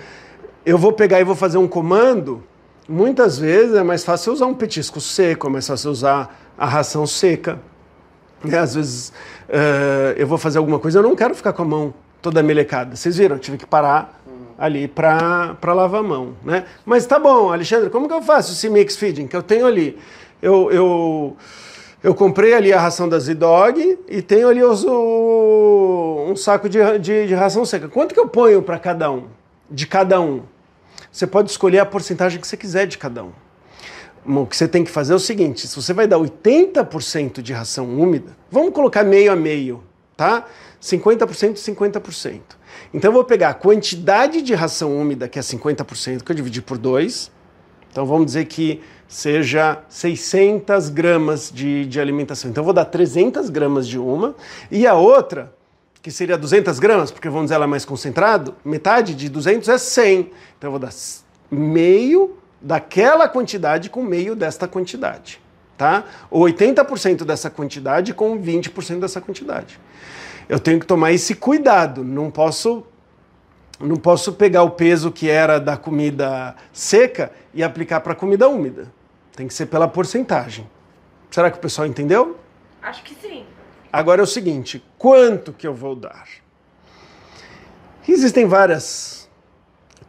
eu 0.66 0.78
vou 0.78 0.92
pegar 0.92 1.20
e 1.20 1.24
vou 1.24 1.36
fazer 1.36 1.60
um 1.60 1.68
comando. 1.68 2.44
Muitas 2.88 3.40
vezes 3.40 3.76
é 3.76 3.82
mais 3.82 4.04
fácil 4.04 4.32
usar 4.32 4.46
um 4.46 4.54
petisco 4.54 5.02
seco, 5.02 5.48
é 5.48 5.50
mais 5.50 5.68
fácil 5.68 5.90
usar 5.90 6.54
a 6.58 6.66
ração 6.68 7.08
seca. 7.08 7.60
É, 8.48 8.58
às 8.58 8.76
vezes 8.76 9.10
uh, 9.50 10.14
eu 10.18 10.28
vou 10.28 10.38
fazer 10.38 10.60
alguma 10.60 10.78
coisa, 10.78 11.00
eu 11.00 11.04
não 11.04 11.16
quero 11.16 11.34
ficar 11.34 11.52
com 11.54 11.64
a 11.64 11.66
mão 11.66 11.94
toda 12.22 12.44
melecada. 12.44 12.96
Vocês 12.96 13.18
viram, 13.18 13.38
eu 13.38 13.40
tive 13.40 13.58
que 13.58 13.66
parar 13.66 14.22
ali 14.58 14.88
para 14.88 15.58
lavar 15.64 16.02
a 16.02 16.04
mão, 16.04 16.36
né? 16.44 16.66
Mas 16.86 17.06
tá 17.06 17.18
bom, 17.18 17.52
Alexandre, 17.52 17.90
como 17.90 18.08
que 18.08 18.14
eu 18.14 18.22
faço 18.22 18.52
esse 18.52 18.70
mix 18.70 18.96
feeding 18.96 19.28
que 19.28 19.36
eu 19.36 19.44
tenho 19.44 19.66
ali? 19.66 19.98
Eu, 20.42 20.72
eu, 20.72 21.38
eu 22.04 22.14
comprei 22.14 22.54
ali 22.54 22.72
a 22.72 22.80
ração 22.80 23.10
da 23.10 23.18
Z-Dog 23.18 23.98
e 24.08 24.22
tenho 24.22 24.48
ali 24.48 24.64
os, 24.64 24.84
o, 24.86 26.28
um 26.30 26.36
saco 26.36 26.70
de, 26.70 27.00
de, 27.00 27.28
de 27.28 27.34
ração 27.34 27.66
seca. 27.66 27.90
Quanto 27.90 28.14
que 28.14 28.20
eu 28.20 28.28
ponho 28.28 28.62
para 28.62 28.78
cada 28.78 29.12
um? 29.12 29.24
De 29.70 29.88
cada 29.88 30.22
um? 30.22 30.44
Você 31.16 31.26
pode 31.26 31.50
escolher 31.50 31.80
a 31.80 31.86
porcentagem 31.86 32.42
que 32.42 32.46
você 32.46 32.58
quiser 32.58 32.86
de 32.86 32.98
cada 32.98 33.24
um. 33.24 33.32
O 34.26 34.46
que 34.46 34.58
você 34.58 34.68
tem 34.68 34.84
que 34.84 34.92
fazer 34.92 35.14
é 35.14 35.16
o 35.16 35.20
seguinte: 35.20 35.66
se 35.66 35.74
você 35.74 35.94
vai 35.94 36.06
dar 36.06 36.18
80% 36.18 37.42
de 37.42 37.54
ração 37.54 37.88
úmida, 37.88 38.36
vamos 38.52 38.74
colocar 38.74 39.02
meio 39.02 39.32
a 39.32 39.36
meio, 39.36 39.82
tá? 40.18 40.46
50% 40.82 41.52
e 41.52 41.74
50%. 41.74 42.42
Então 42.94 43.12
eu 43.12 43.14
vou 43.14 43.24
pegar 43.24 43.52
a 43.52 43.54
quantidade 43.54 44.42
de 44.42 44.54
ração 44.54 44.94
úmida, 44.94 45.30
que 45.30 45.40
é 45.40 45.42
50%, 45.42 46.22
que 46.22 46.32
eu 46.34 46.36
dividi 46.36 46.62
por 46.62 46.78
2. 46.78 47.32
Então 47.90 48.06
vamos 48.06 48.26
dizer 48.26 48.44
que 48.44 48.82
seja 49.08 49.84
600 49.88 50.90
gramas 50.90 51.50
de, 51.50 51.86
de 51.86 51.98
alimentação. 51.98 52.52
Então 52.52 52.62
eu 52.62 52.66
vou 52.66 52.74
dar 52.74 52.84
300 52.84 53.50
gramas 53.50 53.88
de 53.88 53.98
uma. 53.98 54.36
E 54.70 54.86
a 54.86 54.96
outra, 54.96 55.55
que 56.06 56.12
seria 56.12 56.38
200 56.38 56.78
gramas, 56.78 57.10
porque 57.10 57.28
vamos 57.28 57.46
dizer 57.46 57.56
ela 57.56 57.66
é 57.66 57.68
mais 57.68 57.84
concentrado, 57.84 58.54
metade 58.64 59.16
de 59.16 59.28
200 59.28 59.68
é 59.68 59.78
100. 59.80 60.20
Então 60.20 60.68
eu 60.68 60.70
vou 60.70 60.80
dar 60.80 60.94
meio 61.50 62.38
daquela 62.62 63.28
quantidade 63.28 63.90
com 63.90 64.04
meio 64.04 64.36
desta 64.36 64.68
quantidade. 64.68 65.42
Tá? 65.76 66.04
Ou 66.30 66.44
80% 66.44 67.26
dessa 67.26 67.50
quantidade 67.50 68.14
com 68.14 68.40
20% 68.40 69.00
dessa 69.00 69.20
quantidade 69.20 69.80
eu 70.48 70.60
tenho 70.60 70.80
que 70.80 70.86
tomar 70.86 71.12
esse 71.12 71.34
cuidado. 71.34 72.04
Não 72.04 72.30
posso 72.30 72.86
não 73.80 73.96
posso 73.96 74.32
pegar 74.34 74.62
o 74.62 74.70
peso 74.70 75.12
que 75.12 75.28
era 75.28 75.60
da 75.60 75.76
comida 75.76 76.56
seca 76.72 77.32
e 77.52 77.64
aplicar 77.64 78.00
para 78.02 78.14
comida 78.14 78.48
úmida. 78.48 78.94
Tem 79.36 79.48
que 79.48 79.54
ser 79.56 79.66
pela 79.66 79.88
porcentagem. 79.88 80.70
Será 81.32 81.50
que 81.50 81.58
o 81.58 81.60
pessoal 81.60 81.88
entendeu? 81.88 82.38
Acho 82.82 83.04
que 83.04 83.16
sim. 83.16 83.44
Agora 83.96 84.20
é 84.20 84.24
o 84.24 84.28
seguinte: 84.28 84.84
quanto 84.98 85.54
que 85.54 85.66
eu 85.66 85.74
vou 85.74 85.96
dar? 85.96 86.28
Existem 88.06 88.46
várias 88.46 89.26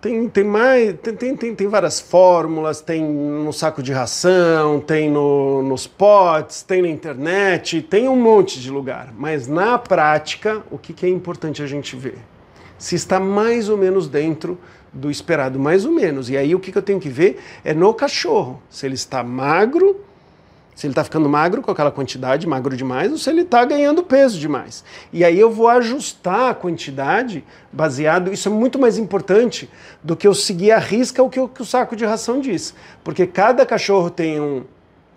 tem, 0.01 0.29
tem, 0.29 0.45
mais, 0.45 0.95
tem, 1.01 1.37
tem, 1.37 1.55
tem, 1.55 1.69
várias 1.69 2.01
fórmulas, 2.01 2.81
tem 2.81 3.03
no 3.03 3.53
saco 3.53 3.83
de 3.83 3.93
ração, 3.93 4.81
tem 4.81 5.09
no, 5.11 5.63
nos 5.63 5.87
potes, 5.87 6.63
tem 6.63 6.83
na 6.83 6.89
internet, 6.89 7.81
tem 7.81 8.09
um 8.09 8.17
monte 8.17 8.61
de 8.61 8.71
lugar. 8.71 9.15
Mas 9.17 9.47
na 9.47 9.79
prática, 9.79 10.63
o 10.71 10.79
que, 10.79 10.93
que 10.93 11.07
é 11.07 11.09
importante 11.09 11.63
a 11.63 11.67
gente 11.67 11.95
ver? 11.97 12.19
Se 12.77 12.95
está 12.97 13.21
mais 13.21 13.69
ou 13.69 13.77
menos 13.77 14.09
dentro 14.09 14.59
do 14.93 15.11
esperado, 15.11 15.59
mais 15.59 15.87
ou 15.87 15.93
menos. 15.93 16.29
E 16.29 16.37
aí 16.37 16.55
o 16.55 16.61
que, 16.61 16.73
que 16.73 16.79
eu 16.79 16.83
tenho 16.83 17.01
que 17.01 17.09
ver 17.09 17.39
é 17.65 17.73
no 17.73 17.95
cachorro. 17.95 18.61
Se 18.69 18.85
ele 18.85 18.97
está 18.97 19.23
magro 19.23 20.01
se 20.77 20.87
ele 20.87 20.93
está 20.93 21.03
ficando 21.03 21.27
magro 21.27 21.63
com 21.63 21.71
aquela 21.71 21.91
quantidade, 21.91 22.47
magro 22.47 22.77
demais, 22.77 23.11
ou 23.11 23.17
se 23.17 23.31
ele 23.31 23.41
está 23.41 23.65
ganhando 23.65 24.03
peso 24.03 24.39
demais. 24.39 24.85
E 25.11 25.25
aí 25.25 25.41
eu 25.41 25.51
vou 25.51 25.69
ajustar 25.69 26.51
a 26.51 26.55
quantidade 26.55 27.43
baseado. 27.73 28.31
Isso 28.31 28.51
é 28.51 28.53
muito 28.53 28.79
mais 28.79 28.99
importante 28.99 29.71
do 30.05 30.15
que 30.15 30.29
eu 30.29 30.35
seguir 30.35 30.73
a 30.73 30.79
risca 30.79 31.23
o 31.23 31.31
que 31.31 31.41
o, 31.41 31.49
que 31.49 31.63
o 31.63 31.65
saco 31.65 31.97
de 31.97 32.05
ração 32.05 32.43
diz. 32.43 32.75
Porque 33.03 33.27
cada 33.27 33.65
cachorro 33.65 34.11
tem 34.11 34.39
um 34.39 34.65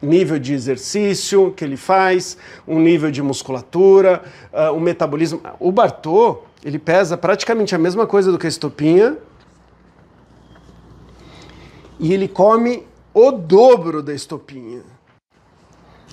nível 0.01 0.39
de 0.39 0.53
exercício 0.53 1.51
que 1.51 1.65
ele 1.65 1.75
faz, 1.75 2.37
um 2.65 2.79
nível 2.79 3.11
de 3.11 3.21
musculatura, 3.21 4.23
uh, 4.53 4.73
um 4.73 4.79
metabolismo. 4.79 5.41
O 5.59 5.73
Bartô, 5.73 6.39
ele 6.63 6.79
pesa 6.79 7.17
praticamente 7.17 7.75
a 7.75 7.77
mesma 7.77 8.07
coisa 8.07 8.31
do 8.31 8.39
que 8.39 8.47
a 8.47 8.49
estopinha. 8.49 9.17
E 11.99 12.13
ele 12.13 12.29
come 12.29 12.87
o 13.13 13.29
dobro 13.29 14.01
da 14.01 14.13
estopinha. 14.13 14.88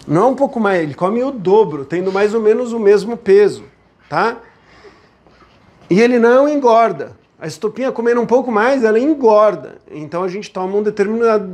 Não 0.07 0.31
um 0.31 0.35
pouco 0.37 0.61
mais, 0.61 0.83
ele 0.83 0.95
come 0.95 1.23
o 1.25 1.33
dobro, 1.33 1.85
tendo 1.85 2.13
mais 2.13 2.33
ou 2.33 2.41
menos 2.41 2.73
o 2.73 2.79
mesmo 2.79 3.17
peso, 3.17 3.65
tá? 4.09 4.37
E 5.91 6.01
ele 6.01 6.19
não 6.19 6.49
engorda. 6.49 7.17
A 7.39 7.47
estopinha 7.47 7.91
comendo 7.91 8.21
um 8.21 8.27
pouco 8.27 8.51
mais, 8.51 8.85
ela 8.85 8.99
engorda. 8.99 9.77
Então 9.91 10.23
a 10.23 10.29
gente 10.29 10.51
toma 10.51 10.77
um 10.77 10.83
determinado, 10.83 11.51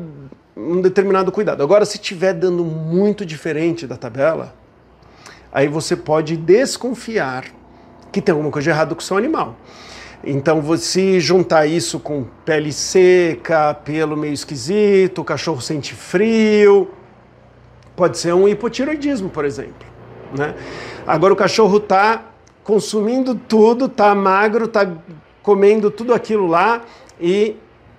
um 0.56 0.80
determinado 0.80 1.32
cuidado. 1.32 1.62
Agora, 1.62 1.84
se 1.84 1.96
estiver 1.96 2.34
dando 2.34 2.64
muito 2.64 3.24
diferente 3.24 3.86
da 3.86 3.96
tabela, 3.96 4.54
aí 5.50 5.66
você 5.66 5.96
pode 5.96 6.36
desconfiar 6.36 7.46
que 8.12 8.20
tem 8.20 8.32
alguma 8.32 8.50
coisa 8.50 8.64
de 8.64 8.70
errado 8.70 8.94
com 8.94 9.00
o 9.00 9.04
seu 9.04 9.16
animal. 9.16 9.56
Então, 10.22 10.60
você 10.60 11.18
juntar 11.18 11.66
isso 11.66 11.98
com 11.98 12.26
pele 12.44 12.72
seca, 12.72 13.74
pelo 13.74 14.16
meio 14.16 14.34
esquisito, 14.34 15.22
o 15.22 15.24
cachorro 15.24 15.60
sente 15.60 15.94
frio, 15.94 16.88
Pode 17.94 18.18
ser 18.18 18.32
um 18.32 18.48
hipotiroidismo, 18.48 19.28
por 19.28 19.44
exemplo. 19.44 19.86
Né? 20.36 20.54
Agora 21.06 21.32
o 21.32 21.36
cachorro 21.36 21.76
está 21.76 22.22
consumindo 22.64 23.34
tudo, 23.34 23.86
está 23.86 24.14
magro, 24.14 24.64
está 24.66 24.88
comendo 25.42 25.90
tudo 25.90 26.14
aquilo 26.14 26.46
lá 26.46 26.82
e 27.20 27.56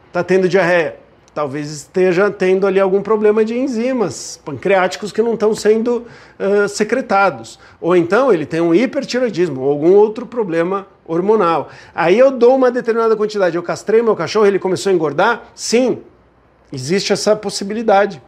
está 0.07 0.23
tendo 0.23 0.47
diarreia. 0.47 1.03
Talvez 1.33 1.71
esteja 1.71 2.29
tendo 2.29 2.67
ali 2.67 2.79
algum 2.79 3.01
problema 3.01 3.43
de 3.43 3.57
enzimas 3.57 4.39
pancreáticos 4.45 5.11
que 5.11 5.21
não 5.21 5.33
estão 5.33 5.55
sendo 5.55 6.05
uh, 6.39 6.67
secretados. 6.69 7.59
Ou 7.81 7.95
então 7.95 8.31
ele 8.31 8.45
tem 8.45 8.61
um 8.61 8.73
hipertiroidismo 8.73 9.61
ou 9.61 9.71
algum 9.71 9.93
outro 9.93 10.27
problema 10.27 10.85
hormonal. 11.05 11.69
Aí 11.93 12.19
eu 12.19 12.29
dou 12.29 12.55
uma 12.55 12.69
determinada 12.69 13.15
quantidade. 13.15 13.55
Eu 13.55 13.63
castrei 13.63 14.01
meu 14.03 14.15
cachorro, 14.15 14.45
ele 14.45 14.59
começou 14.59 14.91
a 14.91 14.93
engordar? 14.93 15.45
Sim, 15.55 16.03
existe 16.71 17.11
essa 17.11 17.35
possibilidade. 17.35 18.21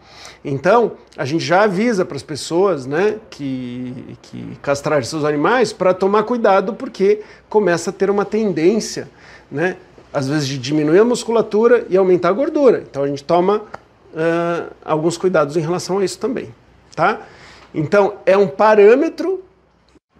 Então, 0.43 0.93
a 1.17 1.23
gente 1.23 1.43
já 1.43 1.63
avisa 1.63 2.03
para 2.03 2.17
as 2.17 2.23
pessoas 2.23 2.85
né, 2.85 3.17
que, 3.29 4.17
que 4.21 4.57
castrar 4.61 5.03
seus 5.05 5.23
animais 5.23 5.71
para 5.71 5.93
tomar 5.93 6.23
cuidado, 6.23 6.73
porque 6.73 7.21
começa 7.49 7.89
a 7.89 7.93
ter 7.93 8.09
uma 8.09 8.25
tendência, 8.25 9.09
né, 9.49 9.77
às 10.13 10.27
vezes, 10.27 10.47
de 10.47 10.57
diminuir 10.57 10.99
a 10.99 11.05
musculatura 11.05 11.85
e 11.89 11.95
aumentar 11.95 12.29
a 12.29 12.33
gordura. 12.33 12.83
Então, 12.89 13.03
a 13.03 13.07
gente 13.07 13.23
toma 13.23 13.57
uh, 13.57 14.73
alguns 14.83 15.17
cuidados 15.17 15.55
em 15.55 15.61
relação 15.61 15.99
a 15.99 16.05
isso 16.05 16.19
também. 16.19 16.53
Tá? 16.95 17.21
Então, 17.73 18.15
é 18.25 18.37
um 18.37 18.47
parâmetro. 18.47 19.43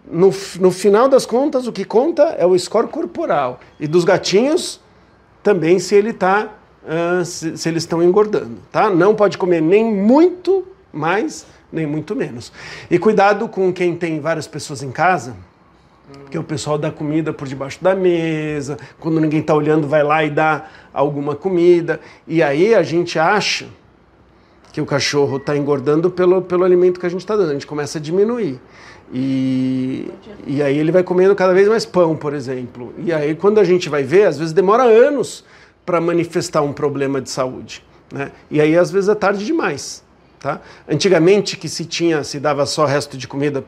No, 0.08 0.32
no 0.60 0.70
final 0.70 1.08
das 1.08 1.26
contas, 1.26 1.66
o 1.66 1.72
que 1.72 1.84
conta 1.84 2.22
é 2.38 2.46
o 2.46 2.56
score 2.56 2.86
corporal. 2.86 3.58
E 3.80 3.88
dos 3.88 4.04
gatinhos, 4.04 4.80
também 5.42 5.78
se 5.78 5.94
ele 5.94 6.10
está 6.10 6.54
uh, 6.84 7.24
se, 7.24 7.56
se, 7.56 7.68
eles 7.68 7.82
estão 7.82 8.02
engordando, 8.02 8.58
tá? 8.70 8.88
Não 8.88 9.14
pode 9.14 9.36
comer 9.36 9.60
nem 9.60 9.84
muito 9.84 10.64
mais, 10.96 11.46
nem 11.72 11.86
muito 11.86 12.16
menos. 12.16 12.52
E 12.90 12.98
cuidado 12.98 13.48
com 13.48 13.72
quem 13.72 13.96
tem 13.96 14.20
várias 14.20 14.46
pessoas 14.46 14.82
em 14.82 14.90
casa, 14.90 15.36
porque 16.22 16.38
o 16.38 16.44
pessoal 16.44 16.78
dá 16.78 16.90
comida 16.90 17.32
por 17.32 17.48
debaixo 17.48 17.82
da 17.82 17.94
mesa, 17.94 18.76
quando 19.00 19.20
ninguém 19.20 19.40
está 19.40 19.54
olhando, 19.54 19.88
vai 19.88 20.02
lá 20.02 20.24
e 20.24 20.30
dá 20.30 20.66
alguma 20.92 21.34
comida. 21.34 22.00
E 22.26 22.42
aí 22.42 22.74
a 22.74 22.82
gente 22.82 23.18
acha 23.18 23.66
que 24.72 24.80
o 24.80 24.86
cachorro 24.86 25.38
está 25.38 25.56
engordando 25.56 26.10
pelo, 26.10 26.42
pelo 26.42 26.62
alimento 26.62 27.00
que 27.00 27.06
a 27.06 27.08
gente 27.08 27.20
está 27.20 27.34
dando. 27.34 27.50
A 27.50 27.52
gente 27.54 27.66
começa 27.66 27.98
a 27.98 28.00
diminuir. 28.00 28.60
E, 29.12 30.10
e 30.46 30.62
aí 30.62 30.76
ele 30.78 30.92
vai 30.92 31.02
comendo 31.02 31.34
cada 31.34 31.54
vez 31.54 31.68
mais 31.68 31.86
pão, 31.86 32.16
por 32.16 32.34
exemplo. 32.34 32.92
E 32.98 33.12
aí 33.12 33.34
quando 33.34 33.58
a 33.58 33.64
gente 33.64 33.88
vai 33.88 34.02
ver, 34.02 34.24
às 34.24 34.38
vezes 34.38 34.52
demora 34.52 34.82
anos 34.82 35.44
para 35.84 36.00
manifestar 36.00 36.62
um 36.62 36.72
problema 36.72 37.20
de 37.20 37.30
saúde. 37.30 37.84
Né? 38.12 38.30
E 38.50 38.60
aí 38.60 38.76
às 38.76 38.90
vezes 38.90 39.08
é 39.08 39.14
tarde 39.14 39.44
demais. 39.44 40.04
Tá? 40.46 40.60
Antigamente 40.88 41.56
que 41.56 41.68
se 41.68 41.84
tinha, 41.84 42.22
se 42.22 42.38
dava 42.38 42.64
só 42.66 42.84
resto 42.84 43.18
de 43.18 43.26
comida 43.26 43.60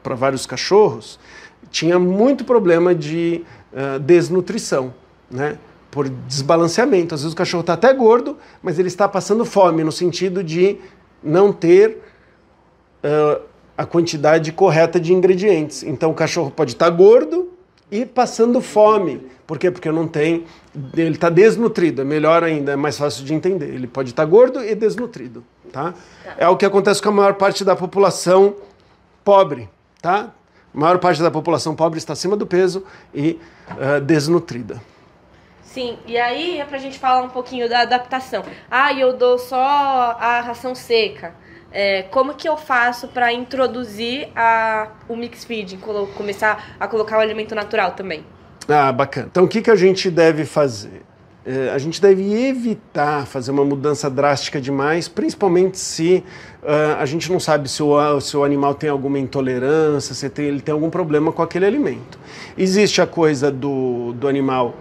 para 0.00 0.14
vários 0.14 0.46
cachorros, 0.46 1.18
tinha 1.72 1.98
muito 1.98 2.44
problema 2.44 2.94
de 2.94 3.44
uh, 3.72 3.98
desnutrição, 3.98 4.94
né? 5.28 5.58
por 5.90 6.08
desbalanceamento. 6.08 7.16
Às 7.16 7.22
vezes 7.22 7.32
o 7.32 7.36
cachorro 7.36 7.62
está 7.62 7.72
até 7.72 7.92
gordo, 7.92 8.38
mas 8.62 8.78
ele 8.78 8.86
está 8.86 9.08
passando 9.08 9.44
fome, 9.44 9.82
no 9.82 9.90
sentido 9.90 10.44
de 10.44 10.78
não 11.20 11.52
ter 11.52 11.98
uh, 13.02 13.42
a 13.76 13.84
quantidade 13.84 14.52
correta 14.52 15.00
de 15.00 15.12
ingredientes. 15.12 15.82
Então 15.82 16.12
o 16.12 16.14
cachorro 16.14 16.48
pode 16.48 16.74
estar 16.74 16.92
tá 16.92 16.96
gordo 16.96 17.48
e 17.94 18.04
passando 18.04 18.60
fome. 18.60 19.24
Por 19.46 19.56
quê? 19.56 19.70
Porque 19.70 19.88
não 19.92 20.08
tem. 20.08 20.44
Ele 20.96 21.10
está 21.10 21.30
desnutrido, 21.30 22.02
é 22.02 22.04
melhor 22.04 22.42
ainda, 22.42 22.72
é 22.72 22.76
mais 22.76 22.98
fácil 22.98 23.24
de 23.24 23.32
entender. 23.32 23.72
Ele 23.72 23.86
pode 23.86 24.10
estar 24.10 24.24
tá 24.24 24.28
gordo 24.28 24.64
e 24.64 24.74
desnutrido. 24.74 25.44
Tá? 25.70 25.94
É 26.36 26.48
o 26.48 26.56
que 26.56 26.66
acontece 26.66 27.00
com 27.00 27.10
a 27.10 27.12
maior 27.12 27.34
parte 27.34 27.64
da 27.64 27.76
população 27.76 28.56
pobre. 29.24 29.68
Tá? 30.02 30.32
A 30.74 30.78
maior 30.78 30.98
parte 30.98 31.22
da 31.22 31.30
população 31.30 31.76
pobre 31.76 31.98
está 31.98 32.14
acima 32.14 32.36
do 32.36 32.48
peso 32.48 32.84
e 33.14 33.38
uh, 33.70 34.00
desnutrida. 34.00 34.82
Sim, 35.62 35.96
e 36.04 36.18
aí 36.18 36.58
é 36.58 36.64
pra 36.64 36.78
gente 36.78 36.98
falar 36.98 37.22
um 37.22 37.28
pouquinho 37.28 37.68
da 37.68 37.82
adaptação. 37.82 38.44
Ah, 38.68 38.92
eu 38.92 39.16
dou 39.16 39.38
só 39.38 39.56
a 39.56 40.40
ração 40.40 40.74
seca. 40.74 41.32
É, 41.76 42.02
como 42.04 42.34
que 42.34 42.48
eu 42.48 42.56
faço 42.56 43.08
para 43.08 43.32
introduzir 43.32 44.28
a, 44.36 44.90
o 45.08 45.16
mix 45.16 45.44
feed, 45.44 45.76
começar 46.16 46.76
a 46.78 46.86
colocar 46.86 47.18
o 47.18 47.20
alimento 47.20 47.52
natural 47.52 47.90
também? 47.90 48.24
Ah, 48.68 48.92
bacana. 48.92 49.26
Então, 49.28 49.42
o 49.42 49.48
que, 49.48 49.60
que 49.60 49.70
a 49.72 49.74
gente 49.74 50.08
deve 50.08 50.44
fazer? 50.44 51.02
É, 51.44 51.70
a 51.74 51.78
gente 51.78 52.00
deve 52.00 52.22
evitar 52.48 53.26
fazer 53.26 53.50
uma 53.50 53.64
mudança 53.64 54.08
drástica 54.08 54.60
demais, 54.60 55.08
principalmente 55.08 55.76
se 55.76 56.24
uh, 56.62 56.96
a 56.98 57.04
gente 57.04 57.30
não 57.30 57.40
sabe 57.40 57.68
se 57.68 57.82
o, 57.82 58.20
se 58.20 58.36
o 58.36 58.44
animal 58.44 58.74
tem 58.74 58.88
alguma 58.88 59.18
intolerância, 59.18 60.14
se 60.14 60.30
tem, 60.30 60.46
ele 60.46 60.60
tem 60.60 60.72
algum 60.72 60.88
problema 60.88 61.32
com 61.32 61.42
aquele 61.42 61.66
alimento. 61.66 62.18
Existe 62.56 63.02
a 63.02 63.06
coisa 63.06 63.50
do, 63.50 64.12
do 64.14 64.28
animal 64.28 64.76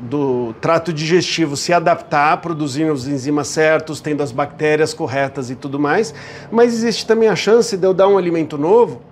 do 0.00 0.54
trato 0.60 0.92
digestivo 0.92 1.56
se 1.56 1.72
adaptar, 1.72 2.40
produzindo 2.40 2.92
os 2.92 3.06
enzimas 3.06 3.48
certos, 3.48 4.00
tendo 4.00 4.22
as 4.22 4.32
bactérias 4.32 4.94
corretas 4.94 5.50
e 5.50 5.54
tudo 5.54 5.78
mais, 5.78 6.14
mas 6.50 6.72
existe 6.72 7.06
também 7.06 7.28
a 7.28 7.36
chance 7.36 7.76
de 7.76 7.86
eu 7.86 7.92
dar 7.92 8.08
um 8.08 8.16
alimento 8.16 8.56
novo 8.56 9.02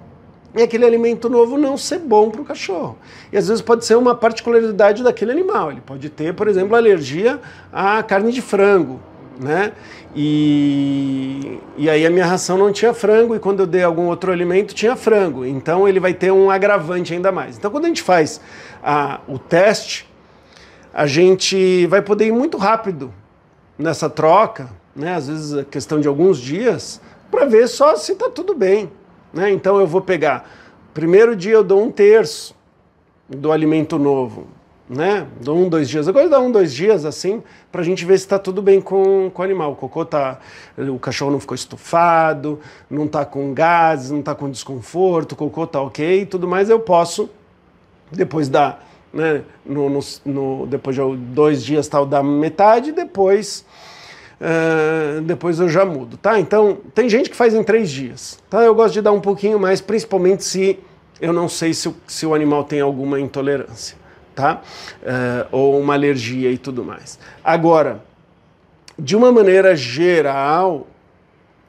e 0.56 0.62
aquele 0.62 0.86
alimento 0.86 1.28
novo 1.28 1.58
não 1.58 1.76
ser 1.76 1.98
bom 1.98 2.30
para 2.30 2.40
o 2.40 2.44
cachorro. 2.44 2.96
E 3.30 3.36
às 3.36 3.48
vezes 3.48 3.62
pode 3.62 3.84
ser 3.84 3.96
uma 3.96 4.14
particularidade 4.14 5.02
daquele 5.02 5.30
animal. 5.30 5.70
Ele 5.70 5.82
pode 5.82 6.08
ter, 6.08 6.32
por 6.34 6.48
exemplo, 6.48 6.74
alergia 6.74 7.38
à 7.70 8.02
carne 8.02 8.32
de 8.32 8.40
frango, 8.40 8.98
né? 9.38 9.72
E, 10.16 11.60
e 11.76 11.88
aí 11.90 12.06
a 12.06 12.10
minha 12.10 12.24
ração 12.24 12.56
não 12.56 12.72
tinha 12.72 12.94
frango 12.94 13.36
e 13.36 13.38
quando 13.38 13.60
eu 13.60 13.66
dei 13.66 13.82
algum 13.82 14.06
outro 14.06 14.32
alimento 14.32 14.74
tinha 14.74 14.96
frango. 14.96 15.44
Então 15.44 15.86
ele 15.86 16.00
vai 16.00 16.14
ter 16.14 16.32
um 16.32 16.50
agravante 16.50 17.12
ainda 17.12 17.30
mais. 17.30 17.58
Então 17.58 17.70
quando 17.70 17.84
a 17.84 17.88
gente 17.88 18.02
faz 18.02 18.40
a, 18.82 19.20
o 19.28 19.38
teste, 19.38 20.07
a 20.98 21.06
gente 21.06 21.86
vai 21.86 22.02
poder 22.02 22.26
ir 22.26 22.32
muito 22.32 22.58
rápido 22.58 23.14
nessa 23.78 24.10
troca, 24.10 24.68
né? 24.96 25.14
às 25.14 25.28
vezes 25.28 25.54
a 25.54 25.64
questão 25.64 26.00
de 26.00 26.08
alguns 26.08 26.40
dias, 26.40 27.00
para 27.30 27.44
ver 27.44 27.68
só 27.68 27.94
se 27.94 28.10
está 28.10 28.28
tudo 28.28 28.52
bem. 28.52 28.90
Né? 29.32 29.52
Então 29.52 29.78
eu 29.78 29.86
vou 29.86 30.00
pegar, 30.00 30.50
primeiro 30.92 31.36
dia 31.36 31.52
eu 31.52 31.62
dou 31.62 31.84
um 31.84 31.92
terço 31.92 32.52
do 33.28 33.52
alimento 33.52 33.96
novo, 33.96 34.48
né? 34.88 35.28
Dou 35.40 35.56
um, 35.56 35.68
dois 35.68 35.88
dias. 35.88 36.08
Agora 36.08 36.28
dá 36.28 36.40
um, 36.40 36.50
dois 36.50 36.74
dias 36.74 37.04
assim, 37.04 37.44
para 37.70 37.82
a 37.82 37.84
gente 37.84 38.04
ver 38.04 38.18
se 38.18 38.24
está 38.24 38.36
tudo 38.36 38.60
bem 38.60 38.80
com, 38.80 39.30
com 39.32 39.42
o 39.42 39.44
animal. 39.44 39.72
O 39.72 39.76
cocô 39.76 40.04
tá. 40.04 40.40
O 40.76 40.98
cachorro 40.98 41.30
não 41.30 41.38
ficou 41.38 41.54
estufado, 41.54 42.58
não 42.90 43.04
está 43.04 43.24
com 43.24 43.54
gases, 43.54 44.10
não 44.10 44.18
está 44.18 44.34
com 44.34 44.50
desconforto, 44.50 45.32
o 45.32 45.36
cocô 45.36 45.64
tá 45.64 45.80
ok 45.80 46.22
e 46.22 46.26
tudo 46.26 46.48
mais. 46.48 46.68
Eu 46.68 46.80
posso, 46.80 47.30
depois 48.10 48.48
da 48.48 48.78
né? 49.18 49.42
No, 49.66 49.90
no, 49.90 50.00
no, 50.24 50.66
depois 50.66 50.96
de 50.96 51.02
dois 51.16 51.64
dias 51.64 51.88
tal 51.88 52.06
da 52.06 52.22
metade, 52.22 52.92
depois 52.92 53.64
uh, 54.40 55.20
depois 55.22 55.58
eu 55.58 55.68
já 55.68 55.84
mudo, 55.84 56.16
tá? 56.16 56.38
Então 56.38 56.78
tem 56.94 57.08
gente 57.08 57.28
que 57.28 57.36
faz 57.36 57.54
em 57.54 57.62
três 57.62 57.90
dias, 57.90 58.38
tá? 58.48 58.62
Eu 58.62 58.74
gosto 58.74 58.94
de 58.94 59.02
dar 59.02 59.12
um 59.12 59.20
pouquinho 59.20 59.58
mais, 59.58 59.80
principalmente 59.80 60.44
se 60.44 60.78
eu 61.20 61.32
não 61.32 61.48
sei 61.48 61.74
se, 61.74 61.92
se 62.06 62.24
o 62.24 62.34
animal 62.34 62.64
tem 62.64 62.80
alguma 62.80 63.20
intolerância, 63.20 63.96
tá? 64.34 64.62
Uh, 65.02 65.48
ou 65.50 65.80
uma 65.80 65.94
alergia 65.94 66.50
e 66.50 66.56
tudo 66.56 66.84
mais. 66.84 67.18
Agora, 67.42 68.02
de 68.98 69.16
uma 69.16 69.32
maneira 69.32 69.74
geral, 69.74 70.86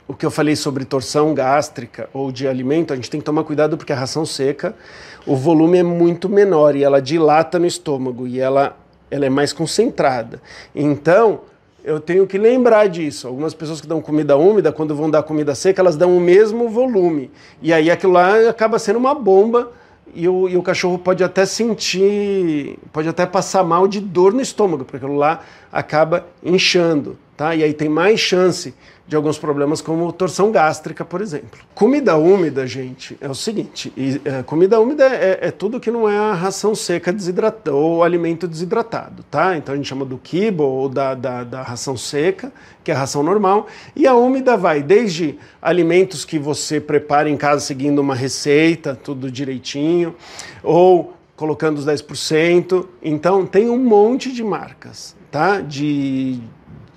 o 0.10 0.16
que 0.16 0.26
eu 0.26 0.32
falei 0.32 0.56
sobre 0.56 0.84
torção 0.86 1.36
gástrica 1.36 2.10
ou 2.12 2.32
de 2.32 2.48
alimento, 2.48 2.92
a 2.92 2.96
gente 2.96 3.12
tem 3.12 3.20
que 3.20 3.26
tomar 3.26 3.44
cuidado 3.44 3.78
porque 3.78 3.94
a 3.94 3.96
ração 3.96 4.26
seca, 4.26 4.76
o 5.24 5.36
volume 5.36 5.78
é 5.78 5.84
muito 5.84 6.28
menor 6.28 6.76
e 6.76 6.84
ela 6.84 7.00
dilata 7.00 7.60
no 7.60 7.68
estômago 7.68 8.26
e 8.26 8.40
ela, 8.40 8.76
ela 9.12 9.28
é 9.28 9.30
mais 9.30 9.54
concentrada. 9.54 10.42
Então, 10.74 11.42
eu 11.84 12.00
tenho 12.00 12.26
que 12.26 12.40
lembrar 12.40 12.88
disso. 12.90 13.28
Algumas 13.28 13.54
pessoas 13.54 13.80
que 13.80 13.86
dão 13.86 14.02
comida 14.02 14.36
úmida, 14.36 14.72
quando 14.72 14.96
vão 14.96 15.12
dar 15.12 15.22
comida 15.22 15.54
seca, 15.54 15.80
elas 15.80 15.96
dão 15.96 16.18
o 16.18 16.20
mesmo 16.20 16.68
volume. 16.70 17.30
E 17.62 17.72
aí 17.72 17.92
aquilo 17.92 18.14
lá 18.14 18.50
acaba 18.50 18.80
sendo 18.80 18.98
uma 18.98 19.14
bomba 19.14 19.72
e 20.16 20.28
o, 20.28 20.50
e 20.50 20.58
o 20.58 20.64
cachorro 20.64 20.98
pode 20.98 21.24
até 21.24 21.46
sentir, 21.46 22.80
pode 22.92 23.08
até 23.08 23.28
passar 23.28 23.64
mal 23.64 23.88
de 23.88 24.00
dor 24.00 24.34
no 24.34 24.42
estômago, 24.42 24.84
porque 24.86 24.98
aquilo 24.98 25.16
lá 25.16 25.42
acaba 25.72 26.26
inchando, 26.44 27.16
tá? 27.40 27.56
E 27.56 27.64
aí 27.64 27.74
tem 27.74 27.88
mais 27.88 28.20
chance 28.20 28.74
de 29.08 29.16
alguns 29.16 29.38
problemas 29.38 29.80
como 29.80 30.12
torção 30.12 30.52
gástrica, 30.52 31.06
por 31.06 31.22
exemplo. 31.22 31.58
Comida 31.74 32.18
úmida, 32.18 32.68
gente, 32.68 33.18
é 33.22 33.30
o 33.30 33.34
seguinte: 33.34 33.94
e, 33.96 34.20
é, 34.26 34.44
comida 34.44 34.78
úmida 34.78 35.06
é, 35.06 35.40
é, 35.44 35.50
tudo 35.50 35.80
que 35.80 35.90
não 35.90 36.08
é 36.08 36.18
a 36.18 36.34
ração 36.34 36.76
seca 36.76 37.14
desidratada 37.14 37.74
ou 37.74 38.04
alimento 38.04 38.46
desidratado, 38.46 39.24
tá? 39.32 39.56
Então 39.56 39.74
a 39.74 39.78
gente 39.78 39.88
chama 39.88 40.04
do 40.04 40.18
kibo 40.18 40.64
ou 40.64 40.90
da, 40.90 41.16
da, 41.16 41.46
da 41.46 41.62
ração 41.62 41.96
seca, 41.96 42.52
que 42.84 42.92
é 42.92 42.94
a 42.94 42.98
ração 42.98 43.24
normal, 43.24 43.68
e 43.96 44.06
a 44.06 44.14
úmida 44.14 44.58
vai 44.58 44.84
desde 44.84 45.40
alimentos 45.62 46.26
que 46.26 46.38
você 46.38 46.82
prepara 46.82 47.30
em 47.30 47.38
casa 47.38 47.62
seguindo 47.62 48.00
uma 48.00 48.16
receita, 48.16 49.00
tudo 49.02 49.32
direitinho, 49.32 50.14
ou 50.62 51.14
colocando 51.38 51.78
os 51.78 51.86
10%. 51.86 52.86
Então 53.02 53.46
tem 53.46 53.70
um 53.70 53.80
monte 53.80 54.30
de 54.30 54.44
marcas, 54.44 55.16
tá? 55.32 55.62
De 55.62 56.42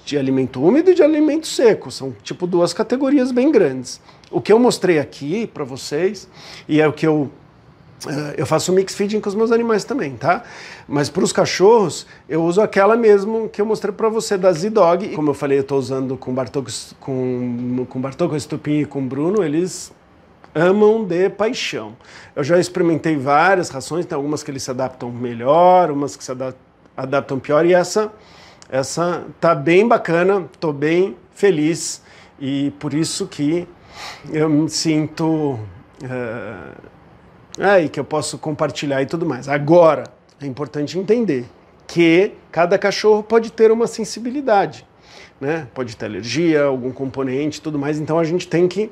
de 0.04 0.18
alimento 0.18 0.62
úmido 0.62 0.90
e 0.90 0.94
de 0.94 1.02
alimento 1.02 1.46
seco. 1.46 1.90
São 1.90 2.14
tipo 2.22 2.46
duas 2.46 2.72
categorias 2.72 3.32
bem 3.32 3.50
grandes. 3.50 4.00
O 4.30 4.40
que 4.40 4.52
eu 4.52 4.58
mostrei 4.58 4.98
aqui 4.98 5.46
para 5.46 5.64
vocês, 5.64 6.28
e 6.68 6.80
é 6.80 6.88
o 6.88 6.92
que 6.92 7.06
eu 7.06 7.30
Uh, 8.04 8.34
eu 8.36 8.44
faço 8.44 8.72
mix 8.72 8.96
feeding 8.96 9.20
com 9.20 9.28
os 9.28 9.34
meus 9.36 9.52
animais 9.52 9.84
também, 9.84 10.16
tá? 10.16 10.42
Mas 10.88 11.08
para 11.08 11.22
os 11.22 11.32
cachorros, 11.32 12.04
eu 12.28 12.42
uso 12.42 12.60
aquela 12.60 12.96
mesmo 12.96 13.48
que 13.48 13.60
eu 13.60 13.64
mostrei 13.64 13.94
para 13.94 14.08
você 14.08 14.36
da 14.36 14.52
Z-Dog. 14.52 15.10
Como 15.10 15.30
eu 15.30 15.34
falei, 15.34 15.58
eu 15.58 15.62
estou 15.62 15.78
usando 15.78 16.16
com 16.16 16.34
Bartô, 16.34 16.64
com, 16.98 17.86
com 17.88 18.00
Bartô, 18.00 18.28
com 18.28 18.34
Estupim 18.34 18.80
e 18.80 18.84
com 18.84 19.06
Bruno, 19.06 19.44
eles 19.44 19.92
amam 20.52 21.04
de 21.04 21.30
paixão. 21.30 21.96
Eu 22.34 22.42
já 22.42 22.58
experimentei 22.58 23.16
várias 23.16 23.68
rações, 23.68 24.04
tem 24.04 24.16
algumas 24.16 24.42
que 24.42 24.50
eles 24.50 24.64
se 24.64 24.70
adaptam 24.72 25.10
melhor, 25.10 25.90
umas 25.92 26.16
que 26.16 26.24
se 26.24 26.32
adaptam 26.96 27.38
pior, 27.38 27.64
e 27.64 27.72
essa 27.72 28.12
essa 28.72 29.26
tá 29.38 29.54
bem 29.54 29.86
bacana, 29.86 30.48
tô 30.58 30.72
bem 30.72 31.14
feliz 31.30 32.02
e 32.40 32.72
por 32.80 32.94
isso 32.94 33.26
que 33.26 33.68
eu 34.32 34.48
me 34.48 34.66
sinto 34.70 35.58
uh, 36.02 36.82
aí 37.58 37.90
que 37.90 38.00
eu 38.00 38.04
posso 38.04 38.38
compartilhar 38.38 39.02
e 39.02 39.06
tudo 39.06 39.26
mais. 39.26 39.46
Agora 39.46 40.04
é 40.40 40.46
importante 40.46 40.98
entender 40.98 41.44
que 41.86 42.32
cada 42.50 42.78
cachorro 42.78 43.22
pode 43.22 43.52
ter 43.52 43.70
uma 43.70 43.86
sensibilidade, 43.86 44.86
né? 45.38 45.68
Pode 45.74 45.94
ter 45.94 46.06
alergia, 46.06 46.64
algum 46.64 46.92
componente, 46.92 47.60
tudo 47.60 47.78
mais. 47.78 47.98
Então 47.98 48.18
a 48.18 48.24
gente 48.24 48.48
tem 48.48 48.66
que 48.66 48.90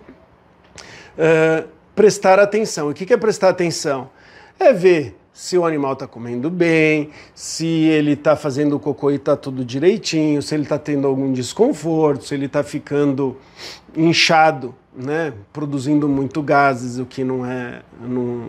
uh, 1.17 1.67
prestar 1.95 2.39
atenção. 2.39 2.91
O 2.91 2.93
que 2.93 3.11
é 3.11 3.17
prestar 3.17 3.49
atenção? 3.49 4.11
É 4.59 4.75
ver 4.75 5.17
se 5.33 5.57
o 5.57 5.65
animal 5.65 5.93
está 5.93 6.07
comendo 6.07 6.51
bem, 6.51 7.11
se 7.35 7.67
ele 7.67 8.13
está 8.13 8.35
fazendo 8.35 8.77
o 8.77 8.81
cocô 8.81 9.11
e 9.11 9.15
está 9.15 9.37
tudo 9.37 9.65
direitinho, 9.65 10.43
se 10.43 10.55
ele 10.55 10.65
está 10.65 10.79
tendo 10.79 11.07
algum 11.07 11.33
desconforto, 11.33 12.25
se 12.25 12.35
ele 12.35 12.47
está 12.47 12.63
ficando 12.63 13.37
inchado, 13.97 14.75
né, 14.95 15.33
produzindo 15.53 16.09
muito 16.09 16.43
gases, 16.43 16.99
o 16.99 17.07
que 17.07 17.23
não 17.23 17.47
é, 17.47 17.81
não, 18.01 18.45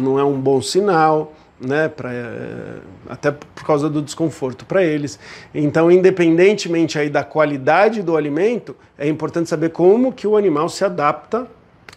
não 0.00 0.18
é 0.18 0.24
um 0.24 0.38
bom 0.40 0.60
sinal. 0.60 1.32
Né, 1.60 1.88
pra, 1.88 2.12
eh, 2.12 2.78
até 3.08 3.32
por 3.32 3.64
causa 3.66 3.90
do 3.90 4.00
desconforto 4.00 4.64
para 4.64 4.80
eles. 4.80 5.18
Então, 5.52 5.90
independentemente 5.90 6.96
aí 7.00 7.10
da 7.10 7.24
qualidade 7.24 8.00
do 8.00 8.16
alimento, 8.16 8.76
é 8.96 9.08
importante 9.08 9.48
saber 9.48 9.70
como 9.70 10.12
que 10.12 10.24
o 10.24 10.36
animal 10.36 10.68
se 10.68 10.84
adapta 10.84 11.48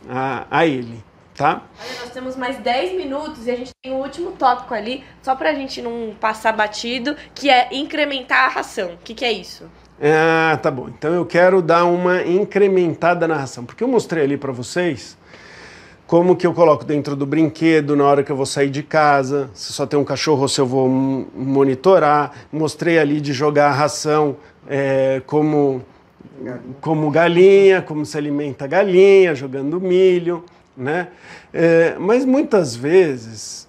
a, 0.09 0.47
a 0.49 0.65
ele 0.65 1.03
tá? 1.41 1.63
Olha, 1.79 1.99
nós 2.01 2.09
temos 2.11 2.35
mais 2.35 2.57
10 2.57 2.95
minutos 2.95 3.47
e 3.47 3.51
a 3.51 3.55
gente 3.55 3.71
tem 3.81 3.91
o 3.91 3.95
um 3.95 4.01
último 4.01 4.31
tópico 4.33 4.75
ali, 4.75 5.03
só 5.23 5.35
pra 5.35 5.55
gente 5.55 5.81
não 5.81 6.13
passar 6.19 6.51
batido, 6.51 7.15
que 7.33 7.49
é 7.49 7.69
incrementar 7.71 8.45
a 8.45 8.47
ração. 8.47 8.91
O 8.91 8.97
que, 9.03 9.15
que 9.15 9.25
é 9.25 9.31
isso? 9.31 9.63
Ah, 9.99 10.57
tá 10.61 10.69
bom. 10.69 10.87
Então 10.87 11.11
eu 11.13 11.25
quero 11.25 11.59
dar 11.59 11.85
uma 11.85 12.21
incrementada 12.21 13.27
na 13.27 13.35
ração, 13.35 13.65
porque 13.65 13.83
eu 13.83 13.87
mostrei 13.87 14.23
ali 14.23 14.37
para 14.37 14.51
vocês 14.51 15.17
como 16.05 16.35
que 16.35 16.45
eu 16.45 16.53
coloco 16.53 16.85
dentro 16.85 17.15
do 17.15 17.25
brinquedo 17.25 17.95
na 17.95 18.03
hora 18.03 18.21
que 18.21 18.31
eu 18.31 18.35
vou 18.35 18.45
sair 18.45 18.69
de 18.69 18.83
casa, 18.83 19.49
se 19.53 19.73
só 19.73 19.87
tem 19.87 19.97
um 19.97 20.03
cachorro 20.03 20.41
ou 20.41 20.47
se 20.47 20.61
eu 20.61 20.67
vou 20.67 20.87
monitorar. 20.87 22.33
Mostrei 22.51 22.99
ali 22.99 23.19
de 23.19 23.33
jogar 23.33 23.69
a 23.69 23.73
ração 23.73 24.35
é, 24.67 25.23
como, 25.25 25.81
como 26.81 27.09
galinha, 27.09 27.81
como 27.81 28.05
se 28.05 28.15
alimenta 28.15 28.67
galinha, 28.67 29.33
jogando 29.33 29.81
milho 29.81 30.43
né? 30.75 31.09
É, 31.53 31.95
mas 31.99 32.25
muitas 32.25 32.75
vezes, 32.75 33.67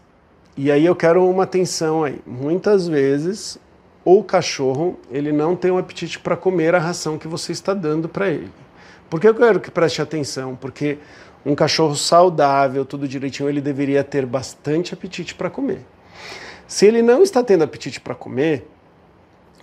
E 0.56 0.70
aí 0.70 0.84
eu 0.84 0.94
quero 0.94 1.26
uma 1.28 1.44
atenção 1.44 2.04
aí. 2.04 2.20
Muitas 2.26 2.86
vezes 2.86 3.58
o 4.04 4.22
cachorro 4.22 4.98
ele 5.10 5.32
não 5.32 5.56
tem 5.56 5.70
um 5.70 5.78
apetite 5.78 6.18
para 6.18 6.36
comer 6.36 6.74
a 6.74 6.78
ração 6.78 7.16
que 7.18 7.26
você 7.26 7.52
está 7.52 7.72
dando 7.72 8.08
para 8.08 8.28
ele. 8.28 8.52
Por 9.08 9.20
que 9.20 9.28
eu 9.28 9.34
quero 9.34 9.60
que 9.60 9.70
preste 9.70 10.02
atenção? 10.02 10.56
Porque 10.56 10.98
um 11.44 11.54
cachorro 11.54 11.94
saudável, 11.96 12.84
tudo 12.84 13.08
direitinho, 13.08 13.48
ele 13.48 13.60
deveria 13.60 14.04
ter 14.04 14.26
bastante 14.26 14.94
apetite 14.94 15.34
para 15.34 15.50
comer. 15.50 15.80
Se 16.66 16.86
ele 16.86 17.02
não 17.02 17.22
está 17.22 17.42
tendo 17.42 17.64
apetite 17.64 18.00
para 18.00 18.14
comer, 18.14 18.68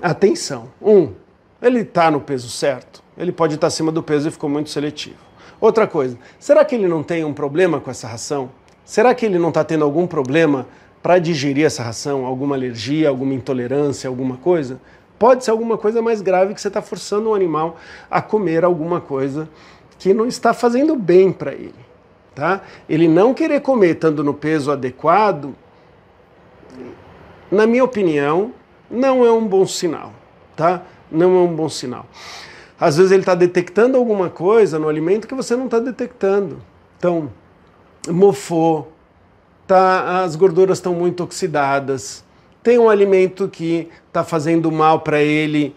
atenção. 0.02 0.72
Um, 0.82 1.14
ele 1.62 1.82
está 1.82 2.12
no 2.12 2.22
peso 2.22 2.50
certo. 2.50 3.04
Ele 3.18 3.32
pode 3.32 3.56
estar 3.56 3.68
acima 3.68 3.92
do 3.92 4.02
peso 4.02 4.28
e 4.28 4.32
ficou 4.32 4.50
muito 4.50 4.70
seletivo. 4.70 5.29
Outra 5.60 5.86
coisa, 5.86 6.18
será 6.40 6.64
que 6.64 6.76
ele 6.76 6.88
não 6.88 7.04
tem 7.04 7.24
um 7.26 7.34
problema 7.34 7.80
com 7.80 7.92
essa 7.92 8.08
ração? 8.08 8.50
Será 8.86 9.14
que 9.14 9.26
ele 9.26 9.38
não 9.38 9.50
está 9.50 9.64
tendo 9.64 9.84
algum 9.84 10.08
problema 10.08 10.68
para 11.04 11.20
digerir 11.20 11.66
essa 11.66 11.84
ração? 11.84 12.26
Alguma 12.26 12.56
alergia, 12.56 13.10
alguma 13.10 13.34
intolerância, 13.34 14.08
alguma 14.08 14.38
coisa? 14.38 14.80
Pode 15.20 15.44
ser 15.44 15.52
alguma 15.52 15.78
coisa 15.78 16.02
mais 16.02 16.22
grave 16.22 16.54
que 16.54 16.62
você 16.62 16.70
está 16.70 16.82
forçando 16.82 17.30
o 17.30 17.36
animal 17.36 17.78
a 18.10 18.22
comer 18.22 18.64
alguma 18.64 19.02
coisa 19.02 19.50
que 19.98 20.14
não 20.14 20.26
está 20.26 20.54
fazendo 20.54 20.96
bem 20.96 21.32
para 21.32 21.52
ele. 21.52 21.76
Tá? 22.34 22.62
Ele 22.88 23.08
não 23.08 23.34
querer 23.34 23.60
comer 23.60 23.96
estando 23.96 24.24
no 24.24 24.34
peso 24.34 24.72
adequado, 24.72 25.54
na 27.52 27.68
minha 27.68 27.84
opinião, 27.84 28.54
não 28.90 29.26
é 29.26 29.32
um 29.32 29.46
bom 29.46 29.68
sinal. 29.68 30.14
Tá? 30.56 30.84
Não 31.12 31.36
é 31.36 31.40
um 31.42 31.54
bom 31.54 31.68
sinal. 31.68 32.06
Às 32.80 32.98
vezes 32.98 33.12
ele 33.12 33.22
está 33.22 33.36
detectando 33.36 33.98
alguma 33.98 34.30
coisa 34.30 34.80
no 34.80 34.88
alimento 34.88 35.28
que 35.28 35.36
você 35.36 35.56
não 35.56 35.66
está 35.66 35.80
detectando. 35.80 36.62
Então, 36.98 37.30
mofou, 38.08 38.92
tá, 39.68 40.24
as 40.24 40.36
gorduras 40.36 40.78
estão 40.78 40.94
muito 40.94 41.24
oxidadas, 41.24 42.24
tem 42.64 42.78
um 42.78 42.90
alimento 42.90 43.48
que 43.48 43.90
está 44.08 44.24
fazendo 44.24 44.72
mal 44.72 45.02
para 45.02 45.22
ele 45.22 45.76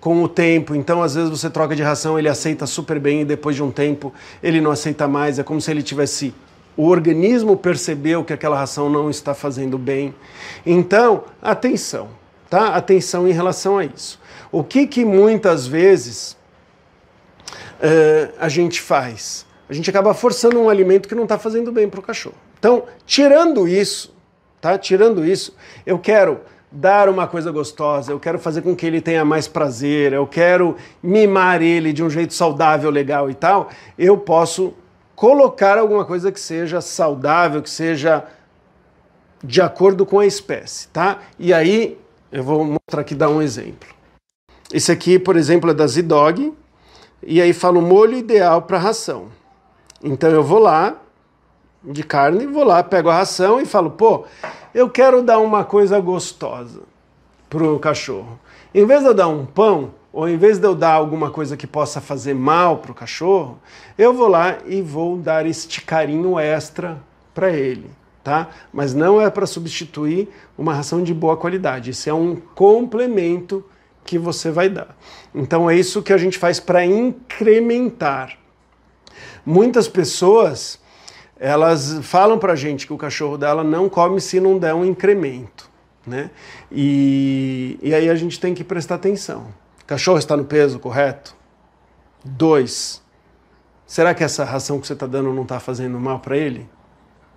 com 0.00 0.22
o 0.22 0.28
tempo, 0.28 0.74
então 0.74 1.02
às 1.02 1.14
vezes 1.14 1.30
você 1.30 1.50
troca 1.50 1.74
de 1.74 1.82
ração, 1.82 2.18
ele 2.18 2.28
aceita 2.28 2.66
super 2.66 3.00
bem 3.00 3.22
e 3.22 3.24
depois 3.24 3.56
de 3.56 3.62
um 3.62 3.70
tempo 3.70 4.12
ele 4.42 4.60
não 4.60 4.70
aceita 4.70 5.08
mais, 5.08 5.38
é 5.38 5.42
como 5.42 5.60
se 5.60 5.70
ele 5.70 5.82
tivesse 5.82 6.32
o 6.76 6.86
organismo 6.88 7.56
percebeu 7.56 8.22
que 8.22 8.32
aquela 8.32 8.56
ração 8.56 8.90
não 8.90 9.08
está 9.08 9.32
fazendo 9.32 9.78
bem. 9.78 10.14
Então, 10.64 11.24
atenção, 11.40 12.08
tá? 12.48 12.68
Atenção 12.74 13.26
em 13.28 13.32
relação 13.32 13.78
a 13.78 13.84
isso. 13.84 14.20
O 14.50 14.62
que 14.62 14.86
que 14.86 15.04
muitas 15.04 15.66
vezes 15.66 16.36
uh, 17.80 18.32
a 18.38 18.48
gente 18.48 18.80
faz? 18.80 19.44
A 19.68 19.72
gente 19.72 19.90
acaba 19.90 20.14
forçando 20.14 20.60
um 20.60 20.68
alimento 20.68 21.08
que 21.08 21.14
não 21.14 21.24
está 21.24 21.38
fazendo 21.38 21.72
bem 21.72 21.88
para 21.88 22.00
o 22.00 22.02
cachorro. 22.02 22.36
Então, 22.58 22.84
tirando 23.04 23.66
isso, 23.66 24.14
tá? 24.60 24.78
Tirando 24.78 25.24
isso, 25.24 25.56
eu 25.84 25.98
quero 25.98 26.40
dar 26.70 27.08
uma 27.08 27.26
coisa 27.26 27.50
gostosa, 27.50 28.12
eu 28.12 28.20
quero 28.20 28.38
fazer 28.38 28.62
com 28.62 28.74
que 28.74 28.86
ele 28.86 29.00
tenha 29.00 29.24
mais 29.24 29.48
prazer, 29.48 30.12
eu 30.12 30.26
quero 30.26 30.76
mimar 31.02 31.62
ele 31.62 31.92
de 31.92 32.02
um 32.02 32.10
jeito 32.10 32.34
saudável, 32.34 32.90
legal 32.90 33.30
e 33.30 33.34
tal, 33.34 33.70
eu 33.98 34.18
posso 34.18 34.74
colocar 35.14 35.78
alguma 35.78 36.04
coisa 36.04 36.30
que 36.30 36.40
seja 36.40 36.80
saudável, 36.80 37.62
que 37.62 37.70
seja 37.70 38.24
de 39.42 39.60
acordo 39.62 40.04
com 40.04 40.18
a 40.18 40.26
espécie, 40.26 40.88
tá? 40.88 41.18
E 41.38 41.52
aí 41.54 41.98
eu 42.30 42.42
vou 42.42 42.64
mostrar 42.64 43.00
aqui 43.00 43.14
dar 43.14 43.28
um 43.28 43.40
exemplo. 43.40 43.88
Esse 44.72 44.90
aqui, 44.90 45.18
por 45.18 45.36
exemplo, 45.36 45.70
é 45.70 45.74
da 45.74 45.86
Z-Dog, 45.86 46.52
e 47.22 47.40
aí 47.40 47.52
fala 47.52 47.78
o 47.78 47.82
molho 47.82 48.16
ideal 48.16 48.62
para 48.62 48.78
ração. 48.78 49.28
Então 50.02 50.30
eu 50.30 50.42
vou 50.42 50.58
lá, 50.58 50.96
de 51.82 52.02
carne, 52.02 52.46
vou 52.46 52.64
lá, 52.64 52.82
pego 52.82 53.08
a 53.08 53.14
ração 53.14 53.60
e 53.60 53.66
falo, 53.66 53.90
pô, 53.90 54.24
eu 54.74 54.90
quero 54.90 55.22
dar 55.22 55.38
uma 55.38 55.64
coisa 55.64 55.98
gostosa 56.00 56.82
pro 57.48 57.78
cachorro. 57.78 58.38
Em 58.74 58.84
vez 58.84 59.00
de 59.00 59.06
eu 59.06 59.14
dar 59.14 59.28
um 59.28 59.46
pão, 59.46 59.94
ou 60.12 60.28
em 60.28 60.36
vez 60.36 60.58
de 60.58 60.66
eu 60.66 60.74
dar 60.74 60.92
alguma 60.92 61.30
coisa 61.30 61.56
que 61.56 61.66
possa 61.66 62.00
fazer 62.00 62.34
mal 62.34 62.78
pro 62.78 62.94
cachorro, 62.94 63.58
eu 63.96 64.12
vou 64.12 64.28
lá 64.28 64.58
e 64.66 64.82
vou 64.82 65.16
dar 65.16 65.46
este 65.46 65.80
carinho 65.80 66.38
extra 66.38 66.98
para 67.34 67.50
ele, 67.50 67.90
tá? 68.26 68.48
Mas 68.72 68.92
não 68.92 69.20
é 69.20 69.30
para 69.30 69.46
substituir 69.46 70.28
uma 70.58 70.74
ração 70.74 71.00
de 71.00 71.14
boa 71.14 71.36
qualidade. 71.36 71.90
Isso 71.90 72.10
é 72.10 72.12
um 72.12 72.34
complemento 72.34 73.64
que 74.04 74.18
você 74.18 74.50
vai 74.50 74.68
dar. 74.68 74.96
Então 75.32 75.70
é 75.70 75.76
isso 75.76 76.02
que 76.02 76.12
a 76.12 76.18
gente 76.18 76.36
faz 76.36 76.58
para 76.58 76.84
incrementar. 76.84 78.36
Muitas 79.44 79.86
pessoas 79.86 80.80
elas 81.38 82.00
falam 82.02 82.36
para 82.36 82.54
a 82.54 82.56
gente 82.56 82.84
que 82.84 82.92
o 82.92 82.96
cachorro 82.96 83.38
dela 83.38 83.62
não 83.62 83.88
come 83.88 84.20
se 84.20 84.40
não 84.40 84.58
der 84.58 84.74
um 84.74 84.84
incremento, 84.84 85.70
né? 86.04 86.30
E, 86.72 87.78
e 87.80 87.94
aí 87.94 88.10
a 88.10 88.14
gente 88.16 88.40
tem 88.40 88.54
que 88.54 88.64
prestar 88.64 88.96
atenção. 88.96 89.54
O 89.82 89.84
cachorro 89.86 90.18
está 90.18 90.36
no 90.36 90.46
peso 90.46 90.80
correto? 90.80 91.36
Dois. 92.24 93.00
Será 93.86 94.12
que 94.14 94.24
essa 94.24 94.42
ração 94.42 94.80
que 94.80 94.86
você 94.88 94.94
está 94.94 95.06
dando 95.06 95.32
não 95.32 95.42
está 95.42 95.60
fazendo 95.60 96.00
mal 96.00 96.18
para 96.18 96.36
ele? 96.36 96.68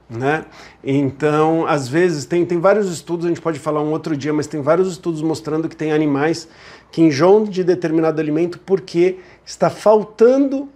Né? 0.10 0.46
Então, 0.84 1.68
às 1.68 1.88
vezes, 1.88 2.26
tem, 2.26 2.44
tem 2.44 2.60
vários 2.60 2.92
estudos, 2.92 3.26
a 3.26 3.30
gente 3.30 3.42
pode 3.42 3.60
falar 3.60 3.82
um 3.82 3.92
outro 3.92 4.18
dia, 4.18 4.34
mas 4.34 4.48
tem 4.48 4.60
vários 4.60 4.92
estudos 4.92 5.22
mostrando 5.22 5.70
que 5.70 5.76
tem 5.76 5.92
animais 5.92 6.48
que 6.92 7.02
enjoam 7.02 7.44
de 7.44 7.64
determinado 7.64 8.20
alimento 8.20 8.60
porque 8.60 9.20
está 9.46 9.70
faltando 9.70 10.68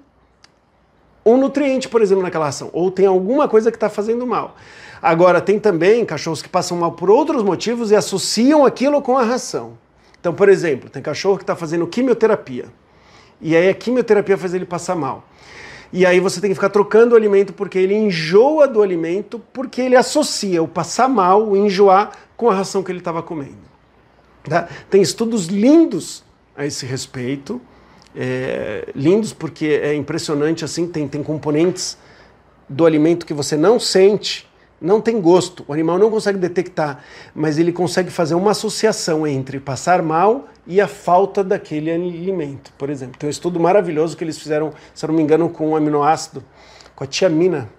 um 1.26 1.38
nutriente, 1.38 1.90
por 1.90 2.02
exemplo, 2.02 2.22
naquela 2.22 2.46
ração, 2.46 2.70
ou 2.74 2.92
tem 2.92 3.06
alguma 3.06 3.48
coisa 3.48 3.72
que 3.72 3.78
está 3.78 3.90
fazendo 3.90 4.28
mal. 4.28 4.56
Agora, 5.02 5.42
tem 5.42 5.60
também 5.60 6.06
cachorros 6.06 6.42
que 6.42 6.50
passam 6.50 6.78
mal 6.78 6.92
por 6.92 7.10
outros 7.10 7.42
motivos 7.44 7.92
e 7.92 7.96
associam 7.96 8.66
aquilo 8.66 9.02
com 9.02 9.18
a 9.18 9.24
ração. 9.24 9.78
Então, 10.20 10.34
por 10.34 10.48
exemplo, 10.48 10.90
tem 10.90 11.02
cachorro 11.02 11.38
que 11.38 11.44
está 11.44 11.56
fazendo 11.56 11.88
quimioterapia. 11.88 12.66
E 13.42 13.56
aí 13.56 13.68
a 13.68 13.74
quimioterapia 13.74 14.38
faz 14.38 14.54
ele 14.54 14.66
passar 14.66 14.96
mal. 14.96 15.28
E 15.96 16.08
aí 16.08 16.20
você 16.20 16.42
tem 16.42 16.50
que 16.50 16.56
ficar 16.56 16.70
trocando 16.70 17.14
o 17.14 17.16
alimento 17.16 17.54
porque 17.54 17.78
ele 17.78 17.94
enjoa 17.94 18.68
do 18.68 18.82
alimento, 18.82 19.40
porque 19.54 19.80
ele 19.80 19.96
associa 19.96 20.62
o 20.64 20.68
passar 20.68 21.08
mal, 21.08 21.48
o 21.48 21.56
enjoar, 21.56 22.12
com 22.36 22.50
a 22.50 22.56
ração 22.56 22.82
que 22.82 22.92
ele 22.92 22.98
estava 22.98 23.22
comendo. 23.22 23.72
Tá? 24.44 24.68
Tem 24.90 25.04
estudos 25.04 25.46
lindos 25.46 26.24
a 26.58 26.66
esse 26.66 26.84
respeito, 26.84 27.62
é, 28.16 28.90
lindos 28.96 29.34
porque 29.34 29.68
é 29.68 29.94
impressionante 29.94 30.66
assim, 30.66 30.88
tem, 30.88 31.08
tem 31.08 31.22
componentes 31.22 31.96
do 32.68 32.88
alimento 32.88 33.24
que 33.24 33.34
você 33.34 33.56
não 33.56 33.80
sente, 33.80 34.50
não 34.84 35.00
tem 35.00 35.22
gosto, 35.22 35.64
o 35.66 35.72
animal 35.72 35.98
não 35.98 36.12
consegue 36.12 36.38
detectar, 36.38 37.02
mas 37.34 37.58
ele 37.58 37.72
consegue 37.72 38.12
fazer 38.12 38.36
uma 38.36 38.52
associação 38.52 39.26
entre 39.26 39.58
passar 39.58 40.04
mal 40.04 40.50
e 40.68 40.82
a 40.82 40.90
falta 40.90 41.42
daquele 41.42 41.90
alimento, 41.90 42.74
por 42.78 42.90
exemplo. 42.90 43.18
Tem 43.18 43.28
um 43.28 43.32
estudo 43.32 43.62
maravilhoso 43.62 44.18
que 44.18 44.26
eles 44.26 44.38
fizeram, 44.38 44.74
se 44.94 45.06
eu 45.06 45.08
não 45.08 45.16
me 45.16 45.24
engano, 45.24 45.50
com 45.50 45.70
um 45.70 45.76
aminoácido, 45.78 46.44
com 46.94 47.04
a 47.06 47.08
tiamina. 47.08 47.70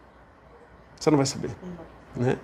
Você 0.99 1.11
não 1.11 1.19
vai 1.19 1.27
saber. 1.27 1.51
Né? 2.17 2.39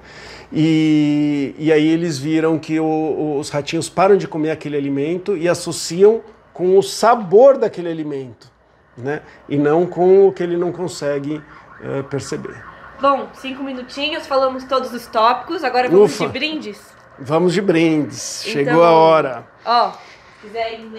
E, 0.52 1.54
e 1.58 1.72
aí 1.72 1.88
eles 1.88 2.18
viram 2.18 2.58
que 2.58 2.78
o, 2.78 3.38
os 3.38 3.48
ratinhos 3.48 3.88
param 3.88 4.18
de 4.18 4.28
comer 4.28 4.50
aquele 4.50 4.76
alimento 4.76 5.38
e 5.38 5.48
associam 5.48 6.20
com 6.52 6.76
o 6.76 6.82
sabor 6.82 7.56
daquele 7.56 7.88
alimento, 7.88 8.52
né? 8.94 9.22
E 9.48 9.56
não 9.56 9.86
com 9.86 10.28
o 10.28 10.32
que 10.32 10.42
ele 10.42 10.58
não 10.58 10.70
consegue 10.70 11.40
é, 11.82 12.02
perceber. 12.02 12.69
Bom, 13.00 13.28
cinco 13.32 13.62
minutinhos, 13.62 14.26
falamos 14.26 14.64
todos 14.64 14.92
os 14.92 15.06
tópicos, 15.06 15.64
agora 15.64 15.88
vamos 15.88 16.12
Ufa. 16.12 16.26
de 16.26 16.32
brindes? 16.32 16.78
Vamos 17.18 17.54
de 17.54 17.62
brindes, 17.62 18.42
então, 18.42 18.52
chegou 18.52 18.84
a 18.84 18.90
hora. 18.90 19.46
Ó, 19.64 19.92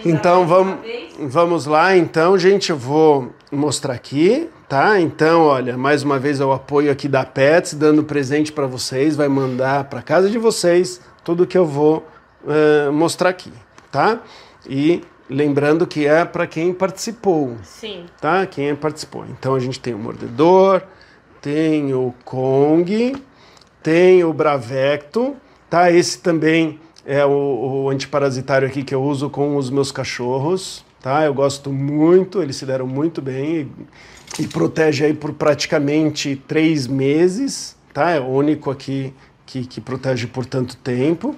então 0.04 0.44
vamos, 0.44 0.80
vamos 1.20 1.66
lá, 1.66 1.96
então, 1.96 2.36
gente, 2.36 2.70
eu 2.70 2.76
vou 2.76 3.32
mostrar 3.52 3.94
aqui, 3.94 4.50
tá? 4.68 4.98
Então, 4.98 5.42
olha, 5.46 5.76
mais 5.76 6.02
uma 6.02 6.18
vez 6.18 6.40
é 6.40 6.44
o 6.44 6.50
apoio 6.50 6.90
aqui 6.90 7.06
da 7.06 7.24
Pets, 7.24 7.74
dando 7.74 8.02
presente 8.02 8.50
para 8.50 8.66
vocês, 8.66 9.14
vai 9.14 9.28
mandar 9.28 9.84
para 9.84 10.02
casa 10.02 10.28
de 10.28 10.38
vocês 10.38 11.00
tudo 11.22 11.46
que 11.46 11.56
eu 11.56 11.64
vou 11.64 12.04
uh, 12.42 12.92
mostrar 12.92 13.28
aqui, 13.28 13.52
tá? 13.92 14.18
E 14.68 15.04
lembrando 15.30 15.86
que 15.86 16.04
é 16.04 16.24
para 16.24 16.48
quem 16.48 16.74
participou, 16.74 17.56
Sim. 17.62 18.06
tá? 18.20 18.44
Quem 18.44 18.74
participou. 18.74 19.24
Então 19.30 19.54
a 19.54 19.60
gente 19.60 19.78
tem 19.78 19.94
o 19.94 19.98
mordedor, 19.98 20.82
tem 21.42 21.92
o 21.92 22.14
Kong, 22.24 23.16
tem 23.82 24.22
o 24.22 24.32
Bravecto, 24.32 25.34
tá? 25.68 25.90
Esse 25.90 26.18
também 26.18 26.78
é 27.04 27.26
o, 27.26 27.82
o, 27.84 27.90
antiparasitário 27.90 28.68
aqui 28.68 28.84
que 28.84 28.94
eu 28.94 29.02
uso 29.02 29.28
com 29.28 29.56
os 29.56 29.68
meus 29.68 29.90
cachorros, 29.90 30.84
tá? 31.02 31.24
Eu 31.24 31.34
gosto 31.34 31.72
muito, 31.72 32.40
eles 32.40 32.54
se 32.54 32.64
deram 32.64 32.86
muito 32.86 33.20
bem 33.20 33.68
e, 34.38 34.42
e 34.44 34.46
protege 34.46 35.04
aí 35.04 35.12
por 35.12 35.32
praticamente 35.32 36.40
três 36.46 36.86
meses, 36.86 37.76
tá? 37.92 38.12
É 38.12 38.20
o 38.20 38.28
único 38.28 38.70
aqui 38.70 39.12
que, 39.44 39.66
que 39.66 39.80
protege 39.80 40.28
por 40.28 40.46
tanto 40.46 40.76
tempo. 40.76 41.34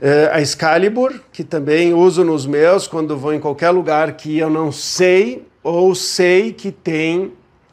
É, 0.00 0.30
a 0.34 0.40
Excalibur, 0.42 1.18
que 1.32 1.42
também 1.42 1.94
uso 1.94 2.22
nos 2.22 2.46
meus 2.46 2.86
quando 2.86 3.16
vou 3.16 3.32
em 3.32 3.40
qualquer 3.40 3.70
lugar 3.70 4.12
que 4.18 4.38
eu 4.38 4.50
não 4.50 4.70
sei 4.70 5.46
ou 5.62 5.94
sei 5.94 6.52
que 6.52 6.70
tem 6.70 7.32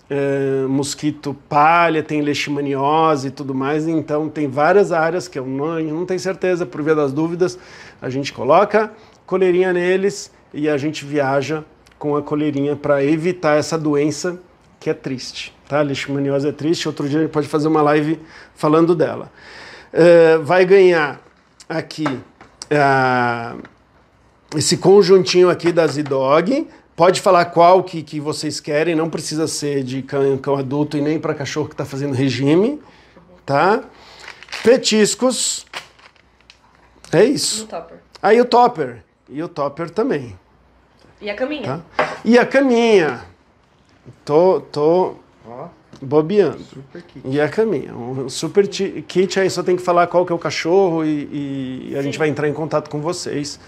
é, 0.10 0.66
mosquito 0.68 1.36
palha, 1.50 2.04
tem 2.04 2.22
leishmaniose 2.22 3.28
e 3.28 3.32
tudo 3.32 3.56
mais, 3.56 3.88
então 3.88 4.30
tem 4.30 4.48
várias 4.48 4.92
áreas 4.92 5.28
que 5.28 5.40
eu 5.40 5.46
não, 5.46 5.80
eu 5.80 5.94
não 5.94 6.06
tenho 6.06 6.20
certeza, 6.20 6.66
por 6.66 6.82
via 6.82 6.96
das 6.96 7.12
dúvidas, 7.12 7.58
a 8.02 8.10
gente 8.10 8.32
coloca 8.32 8.92
coleirinha 9.26 9.74
neles 9.74 10.32
e 10.54 10.70
a 10.70 10.78
gente 10.78 11.04
viaja 11.06 11.64
com 11.98 12.16
a 12.16 12.22
coleirinha 12.22 12.76
para 12.76 13.04
evitar 13.04 13.58
essa 13.58 13.78
doença 13.78 14.40
que 14.80 14.90
é 14.90 14.94
triste, 14.94 15.56
tá? 15.68 15.82
Leishmaniose 15.82 16.48
é 16.48 16.52
triste, 16.52 16.88
outro 16.88 17.10
dia 17.10 17.20
a 17.20 17.22
gente 17.24 17.32
pode 17.32 17.48
fazer 17.48 17.68
uma 17.68 17.82
live 17.82 18.20
falando 18.54 18.94
dela. 18.94 19.32
É, 19.92 20.38
vai 20.38 20.66
ganhar 20.66 21.20
aqui 21.68 22.06
uh, 22.06 23.64
esse 24.56 24.78
conjuntinho 24.78 25.50
aqui 25.50 25.72
da 25.72 25.88
Z-Dog, 25.88 26.68
Pode 26.96 27.20
falar 27.20 27.46
qual 27.46 27.84
que, 27.84 28.02
que 28.02 28.22
vocês 28.22 28.62
querem, 28.62 28.96
não 28.96 29.10
precisa 29.10 29.48
ser 29.48 29.84
de 29.84 30.02
cão, 30.02 30.38
cão 30.38 30.56
adulto 30.56 30.98
e 30.98 31.02
nem 31.02 31.20
para 31.20 31.34
cachorro 31.34 31.68
que 31.68 31.74
está 31.74 31.84
fazendo 31.84 32.14
regime, 32.14 32.82
tá? 33.46 33.84
Petiscos. 34.64 35.66
É 37.12 37.26
isso. 37.26 37.62
E 37.62 37.64
o 37.64 37.68
topper. 37.68 37.98
Aí 38.22 38.42
o 38.42 38.46
topper. 38.46 39.04
E 39.30 39.44
o 39.44 39.48
topper 39.50 39.90
também. 39.90 40.38
E 41.20 41.30
a 41.30 41.36
caminha. 41.36 41.84
Tá? 41.98 42.18
E 42.24 42.38
a 42.38 42.46
caminha. 42.46 43.26
Tô, 44.24 44.62
tô 44.62 45.16
bobeando. 46.02 46.64
Super 46.64 47.02
kit. 47.02 47.28
E 47.28 47.42
a 47.42 47.50
caminha. 47.50 47.94
Um 47.94 48.30
super 48.30 48.68
kit 48.68 49.40
aí 49.40 49.50
só 49.50 49.64
tem 49.64 49.76
que 49.76 49.82
falar 49.82 50.08
qual 50.08 50.26
que 50.26 50.32
é 50.32 50.36
o 50.36 50.40
cachorro 50.40 51.04
e, 51.04 51.90
e 51.92 51.98
a 51.98 52.02
gente 52.02 52.14
Sim. 52.14 52.20
vai 52.20 52.30
entrar 52.30 52.48
em 52.48 52.54
contato 52.54 52.90
com 52.90 53.02
vocês. 53.02 53.60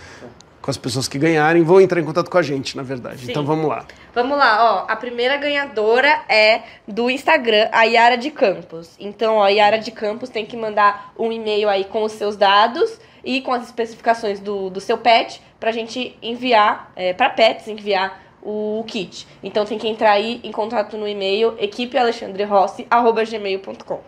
Com 0.68 0.72
as 0.72 0.78
pessoas 0.78 1.08
que 1.08 1.18
ganharem, 1.18 1.64
vão 1.64 1.80
entrar 1.80 2.02
em 2.02 2.04
contato 2.04 2.30
com 2.30 2.38
a 2.38 2.42
gente, 2.42 2.76
na 2.76 2.84
verdade. 2.84 3.20
Sim. 3.20 3.32
Então 3.32 3.46
vamos 3.46 3.70
lá. 3.70 3.86
Vamos 4.14 4.38
lá, 4.38 4.86
ó. 4.86 4.92
A 4.92 4.98
primeira 4.98 5.38
ganhadora 5.38 6.24
é 6.28 6.64
do 6.86 7.10
Instagram, 7.10 7.70
a 7.72 7.84
Yara 7.84 8.18
de 8.18 8.30
Campos. 8.30 8.94
Então, 9.00 9.36
ó, 9.36 9.46
a 9.46 9.48
Yara 9.48 9.80
de 9.80 9.92
Campos 9.92 10.28
tem 10.28 10.46
que 10.46 10.58
mandar 10.58 11.14
um 11.18 11.32
e-mail 11.32 11.70
aí 11.70 11.86
com 11.86 12.04
os 12.04 12.12
seus 12.12 12.36
dados 12.36 13.00
e 13.24 13.40
com 13.40 13.54
as 13.54 13.64
especificações 13.64 14.42
do, 14.42 14.70
do 14.70 14.82
seu 14.82 14.98
pet 14.98 15.42
pra 15.58 15.72
gente 15.72 16.18
enviar, 16.22 16.92
é, 16.98 17.14
pra 17.14 17.30
pets 17.30 17.70
enviar 17.70 18.22
o 18.44 18.84
kit. 18.88 19.26
Então 19.42 19.64
tem 19.64 19.78
que 19.78 19.88
entrar 19.88 20.12
aí 20.12 20.42
em 20.44 20.52
contato 20.52 20.98
no 20.98 21.08
e-mail 21.08 21.56
equipealexandrerossi.gmail.com. 21.60 24.02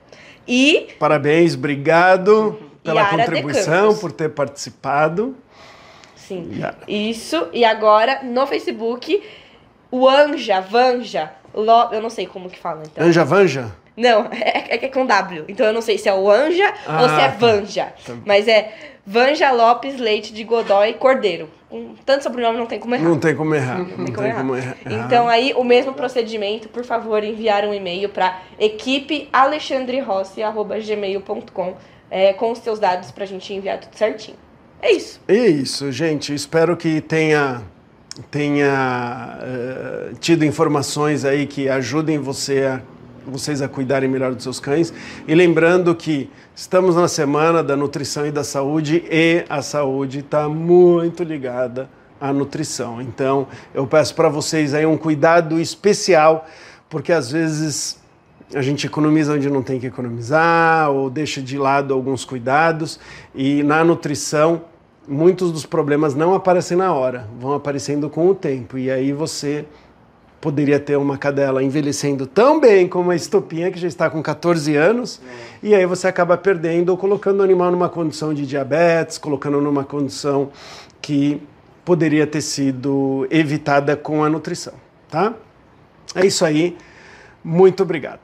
E 0.46 0.90
Parabéns, 1.00 1.56
obrigado 1.56 2.60
pela 2.84 3.00
Yara 3.00 3.16
contribuição, 3.16 3.96
por 3.96 4.12
ter 4.12 4.32
participado. 4.32 5.38
Sim. 6.30 6.62
Isso, 6.88 7.48
e 7.52 7.66
agora 7.66 8.22
no 8.24 8.46
Facebook, 8.48 9.22
o 9.92 10.08
Anja, 10.08 10.60
Vanja, 10.62 11.32
Lo- 11.54 11.90
eu 11.92 12.02
não 12.02 12.10
sei 12.10 12.26
como 12.28 12.50
que 12.50 12.60
fala, 12.60 12.84
então. 12.86 13.06
Anja 13.06 13.26
Vanja? 13.26 13.72
Não, 13.98 14.26
é, 14.32 14.66
é, 14.70 14.86
é 14.86 14.88
com 14.88 15.06
W. 15.06 15.46
Então 15.48 15.66
eu 15.66 15.74
não 15.74 15.82
sei 15.82 15.98
se 15.98 16.08
é 16.08 16.14
o 16.14 16.30
Anja 16.32 16.74
Ah, 16.88 17.02
ou 17.02 17.10
se 17.10 17.16
é 17.16 17.28
tá. 17.28 17.36
Vanja. 17.38 17.94
Tá. 18.06 18.14
Mas 18.26 18.48
é 18.48 18.72
Vanja 19.06 19.52
Lopes 19.52 19.98
Leite 20.00 20.32
de 20.34 20.44
Godoy 20.44 20.94
Cordeiro. 20.94 21.50
Um, 21.72 21.94
tanto 22.06 22.24
sobrenome 22.24 22.58
não 22.58 22.66
tem 22.66 22.80
como 22.80 22.96
errar. 22.96 23.04
Não 23.10 23.20
tem 23.20 23.36
como 23.36 23.54
errar. 23.54 23.78
Não 23.80 23.86
Não 23.86 24.06
tem 24.06 24.16
tem 24.16 24.34
como 24.34 24.56
errar. 24.56 24.76
Então 24.86 25.28
aí 25.28 25.54
o 25.56 25.64
mesmo 25.64 25.94
procedimento, 25.94 26.68
por 26.70 26.84
favor, 26.86 27.24
enviar 27.24 27.64
um 27.66 27.74
e-mail 27.74 28.10
para 28.10 28.40
equipealexandrerossi@gmail.com 30.40 31.76
é, 32.12 32.34
com 32.34 32.52
os 32.52 32.60
seus 32.60 32.80
dados 32.80 33.12
pra 33.12 33.26
gente 33.26 33.54
enviar 33.54 33.80
tudo 33.80 33.96
certinho. 33.96 34.38
É 34.82 34.92
isso. 34.92 35.20
É 35.28 35.48
isso, 35.48 35.92
gente. 35.92 36.34
Espero 36.34 36.78
que 36.78 37.02
tenha, 37.02 37.62
tenha 38.32 39.38
eh, 39.42 40.12
tido 40.20 40.46
informações 40.46 41.26
aí 41.26 41.46
que 41.46 41.68
ajudem 41.68 42.18
você 42.18 42.64
a, 42.64 42.82
vocês 43.28 43.62
a 43.62 43.68
cuidarem 43.68 44.10
melhor 44.10 44.34
dos 44.34 44.44
seus 44.44 44.60
cães. 44.60 44.94
E 45.28 45.36
lembrando 45.36 45.94
que 45.94 46.30
estamos 46.56 46.96
na 46.96 47.10
semana 47.10 47.62
da 47.62 47.76
nutrição 47.76 48.26
e 48.26 48.32
da 48.32 48.44
saúde 48.44 49.04
e 49.12 49.44
a 49.50 49.62
saúde 49.62 50.20
está 50.20 50.48
muito 50.48 51.24
ligada 51.24 51.90
à 52.20 52.32
nutrição. 52.32 53.02
Então, 53.02 53.48
eu 53.74 53.86
peço 53.86 54.16
para 54.16 54.30
vocês 54.30 54.74
aí 54.74 54.86
um 54.86 54.98
cuidado 54.98 55.60
especial, 55.60 56.48
porque 56.90 57.12
às 57.12 57.30
vezes 57.30 57.99
a 58.54 58.62
gente 58.62 58.88
economiza 58.88 59.34
onde 59.34 59.50
não 59.50 59.62
tem 59.62 59.80
que 59.80 59.88
economizar 59.88 60.90
ou 60.90 61.10
deixa 61.10 61.42
de 61.42 61.58
lado 61.58 61.94
alguns 61.94 62.26
cuidados 62.26 63.00
e 63.36 63.62
na 63.64 63.84
nutrição 63.84 64.64
muitos 65.08 65.52
dos 65.52 65.66
problemas 65.66 66.16
não 66.16 66.34
aparecem 66.34 66.78
na 66.78 66.94
hora, 66.94 67.28
vão 67.40 67.54
aparecendo 67.54 68.10
com 68.10 68.28
o 68.28 68.36
tempo 68.36 68.78
e 68.78 68.90
aí 68.90 69.12
você 69.12 69.66
poderia 70.42 70.80
ter 70.80 70.96
uma 70.96 71.18
cadela 71.18 71.62
envelhecendo 71.62 72.26
tão 72.26 72.60
bem 72.60 72.88
como 72.88 73.12
a 73.12 73.16
estopinha 73.16 73.72
que 73.72 73.80
já 73.80 73.88
está 73.88 74.10
com 74.10 74.22
14 74.22 74.76
anos 74.76 75.22
e 75.62 75.76
aí 75.76 75.86
você 75.86 76.08
acaba 76.08 76.38
perdendo 76.38 76.90
ou 76.90 76.98
colocando 76.98 77.42
o 77.42 77.44
animal 77.44 77.72
numa 77.72 77.90
condição 77.90 78.34
de 78.34 78.46
diabetes, 78.46 79.18
colocando 79.18 79.60
numa 79.60 79.84
condição 79.84 80.50
que 81.02 81.42
poderia 81.84 82.26
ter 82.26 82.42
sido 82.42 83.28
evitada 83.30 83.98
com 83.98 84.24
a 84.24 84.30
nutrição, 84.30 84.74
tá? 85.10 85.34
É 86.16 86.26
isso 86.26 86.46
aí. 86.46 86.78
Muito 87.50 87.82
obrigado. 87.82 88.20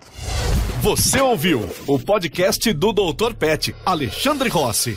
Você 0.81 1.19
ouviu 1.19 1.67
o 1.87 1.97
podcast 1.97 2.71
do 2.71 2.93
Dr. 2.93 3.33
Pet, 3.33 3.75
Alexandre 3.83 4.49
Rossi. 4.49 4.95